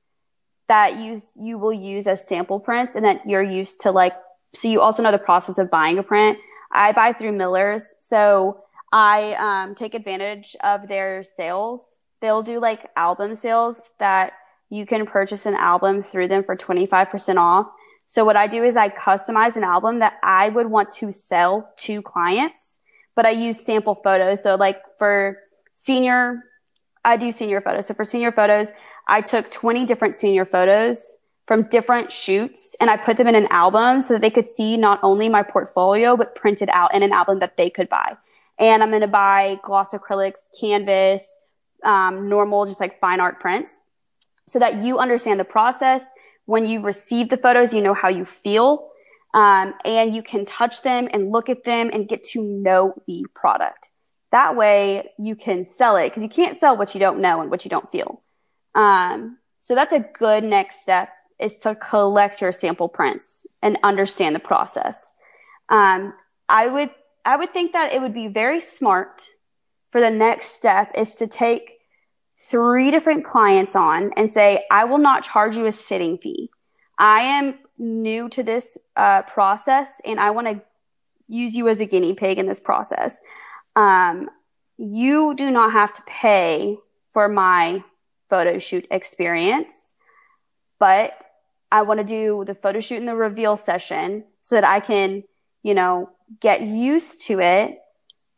that 0.66 0.98
you, 0.98 1.20
you 1.40 1.58
will 1.58 1.72
use 1.72 2.06
as 2.06 2.26
sample 2.26 2.58
prints 2.58 2.96
and 2.96 3.04
that 3.04 3.28
you're 3.28 3.42
used 3.42 3.82
to 3.82 3.92
like, 3.92 4.14
so 4.52 4.68
you 4.68 4.80
also 4.80 5.02
know 5.02 5.12
the 5.12 5.18
process 5.18 5.58
of 5.58 5.70
buying 5.70 5.98
a 5.98 6.02
print. 6.02 6.38
I 6.72 6.92
buy 6.92 7.12
through 7.12 7.32
Miller's. 7.32 7.94
So 7.98 8.62
I, 8.92 9.34
um, 9.34 9.74
take 9.74 9.94
advantage 9.94 10.56
of 10.62 10.88
their 10.88 11.22
sales. 11.22 11.98
They'll 12.20 12.42
do 12.42 12.60
like 12.60 12.90
album 12.96 13.34
sales 13.34 13.82
that 13.98 14.32
you 14.68 14.86
can 14.86 15.06
purchase 15.06 15.46
an 15.46 15.54
album 15.54 16.02
through 16.02 16.28
them 16.28 16.44
for 16.44 16.56
25% 16.56 17.36
off. 17.36 17.66
So 18.06 18.24
what 18.24 18.36
I 18.36 18.46
do 18.46 18.64
is 18.64 18.76
I 18.76 18.88
customize 18.88 19.56
an 19.56 19.64
album 19.64 20.00
that 20.00 20.14
I 20.22 20.48
would 20.48 20.66
want 20.66 20.90
to 20.92 21.12
sell 21.12 21.72
to 21.78 22.02
clients, 22.02 22.80
but 23.14 23.24
I 23.24 23.30
use 23.30 23.64
sample 23.64 23.94
photos. 23.94 24.42
So 24.42 24.56
like 24.56 24.80
for 24.98 25.38
senior, 25.74 26.42
I 27.04 27.16
do 27.16 27.30
senior 27.30 27.60
photos. 27.60 27.86
So 27.86 27.94
for 27.94 28.04
senior 28.04 28.32
photos, 28.32 28.72
I 29.06 29.20
took 29.20 29.50
20 29.50 29.86
different 29.86 30.14
senior 30.14 30.44
photos 30.44 31.18
from 31.50 31.64
different 31.64 32.12
shoots 32.12 32.76
and 32.78 32.88
I 32.88 32.96
put 32.96 33.16
them 33.16 33.26
in 33.26 33.34
an 33.34 33.48
album 33.50 34.02
so 34.02 34.14
that 34.14 34.20
they 34.20 34.30
could 34.30 34.46
see 34.46 34.76
not 34.76 35.00
only 35.02 35.28
my 35.28 35.42
portfolio, 35.42 36.16
but 36.16 36.36
printed 36.36 36.68
out 36.72 36.94
in 36.94 37.02
an 37.02 37.12
album 37.12 37.40
that 37.40 37.56
they 37.56 37.68
could 37.68 37.88
buy. 37.88 38.16
And 38.60 38.84
I'm 38.84 38.90
going 38.90 39.00
to 39.00 39.08
buy 39.08 39.58
gloss 39.64 39.92
acrylics, 39.92 40.46
canvas, 40.60 41.40
um, 41.84 42.28
normal, 42.28 42.66
just 42.66 42.78
like 42.78 43.00
fine 43.00 43.18
art 43.18 43.40
prints 43.40 43.80
so 44.46 44.60
that 44.60 44.84
you 44.84 45.00
understand 45.00 45.40
the 45.40 45.44
process. 45.44 46.08
When 46.44 46.68
you 46.68 46.82
receive 46.82 47.30
the 47.30 47.36
photos, 47.36 47.74
you 47.74 47.82
know 47.82 47.94
how 47.94 48.10
you 48.10 48.24
feel. 48.24 48.88
Um, 49.34 49.74
and 49.84 50.14
you 50.14 50.22
can 50.22 50.46
touch 50.46 50.82
them 50.82 51.08
and 51.12 51.32
look 51.32 51.48
at 51.48 51.64
them 51.64 51.90
and 51.92 52.06
get 52.06 52.22
to 52.26 52.44
know 52.44 52.94
the 53.08 53.26
product. 53.34 53.90
That 54.30 54.54
way 54.54 55.10
you 55.18 55.34
can 55.34 55.66
sell 55.66 55.96
it 55.96 56.10
because 56.10 56.22
you 56.22 56.28
can't 56.28 56.56
sell 56.56 56.76
what 56.76 56.94
you 56.94 57.00
don't 57.00 57.20
know 57.20 57.40
and 57.40 57.50
what 57.50 57.64
you 57.64 57.70
don't 57.70 57.90
feel. 57.90 58.22
Um, 58.76 59.38
so 59.58 59.74
that's 59.74 59.92
a 59.92 59.98
good 59.98 60.44
next 60.44 60.82
step 60.82 61.08
is 61.40 61.58
to 61.58 61.74
collect 61.74 62.40
your 62.40 62.52
sample 62.52 62.88
prints 62.88 63.46
and 63.62 63.78
understand 63.82 64.34
the 64.34 64.40
process. 64.40 65.14
Um, 65.68 66.12
I 66.48 66.66
would, 66.66 66.90
I 67.24 67.36
would 67.36 67.52
think 67.52 67.72
that 67.72 67.92
it 67.92 68.00
would 68.00 68.14
be 68.14 68.28
very 68.28 68.60
smart 68.60 69.28
for 69.90 70.00
the 70.00 70.10
next 70.10 70.48
step 70.48 70.92
is 70.96 71.16
to 71.16 71.26
take 71.26 71.78
three 72.36 72.90
different 72.90 73.24
clients 73.24 73.76
on 73.76 74.12
and 74.16 74.30
say, 74.30 74.64
I 74.70 74.84
will 74.84 74.98
not 74.98 75.24
charge 75.24 75.56
you 75.56 75.66
a 75.66 75.72
sitting 75.72 76.18
fee. 76.18 76.50
I 76.98 77.20
am 77.20 77.58
new 77.78 78.28
to 78.30 78.42
this 78.42 78.78
uh, 78.96 79.22
process 79.22 80.00
and 80.04 80.20
I 80.20 80.30
want 80.30 80.46
to 80.46 80.62
use 81.28 81.54
you 81.54 81.68
as 81.68 81.80
a 81.80 81.86
guinea 81.86 82.14
pig 82.14 82.38
in 82.38 82.46
this 82.46 82.60
process. 82.60 83.20
Um, 83.76 84.28
you 84.78 85.34
do 85.34 85.50
not 85.50 85.72
have 85.72 85.92
to 85.94 86.02
pay 86.06 86.78
for 87.12 87.28
my 87.28 87.84
photo 88.28 88.58
shoot 88.58 88.86
experience, 88.90 89.94
but 90.78 91.12
I 91.72 91.82
want 91.82 91.98
to 92.00 92.04
do 92.04 92.44
the 92.46 92.54
photo 92.54 92.80
shoot 92.80 92.98
and 92.98 93.08
the 93.08 93.14
reveal 93.14 93.56
session 93.56 94.24
so 94.42 94.56
that 94.56 94.64
I 94.64 94.80
can, 94.80 95.24
you 95.62 95.74
know, 95.74 96.10
get 96.40 96.62
used 96.62 97.22
to 97.26 97.40
it 97.40 97.78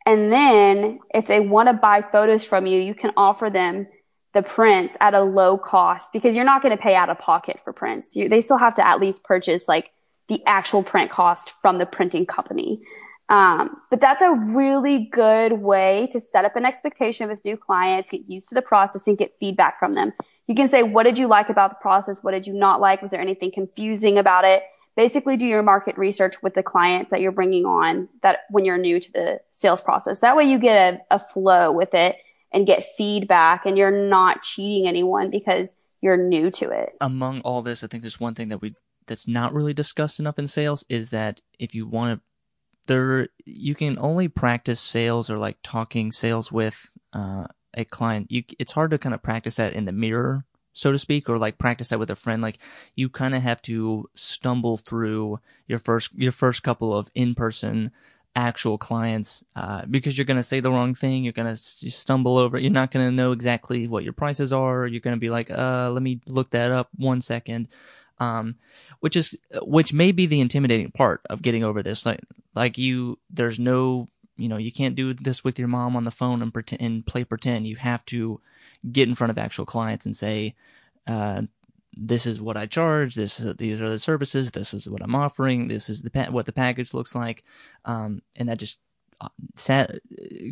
and 0.05 0.31
then 0.31 0.99
if 1.13 1.27
they 1.27 1.39
want 1.39 1.69
to 1.69 1.73
buy 1.73 2.01
photos 2.01 2.43
from 2.43 2.65
you, 2.65 2.79
you 2.79 2.93
can 2.93 3.11
offer 3.15 3.49
them 3.49 3.87
the 4.33 4.41
prints 4.41 4.97
at 4.99 5.13
a 5.13 5.21
low 5.21 5.57
cost 5.57 6.11
because 6.11 6.35
you're 6.35 6.45
not 6.45 6.61
going 6.61 6.75
to 6.75 6.81
pay 6.81 6.95
out 6.95 7.09
of 7.09 7.19
pocket 7.19 7.59
for 7.63 7.71
prints. 7.71 8.15
You, 8.15 8.27
they 8.27 8.41
still 8.41 8.57
have 8.57 8.75
to 8.75 8.87
at 8.87 8.99
least 8.99 9.23
purchase 9.23 9.67
like 9.67 9.91
the 10.27 10.41
actual 10.45 10.83
print 10.83 11.11
cost 11.11 11.51
from 11.51 11.77
the 11.77 11.85
printing 11.85 12.25
company. 12.25 12.81
Um, 13.29 13.77
but 13.89 14.01
that's 14.01 14.21
a 14.21 14.31
really 14.31 15.05
good 15.05 15.53
way 15.53 16.09
to 16.11 16.19
set 16.19 16.45
up 16.45 16.55
an 16.55 16.65
expectation 16.65 17.29
with 17.29 17.43
new 17.45 17.55
clients, 17.55 18.09
get 18.09 18.27
used 18.27 18.49
to 18.49 18.55
the 18.55 18.61
process 18.61 19.07
and 19.07 19.17
get 19.17 19.33
feedback 19.39 19.79
from 19.79 19.93
them. 19.93 20.13
You 20.47 20.55
can 20.55 20.67
say, 20.67 20.83
what 20.83 21.03
did 21.03 21.17
you 21.17 21.27
like 21.27 21.49
about 21.49 21.71
the 21.71 21.77
process? 21.81 22.23
What 22.23 22.31
did 22.31 22.45
you 22.45 22.53
not 22.53 22.81
like? 22.81 23.01
Was 23.01 23.11
there 23.11 23.21
anything 23.21 23.51
confusing 23.51 24.17
about 24.17 24.45
it? 24.45 24.63
basically 24.95 25.37
do 25.37 25.45
your 25.45 25.63
market 25.63 25.97
research 25.97 26.41
with 26.41 26.53
the 26.53 26.63
clients 26.63 27.11
that 27.11 27.21
you're 27.21 27.31
bringing 27.31 27.65
on 27.65 28.07
that 28.21 28.41
when 28.49 28.65
you're 28.65 28.77
new 28.77 28.99
to 28.99 29.11
the 29.11 29.41
sales 29.51 29.81
process. 29.81 30.19
That 30.19 30.35
way 30.35 30.45
you 30.45 30.59
get 30.59 31.05
a, 31.09 31.15
a 31.15 31.19
flow 31.19 31.71
with 31.71 31.93
it 31.93 32.17
and 32.51 32.67
get 32.67 32.85
feedback 32.85 33.65
and 33.65 33.77
you're 33.77 33.91
not 33.91 34.43
cheating 34.43 34.87
anyone 34.87 35.29
because 35.29 35.75
you're 36.01 36.17
new 36.17 36.51
to 36.51 36.69
it. 36.69 36.95
Among 37.01 37.41
all 37.41 37.61
this, 37.61 37.83
I 37.83 37.87
think 37.87 38.03
there's 38.03 38.19
one 38.19 38.35
thing 38.35 38.49
that 38.49 38.61
we 38.61 38.75
that's 39.05 39.27
not 39.27 39.53
really 39.53 39.73
discussed 39.73 40.19
enough 40.19 40.39
in 40.39 40.47
sales 40.47 40.85
is 40.87 41.09
that 41.09 41.41
if 41.59 41.75
you 41.75 41.85
want 41.85 42.19
to 42.19 42.23
there 42.85 43.29
you 43.45 43.75
can 43.75 43.97
only 43.97 44.27
practice 44.27 44.79
sales 44.79 45.29
or 45.29 45.37
like 45.37 45.57
talking 45.63 46.11
sales 46.11 46.51
with 46.51 46.91
uh, 47.13 47.45
a 47.75 47.85
client 47.85 48.31
you 48.31 48.43
it's 48.59 48.73
hard 48.73 48.91
to 48.91 48.97
kind 48.97 49.15
of 49.15 49.23
practice 49.23 49.55
that 49.55 49.73
in 49.73 49.85
the 49.85 49.91
mirror 49.91 50.45
so 50.73 50.91
to 50.91 50.99
speak, 50.99 51.29
or 51.29 51.37
like 51.37 51.57
practice 51.57 51.89
that 51.89 51.99
with 51.99 52.11
a 52.11 52.15
friend. 52.15 52.41
Like 52.41 52.57
you 52.95 53.07
kind 53.07 53.35
of 53.35 53.43
have 53.43 53.61
to 53.63 54.09
stumble 54.15 54.77
through 54.77 55.39
your 55.67 55.77
first 55.77 56.13
your 56.15 56.31
first 56.31 56.63
couple 56.63 56.95
of 56.95 57.09
in 57.15 57.35
person 57.35 57.91
actual 58.35 58.79
clients 58.79 59.43
uh, 59.55 59.85
because 59.85 60.17
you're 60.17 60.25
going 60.25 60.37
to 60.37 60.43
say 60.43 60.59
the 60.59 60.71
wrong 60.71 60.95
thing. 60.95 61.23
You're 61.23 61.33
going 61.33 61.55
to 61.55 61.55
stumble 61.55 62.37
over. 62.37 62.57
You're 62.57 62.71
not 62.71 62.89
going 62.89 63.05
to 63.05 63.11
know 63.11 63.31
exactly 63.31 63.87
what 63.87 64.03
your 64.03 64.13
prices 64.13 64.51
are. 64.51 64.87
You're 64.87 65.01
going 65.01 65.15
to 65.15 65.19
be 65.19 65.29
like, 65.29 65.51
uh, 65.51 65.91
let 65.91 66.01
me 66.01 66.19
look 66.25 66.49
that 66.49 66.71
up 66.71 66.89
one 66.97 67.21
second. 67.21 67.67
Um, 68.19 68.55
which 68.99 69.15
is 69.15 69.37
which 69.61 69.91
may 69.91 70.11
be 70.11 70.25
the 70.27 70.39
intimidating 70.39 70.91
part 70.91 71.21
of 71.29 71.41
getting 71.41 71.63
over 71.63 71.83
this. 71.83 72.05
Like 72.05 72.21
like 72.55 72.77
you, 72.77 73.19
there's 73.29 73.59
no 73.59 74.09
you 74.37 74.49
know 74.49 74.57
you 74.57 74.71
can't 74.71 74.95
do 74.95 75.13
this 75.13 75.43
with 75.43 75.59
your 75.59 75.67
mom 75.67 75.95
on 75.95 76.03
the 76.03 76.11
phone 76.11 76.41
and 76.41 76.53
pretend 76.53 76.81
and 76.81 77.05
play 77.05 77.23
pretend. 77.23 77.67
You 77.67 77.75
have 77.77 78.05
to 78.05 78.41
get 78.91 79.07
in 79.07 79.15
front 79.15 79.31
of 79.31 79.37
actual 79.37 79.65
clients 79.65 80.05
and 80.05 80.15
say, 80.15 80.55
uh, 81.07 81.43
this 81.95 82.25
is 82.25 82.41
what 82.41 82.57
I 82.57 82.65
charge. 82.65 83.15
This 83.15 83.39
is, 83.39 83.55
these 83.55 83.81
are 83.81 83.89
the 83.89 83.99
services. 83.99 84.51
This 84.51 84.73
is 84.73 84.89
what 84.89 85.01
I'm 85.01 85.15
offering. 85.15 85.67
This 85.67 85.89
is 85.89 86.01
the 86.01 86.09
pa- 86.09 86.31
what 86.31 86.45
the 86.45 86.53
package 86.53 86.93
looks 86.93 87.15
like. 87.15 87.43
Um, 87.85 88.21
and 88.35 88.49
that 88.49 88.59
just 88.59 88.79
uh, 89.21 89.29
sad, 89.55 89.99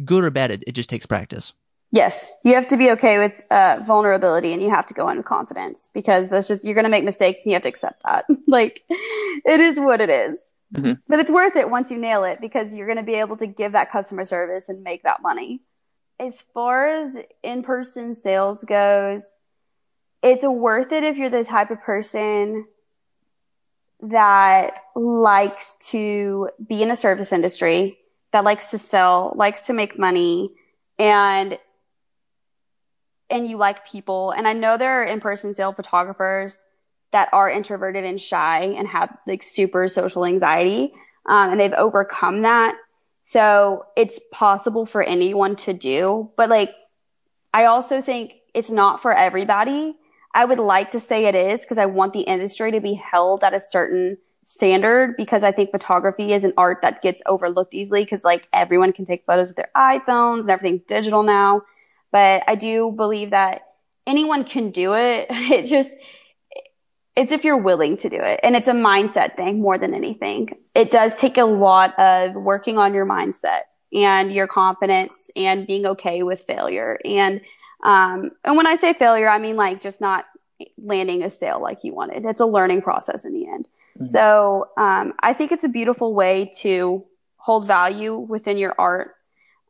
good 0.05 0.23
or 0.23 0.31
bad, 0.31 0.51
it, 0.51 0.63
it, 0.67 0.73
just 0.73 0.89
takes 0.89 1.05
practice. 1.05 1.53
Yes, 1.91 2.33
you 2.45 2.53
have 2.53 2.67
to 2.67 2.77
be 2.77 2.89
okay 2.91 3.17
with 3.17 3.41
uh, 3.51 3.81
vulnerability, 3.85 4.53
and 4.53 4.61
you 4.61 4.69
have 4.69 4.85
to 4.85 4.93
go 4.93 5.09
in 5.09 5.17
with 5.17 5.25
confidence 5.25 5.89
because 5.93 6.29
that's 6.29 6.47
just 6.47 6.63
you're 6.63 6.73
going 6.73 6.85
to 6.85 6.89
make 6.89 7.03
mistakes, 7.03 7.39
and 7.43 7.51
you 7.51 7.55
have 7.55 7.63
to 7.63 7.69
accept 7.69 8.01
that. 8.05 8.25
like 8.47 8.83
it 8.89 9.59
is 9.59 9.77
what 9.77 9.99
it 9.99 10.09
is. 10.09 10.39
Mm-hmm. 10.73 10.93
But 11.07 11.19
it's 11.19 11.31
worth 11.31 11.55
it 11.55 11.69
once 11.69 11.91
you 11.91 11.97
nail 11.97 12.23
it 12.23 12.39
because 12.39 12.73
you're 12.73 12.87
going 12.87 12.97
to 12.97 13.03
be 13.03 13.15
able 13.15 13.37
to 13.37 13.47
give 13.47 13.73
that 13.73 13.91
customer 13.91 14.23
service 14.23 14.69
and 14.69 14.83
make 14.83 15.03
that 15.03 15.21
money 15.21 15.61
as 16.21 16.43
far 16.53 16.87
as 16.87 17.17
in-person 17.41 18.13
sales 18.13 18.63
goes, 18.63 19.39
it's 20.21 20.45
worth 20.45 20.91
it 20.91 21.03
if 21.03 21.17
you're 21.17 21.31
the 21.31 21.43
type 21.43 21.71
of 21.71 21.81
person 21.81 22.65
that 24.01 24.83
likes 24.95 25.77
to 25.77 26.49
be 26.67 26.83
in 26.83 26.91
a 26.91 26.95
service 26.95 27.33
industry, 27.33 27.97
that 28.31 28.43
likes 28.43 28.69
to 28.69 28.77
sell, 28.77 29.33
likes 29.35 29.63
to 29.63 29.73
make 29.73 29.97
money, 29.97 30.51
and 30.99 31.57
and 33.31 33.47
you 33.47 33.57
like 33.57 33.87
people. 33.87 34.31
And 34.31 34.47
I 34.47 34.53
know 34.53 34.77
there 34.77 35.01
are 35.01 35.05
in-person 35.05 35.55
sale 35.55 35.73
photographers 35.73 36.65
that 37.11 37.29
are 37.33 37.49
introverted 37.49 38.03
and 38.03 38.19
shy 38.19 38.63
and 38.63 38.87
have 38.87 39.17
like 39.27 39.43
super 39.43 39.87
social 39.87 40.25
anxiety, 40.25 40.93
um, 41.25 41.51
and 41.51 41.59
they've 41.59 41.73
overcome 41.73 42.41
that 42.43 42.75
so 43.23 43.85
it's 43.95 44.19
possible 44.31 44.85
for 44.85 45.01
anyone 45.01 45.55
to 45.57 45.73
do, 45.73 46.31
but 46.35 46.49
like, 46.49 46.73
I 47.53 47.65
also 47.65 48.01
think 48.01 48.33
it's 48.53 48.69
not 48.69 49.01
for 49.01 49.15
everybody. 49.15 49.95
I 50.33 50.45
would 50.45 50.59
like 50.59 50.91
to 50.91 50.99
say 50.99 51.25
it 51.25 51.35
is 51.35 51.61
because 51.61 51.77
I 51.77 51.85
want 51.85 52.13
the 52.13 52.21
industry 52.21 52.71
to 52.71 52.81
be 52.81 52.93
held 52.93 53.43
at 53.43 53.53
a 53.53 53.61
certain 53.61 54.17
standard 54.43 55.15
because 55.17 55.43
I 55.43 55.51
think 55.51 55.71
photography 55.71 56.33
is 56.33 56.43
an 56.43 56.53
art 56.57 56.79
that 56.81 57.01
gets 57.01 57.21
overlooked 57.25 57.73
easily 57.73 58.03
because 58.03 58.23
like 58.23 58.47
everyone 58.51 58.91
can 58.91 59.05
take 59.05 59.25
photos 59.25 59.49
with 59.49 59.57
their 59.57 59.71
iPhones 59.77 60.41
and 60.41 60.49
everything's 60.49 60.83
digital 60.83 61.23
now. 61.23 61.61
But 62.11 62.43
I 62.47 62.55
do 62.55 62.91
believe 62.91 63.29
that 63.29 63.61
anyone 64.07 64.43
can 64.43 64.71
do 64.71 64.93
it. 64.95 65.27
It 65.31 65.67
just, 65.67 65.95
it's 67.15 67.31
if 67.31 67.43
you're 67.43 67.57
willing 67.57 67.97
to 67.97 68.09
do 68.09 68.17
it. 68.17 68.39
And 68.43 68.55
it's 68.55 68.67
a 68.67 68.73
mindset 68.73 69.35
thing 69.35 69.61
more 69.61 69.77
than 69.77 69.93
anything. 69.93 70.57
It 70.73 70.91
does 70.91 71.17
take 71.17 71.37
a 71.37 71.43
lot 71.43 71.97
of 71.99 72.33
working 72.33 72.77
on 72.77 72.93
your 72.93 73.05
mindset 73.05 73.61
and 73.93 74.31
your 74.31 74.47
confidence 74.47 75.29
and 75.35 75.67
being 75.67 75.85
okay 75.85 76.23
with 76.23 76.41
failure. 76.41 76.99
And, 77.03 77.41
um, 77.83 78.31
and 78.45 78.55
when 78.55 78.67
I 78.67 78.77
say 78.77 78.93
failure, 78.93 79.27
I 79.27 79.39
mean 79.39 79.57
like 79.57 79.81
just 79.81 79.99
not 79.99 80.25
landing 80.77 81.23
a 81.23 81.29
sale 81.29 81.61
like 81.61 81.79
you 81.83 81.93
wanted. 81.93 82.23
It's 82.25 82.39
a 82.39 82.45
learning 82.45 82.81
process 82.81 83.25
in 83.25 83.33
the 83.33 83.47
end. 83.47 83.67
Mm-hmm. 83.97 84.07
So, 84.07 84.69
um, 84.77 85.13
I 85.19 85.33
think 85.33 85.51
it's 85.51 85.65
a 85.65 85.69
beautiful 85.69 86.13
way 86.13 86.51
to 86.59 87.03
hold 87.35 87.67
value 87.67 88.15
within 88.15 88.57
your 88.57 88.73
art. 88.77 89.15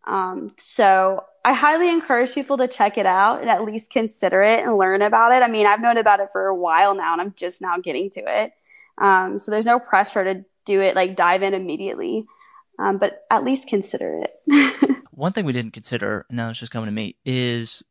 Um, 0.06 0.54
so 0.60 1.24
I 1.44 1.54
highly 1.54 1.90
encourage 1.90 2.34
people 2.34 2.58
to 2.58 2.68
check 2.68 2.98
it 2.98 3.06
out 3.06 3.42
and 3.42 3.50
at 3.50 3.64
least 3.64 3.90
consider 3.90 4.44
it 4.44 4.64
and 4.64 4.78
learn 4.78 5.02
about 5.02 5.32
it. 5.32 5.42
I 5.42 5.48
mean, 5.48 5.66
I've 5.66 5.82
known 5.82 5.98
about 5.98 6.20
it 6.20 6.30
for 6.32 6.48
a 6.48 6.56
while 6.56 6.94
now 6.94 7.14
and 7.14 7.22
I'm 7.22 7.34
just 7.36 7.62
now 7.62 7.78
getting 7.80 8.10
to 8.12 8.22
it. 8.28 8.54
Um, 9.00 9.40
so 9.40 9.50
there's 9.50 9.66
no 9.66 9.80
pressure 9.80 10.24
to 10.24 10.46
do 10.66 10.82
it, 10.82 10.96
like 10.96 11.16
dive 11.16 11.42
in 11.42 11.54
immediately. 11.54 12.26
Um, 12.78 12.98
but 12.98 13.26
at 13.32 13.44
least 13.44 13.68
consider 13.68 14.24
it. 14.24 14.98
One 15.12 15.34
thing 15.34 15.46
we 15.46 15.54
didn't 15.54 15.74
consider, 15.74 16.26
and 16.30 16.38
now 16.38 16.50
it's 16.50 16.60
just 16.60 16.72
coming 16.72 16.88
to 16.88 16.92
me, 16.92 17.16
is 17.26 17.84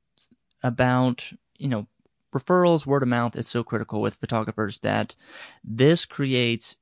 about, 0.62 1.32
you 1.58 1.68
know, 1.68 1.86
referrals, 2.34 2.86
word 2.86 3.02
of 3.02 3.08
mouth 3.08 3.36
is 3.36 3.46
so 3.46 3.62
critical 3.62 4.00
with 4.00 4.16
photographers 4.16 4.78
that 4.80 5.14
this 5.62 6.06
creates 6.06 6.76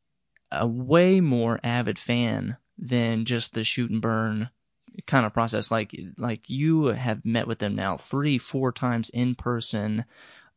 a 0.51 0.67
way 0.67 1.21
more 1.21 1.61
avid 1.63 1.99
fan 1.99 2.57
than 2.79 3.25
just 3.25 3.55
the 3.55 3.65
shoot 3.65 3.91
and 3.91 4.01
burn 4.01 4.51
kind 5.07 5.27
of 5.27 5.33
process. 5.33 5.71
Like 5.71 5.95
like 6.17 6.49
you 6.49 6.87
have 6.87 7.25
met 7.25 7.47
with 7.47 7.59
them 7.59 7.75
now 7.75 7.97
three, 7.97 8.39
four 8.39 8.73
times 8.73 9.11
in 9.11 9.35
person, 9.35 10.05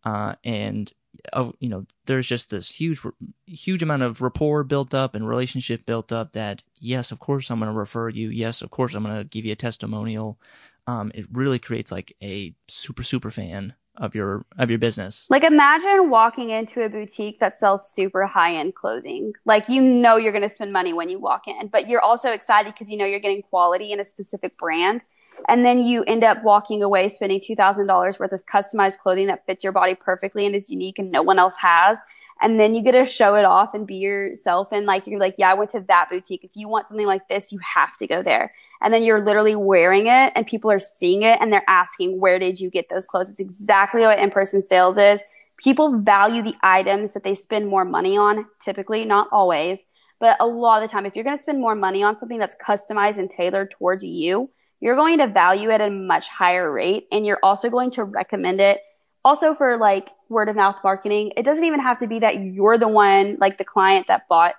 uh, 0.04 0.36
and 0.44 0.92
of 1.34 1.54
you 1.60 1.70
know 1.70 1.86
there's 2.06 2.28
just 2.28 2.50
this 2.50 2.70
huge 2.72 3.02
huge 3.46 3.84
amount 3.84 4.02
of 4.02 4.22
rapport 4.22 4.64
built 4.64 4.94
up 4.94 5.16
and 5.16 5.28
relationship 5.28 5.86
built 5.86 6.12
up 6.12 6.32
that 6.32 6.64
yes 6.80 7.12
of 7.12 7.20
course 7.20 7.50
i'm 7.50 7.60
going 7.60 7.72
to 7.72 7.78
refer 7.78 8.10
you 8.10 8.30
yes 8.30 8.62
of 8.62 8.72
course 8.72 8.94
i'm 8.94 9.04
going 9.04 9.18
to 9.18 9.24
give 9.26 9.46
you 9.46 9.52
a 9.52 9.56
testimonial 9.56 10.40
um, 10.88 11.12
it 11.14 11.26
really 11.32 11.60
creates 11.60 11.92
like 11.92 12.16
a 12.24 12.56
super 12.68 13.04
super 13.04 13.30
fan 13.30 13.74
of 13.98 14.16
your 14.16 14.46
of 14.58 14.70
your 14.70 14.80
business. 14.80 15.28
Like 15.30 15.44
imagine 15.44 16.10
walking 16.10 16.50
into 16.50 16.84
a 16.84 16.90
boutique 16.90 17.40
that 17.40 17.54
sells 17.54 17.92
super 17.92 18.26
high 18.26 18.56
end 18.56 18.76
clothing. 18.76 19.34
Like 19.46 19.68
you 19.68 19.82
know 19.82 20.18
you're 20.18 20.32
going 20.32 20.48
to 20.48 20.54
spend 20.54 20.74
money 20.74 20.94
when 20.94 21.10
you 21.10 21.20
walk 21.20 21.48
in, 21.48 21.68
but 21.68 21.88
you're 21.88 22.02
also 22.02 22.32
excited 22.32 22.74
because 22.74 22.90
you 22.90 22.98
know 22.98 23.06
you're 23.06 23.20
getting 23.20 23.42
quality 23.42 23.92
in 23.92 24.00
a 24.00 24.06
specific 24.06 24.58
brand. 24.58 25.02
And 25.48 25.66
then 25.66 25.82
you 25.82 26.04
end 26.04 26.24
up 26.24 26.44
walking 26.44 26.84
away 26.84 27.10
spending 27.10 27.40
$2,000 27.40 28.20
worth 28.20 28.32
of 28.32 28.46
customized 28.46 29.00
clothing 29.00 29.28
that 29.28 29.44
fits 29.46 29.64
your 29.64 29.74
body 29.74 29.96
perfectly 29.96 30.46
and 30.46 30.56
is 30.56 30.70
unique 30.70 31.00
and 31.00 31.12
no 31.12 31.24
one 31.24 31.40
else 31.40 31.56
has. 31.60 31.98
And 32.42 32.60
then 32.60 32.76
you 32.76 32.84
get 32.84 32.92
to 32.92 33.08
show 33.08 33.36
it 33.36 33.46
off 33.46 33.74
and 33.74 33.88
be 33.88 33.96
yourself. 33.96 34.68
And 34.72 34.86
like, 34.86 35.08
you're 35.08 35.20
like, 35.20 35.36
yeah, 35.40 35.50
I 35.50 35.54
went 35.56 35.72
to 35.72 35.80
that 35.88 36.10
boutique. 36.12 36.44
If 36.44 36.52
you 36.56 36.68
want 36.68 36.88
something 36.88 37.08
like 37.08 37.28
this, 37.28 37.52
you 37.52 37.60
have 37.60 37.96
to 37.98 38.08
go 38.08 38.22
there 38.22 38.54
and 38.82 38.94
then 38.94 39.04
you're 39.04 39.24
literally 39.24 39.56
wearing 39.56 40.08
it 40.08 40.34
and 40.36 40.46
people 40.48 40.72
are 40.72 40.80
seeing 40.80 41.24
it 41.24 41.38
and 41.40 41.52
they're 41.52 41.64
asking, 41.68 42.20
where 42.20 42.40
did 42.40 42.60
you 42.60 42.70
get 42.70 42.90
those 42.90 43.06
clothes? 43.06 43.30
It's 43.30 43.40
exactly 43.40 44.02
what 44.02 44.20
in-person 44.20 44.62
sales 44.62 44.98
is. 44.98 45.22
People 45.58 46.00
value 46.00 46.42
the 46.42 46.56
items 46.64 47.14
that 47.14 47.24
they 47.24 47.36
spend 47.36 47.68
more 47.68 47.86
money 47.86 48.18
on, 48.18 48.46
typically, 48.64 49.06
not 49.06 49.28
always, 49.32 49.80
but 50.20 50.38
a 50.40 50.46
lot 50.46 50.82
of 50.82 50.90
the 50.90 50.92
time, 50.92 51.06
if 51.06 51.16
you're 51.16 51.24
going 51.24 51.38
to 51.38 51.42
spend 51.42 51.62
more 51.62 51.76
money 51.76 52.02
on 52.02 52.18
something 52.18 52.40
that's 52.40 52.56
customized 52.56 53.18
and 53.18 53.30
tailored 53.30 53.72
towards 53.72 54.04
you, 54.04 54.50
you're 54.80 54.96
going 54.96 55.20
to 55.20 55.28
value 55.28 55.70
it 55.70 55.82
at 55.82 55.88
a 55.88 55.92
much 55.92 56.28
higher 56.28 56.72
rate 56.72 57.08
and 57.12 57.26
you're 57.26 57.40
also 57.44 57.70
going 57.70 57.92
to 57.92 58.04
recommend 58.04 58.60
it 58.60 58.82
also 59.24 59.54
for 59.54 59.78
like 59.78 60.10
word 60.30 60.50
of 60.50 60.56
mouth 60.56 60.78
marketing. 60.84 61.32
It 61.38 61.44
doesn't 61.44 61.64
even 61.64 61.80
have 61.80 62.00
to 62.00 62.08
be 62.08 62.20
that 62.20 62.40
you're 62.40 62.80
the 62.80 62.88
one, 62.88 63.38
like 63.40 63.60
the 63.60 63.64
client 63.64 64.08
that 64.08 64.28
bought 64.28 64.56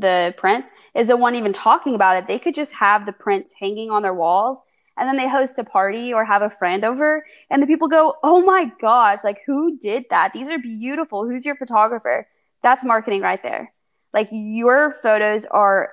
the 0.00 0.34
prints 0.36 0.70
is 0.94 1.08
the 1.08 1.16
one 1.16 1.34
even 1.34 1.52
talking 1.52 1.94
about 1.94 2.16
it. 2.16 2.26
They 2.26 2.38
could 2.38 2.54
just 2.54 2.72
have 2.72 3.06
the 3.06 3.12
prints 3.12 3.54
hanging 3.58 3.90
on 3.90 4.02
their 4.02 4.14
walls 4.14 4.60
and 4.96 5.08
then 5.08 5.16
they 5.16 5.28
host 5.28 5.58
a 5.58 5.64
party 5.64 6.12
or 6.12 6.24
have 6.24 6.42
a 6.42 6.50
friend 6.50 6.84
over 6.84 7.24
and 7.50 7.62
the 7.62 7.66
people 7.66 7.88
go, 7.88 8.14
Oh 8.22 8.40
my 8.44 8.70
gosh, 8.80 9.24
like 9.24 9.42
who 9.46 9.78
did 9.78 10.04
that? 10.10 10.32
These 10.32 10.48
are 10.48 10.58
beautiful. 10.58 11.24
Who's 11.24 11.46
your 11.46 11.56
photographer? 11.56 12.26
That's 12.62 12.84
marketing 12.84 13.22
right 13.22 13.42
there. 13.42 13.72
Like 14.12 14.28
your 14.32 14.90
photos 14.90 15.44
are 15.46 15.92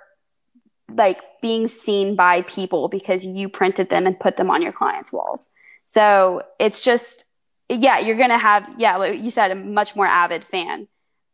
like 0.93 1.19
being 1.41 1.67
seen 1.67 2.15
by 2.15 2.41
people 2.43 2.87
because 2.87 3.25
you 3.25 3.49
printed 3.49 3.89
them 3.89 4.07
and 4.07 4.19
put 4.19 4.37
them 4.37 4.49
on 4.49 4.61
your 4.61 4.71
clients' 4.71 5.11
walls. 5.11 5.47
So 5.85 6.43
it's 6.59 6.81
just, 6.81 7.25
yeah, 7.69 7.99
you're 7.99 8.17
to 8.17 8.37
have, 8.37 8.67
yeah, 8.77 8.97
like 8.97 9.19
you 9.19 9.29
said, 9.29 9.51
a 9.51 9.55
much 9.55 9.95
more 9.95 10.07
avid 10.07 10.45
fan 10.45 10.87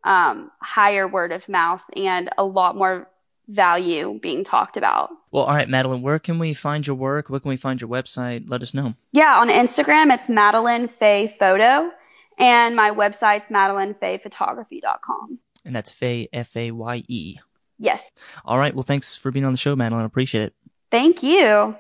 um, 0.04 0.52
higher 0.62 1.08
word 1.08 1.32
of 1.32 1.48
mouth 1.48 1.82
and 1.96 2.30
a 2.38 2.44
lot 2.44 2.76
more 2.76 3.08
value 3.48 4.20
being 4.22 4.44
talked 4.44 4.78
about. 4.78 5.10
Well, 5.32 5.44
all 5.44 5.54
right, 5.54 5.68
Madeline, 5.70 6.02
where 6.02 6.20
can 6.20 6.40
we 6.40 6.54
find 6.54 6.86
your 6.88 6.96
work? 6.96 7.30
Where 7.30 7.40
can 7.40 7.50
we 7.50 7.58
find 7.58 7.82
your 7.82 7.90
website? 7.90 8.50
Let 8.50 8.62
us 8.62 8.74
know. 8.74 8.96
Yeah, 9.12 9.38
on 9.40 9.50
Instagram, 9.50 10.14
it's 10.14 10.30
Madeline 10.30 10.88
Faye 10.88 11.36
Photo, 11.40 11.92
and 12.38 12.76
my 12.76 12.92
website's 12.92 13.50
MadelineFayePhotography.com. 13.50 15.40
And 15.66 15.76
that's 15.76 15.92
Faye, 15.92 16.28
F 16.34 16.56
A 16.56 16.72
Y 16.72 17.04
E. 17.08 17.38
Yes. 17.78 18.12
All 18.46 18.58
right. 18.58 18.74
Well, 18.74 18.84
thanks 18.84 19.16
for 19.16 19.32
being 19.32 19.46
on 19.46 19.52
the 19.52 19.58
show, 19.58 19.76
Madeline. 19.76 20.04
I 20.04 20.06
appreciate 20.06 20.44
it. 20.46 20.54
Thank 20.92 21.24
you. 21.24 21.76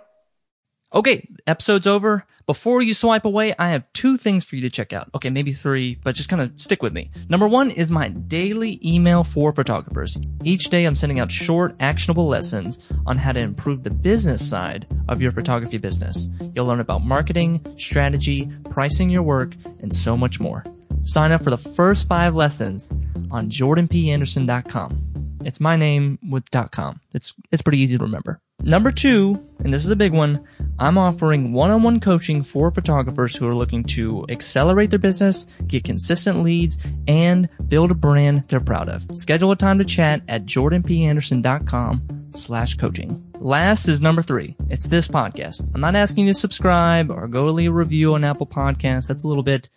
Okay, 0.93 1.25
episode's 1.47 1.87
over. 1.87 2.25
Before 2.45 2.81
you 2.81 2.93
swipe 2.93 3.23
away, 3.23 3.53
I 3.57 3.69
have 3.69 3.85
two 3.93 4.17
things 4.17 4.43
for 4.43 4.57
you 4.57 4.61
to 4.63 4.69
check 4.69 4.91
out. 4.91 5.09
Okay, 5.15 5.29
maybe 5.29 5.53
three, 5.53 5.95
but 6.03 6.15
just 6.15 6.27
kind 6.27 6.41
of 6.41 6.59
stick 6.59 6.83
with 6.83 6.91
me. 6.91 7.11
Number 7.29 7.47
one 7.47 7.71
is 7.71 7.89
my 7.89 8.09
daily 8.09 8.77
email 8.83 9.23
for 9.23 9.53
photographers. 9.53 10.17
Each 10.43 10.69
day 10.69 10.83
I'm 10.83 10.97
sending 10.97 11.21
out 11.21 11.31
short, 11.31 11.77
actionable 11.79 12.27
lessons 12.27 12.85
on 13.05 13.17
how 13.17 13.31
to 13.31 13.39
improve 13.39 13.83
the 13.83 13.89
business 13.89 14.47
side 14.47 14.85
of 15.07 15.21
your 15.21 15.31
photography 15.31 15.77
business. 15.77 16.27
You'll 16.53 16.65
learn 16.65 16.81
about 16.81 17.05
marketing, 17.05 17.65
strategy, 17.77 18.51
pricing 18.69 19.09
your 19.09 19.23
work, 19.23 19.55
and 19.79 19.95
so 19.95 20.17
much 20.17 20.41
more. 20.41 20.65
Sign 21.03 21.31
up 21.31 21.41
for 21.41 21.51
the 21.51 21.57
first 21.57 22.09
five 22.09 22.35
lessons 22.35 22.91
on 23.31 23.49
jordanpanderson.com. 23.49 25.37
It's 25.45 25.61
my 25.61 25.77
name 25.77 26.19
with 26.29 26.51
.com. 26.71 26.99
It's 27.13 27.33
it's 27.49 27.61
pretty 27.61 27.79
easy 27.79 27.97
to 27.97 28.03
remember. 28.03 28.41
Number 28.63 28.91
two, 28.91 29.43
and 29.63 29.73
this 29.73 29.83
is 29.83 29.89
a 29.89 29.95
big 29.95 30.13
one, 30.13 30.45
I'm 30.77 30.97
offering 30.97 31.51
one-on-one 31.51 31.99
coaching 31.99 32.43
for 32.43 32.69
photographers 32.69 33.35
who 33.35 33.47
are 33.47 33.55
looking 33.55 33.83
to 33.85 34.25
accelerate 34.29 34.91
their 34.91 34.99
business, 34.99 35.45
get 35.67 35.83
consistent 35.83 36.43
leads, 36.43 36.77
and 37.07 37.49
build 37.67 37.89
a 37.89 37.95
brand 37.95 38.43
they're 38.47 38.59
proud 38.59 38.87
of. 38.87 39.01
Schedule 39.17 39.51
a 39.51 39.55
time 39.55 39.79
to 39.79 39.85
chat 39.85 40.21
at 40.27 40.45
jordanpanderson.com 40.45 42.29
slash 42.33 42.75
coaching. 42.75 43.23
Last 43.39 43.87
is 43.87 43.99
number 43.99 44.21
three. 44.21 44.55
It's 44.69 44.85
this 44.85 45.07
podcast. 45.07 45.67
I'm 45.73 45.81
not 45.81 45.95
asking 45.95 46.27
you 46.27 46.33
to 46.33 46.39
subscribe 46.39 47.09
or 47.09 47.27
go 47.27 47.47
leave 47.47 47.71
a 47.71 47.73
review 47.73 48.13
on 48.13 48.23
Apple 48.23 48.45
Podcasts. 48.45 49.07
That's 49.07 49.23
a 49.23 49.27
little 49.27 49.43
bit, 49.43 49.69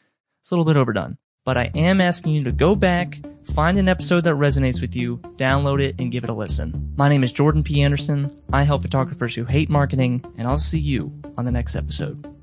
it's 0.43 0.51
a 0.51 0.55
little 0.55 0.66
bit 0.66 0.76
overdone. 0.76 1.16
But 1.45 1.59
I 1.59 1.71
am 1.75 2.01
asking 2.01 2.33
you 2.33 2.45
to 2.45 2.53
go 2.53 2.75
back, 2.75 3.21
find 3.55 3.79
an 3.79 3.89
episode 3.89 4.23
that 4.23 4.35
resonates 4.35 4.81
with 4.81 4.97
you, 4.97 5.19
download 5.37 5.83
it, 5.83 5.95
and 5.99 6.11
give 6.11 6.25
it 6.25 6.31
a 6.31 6.35
listen. 6.35 6.95
My 6.97 7.11
name 7.11 7.23
is 7.23 7.33
Jordan 7.33 7.63
P. 7.63 7.83
Anderson. 7.83 8.35
I 8.51 8.63
help 8.63 8.81
photographers 8.81 9.35
who 9.35 9.45
hate 9.45 9.69
marketing, 9.69 10.25
and 10.39 10.49
I'll 10.49 10.59
see 10.59 10.79
you 10.79 11.13
on 11.37 11.45
the 11.45 11.53
next 11.53 11.77
episode. 11.77 12.34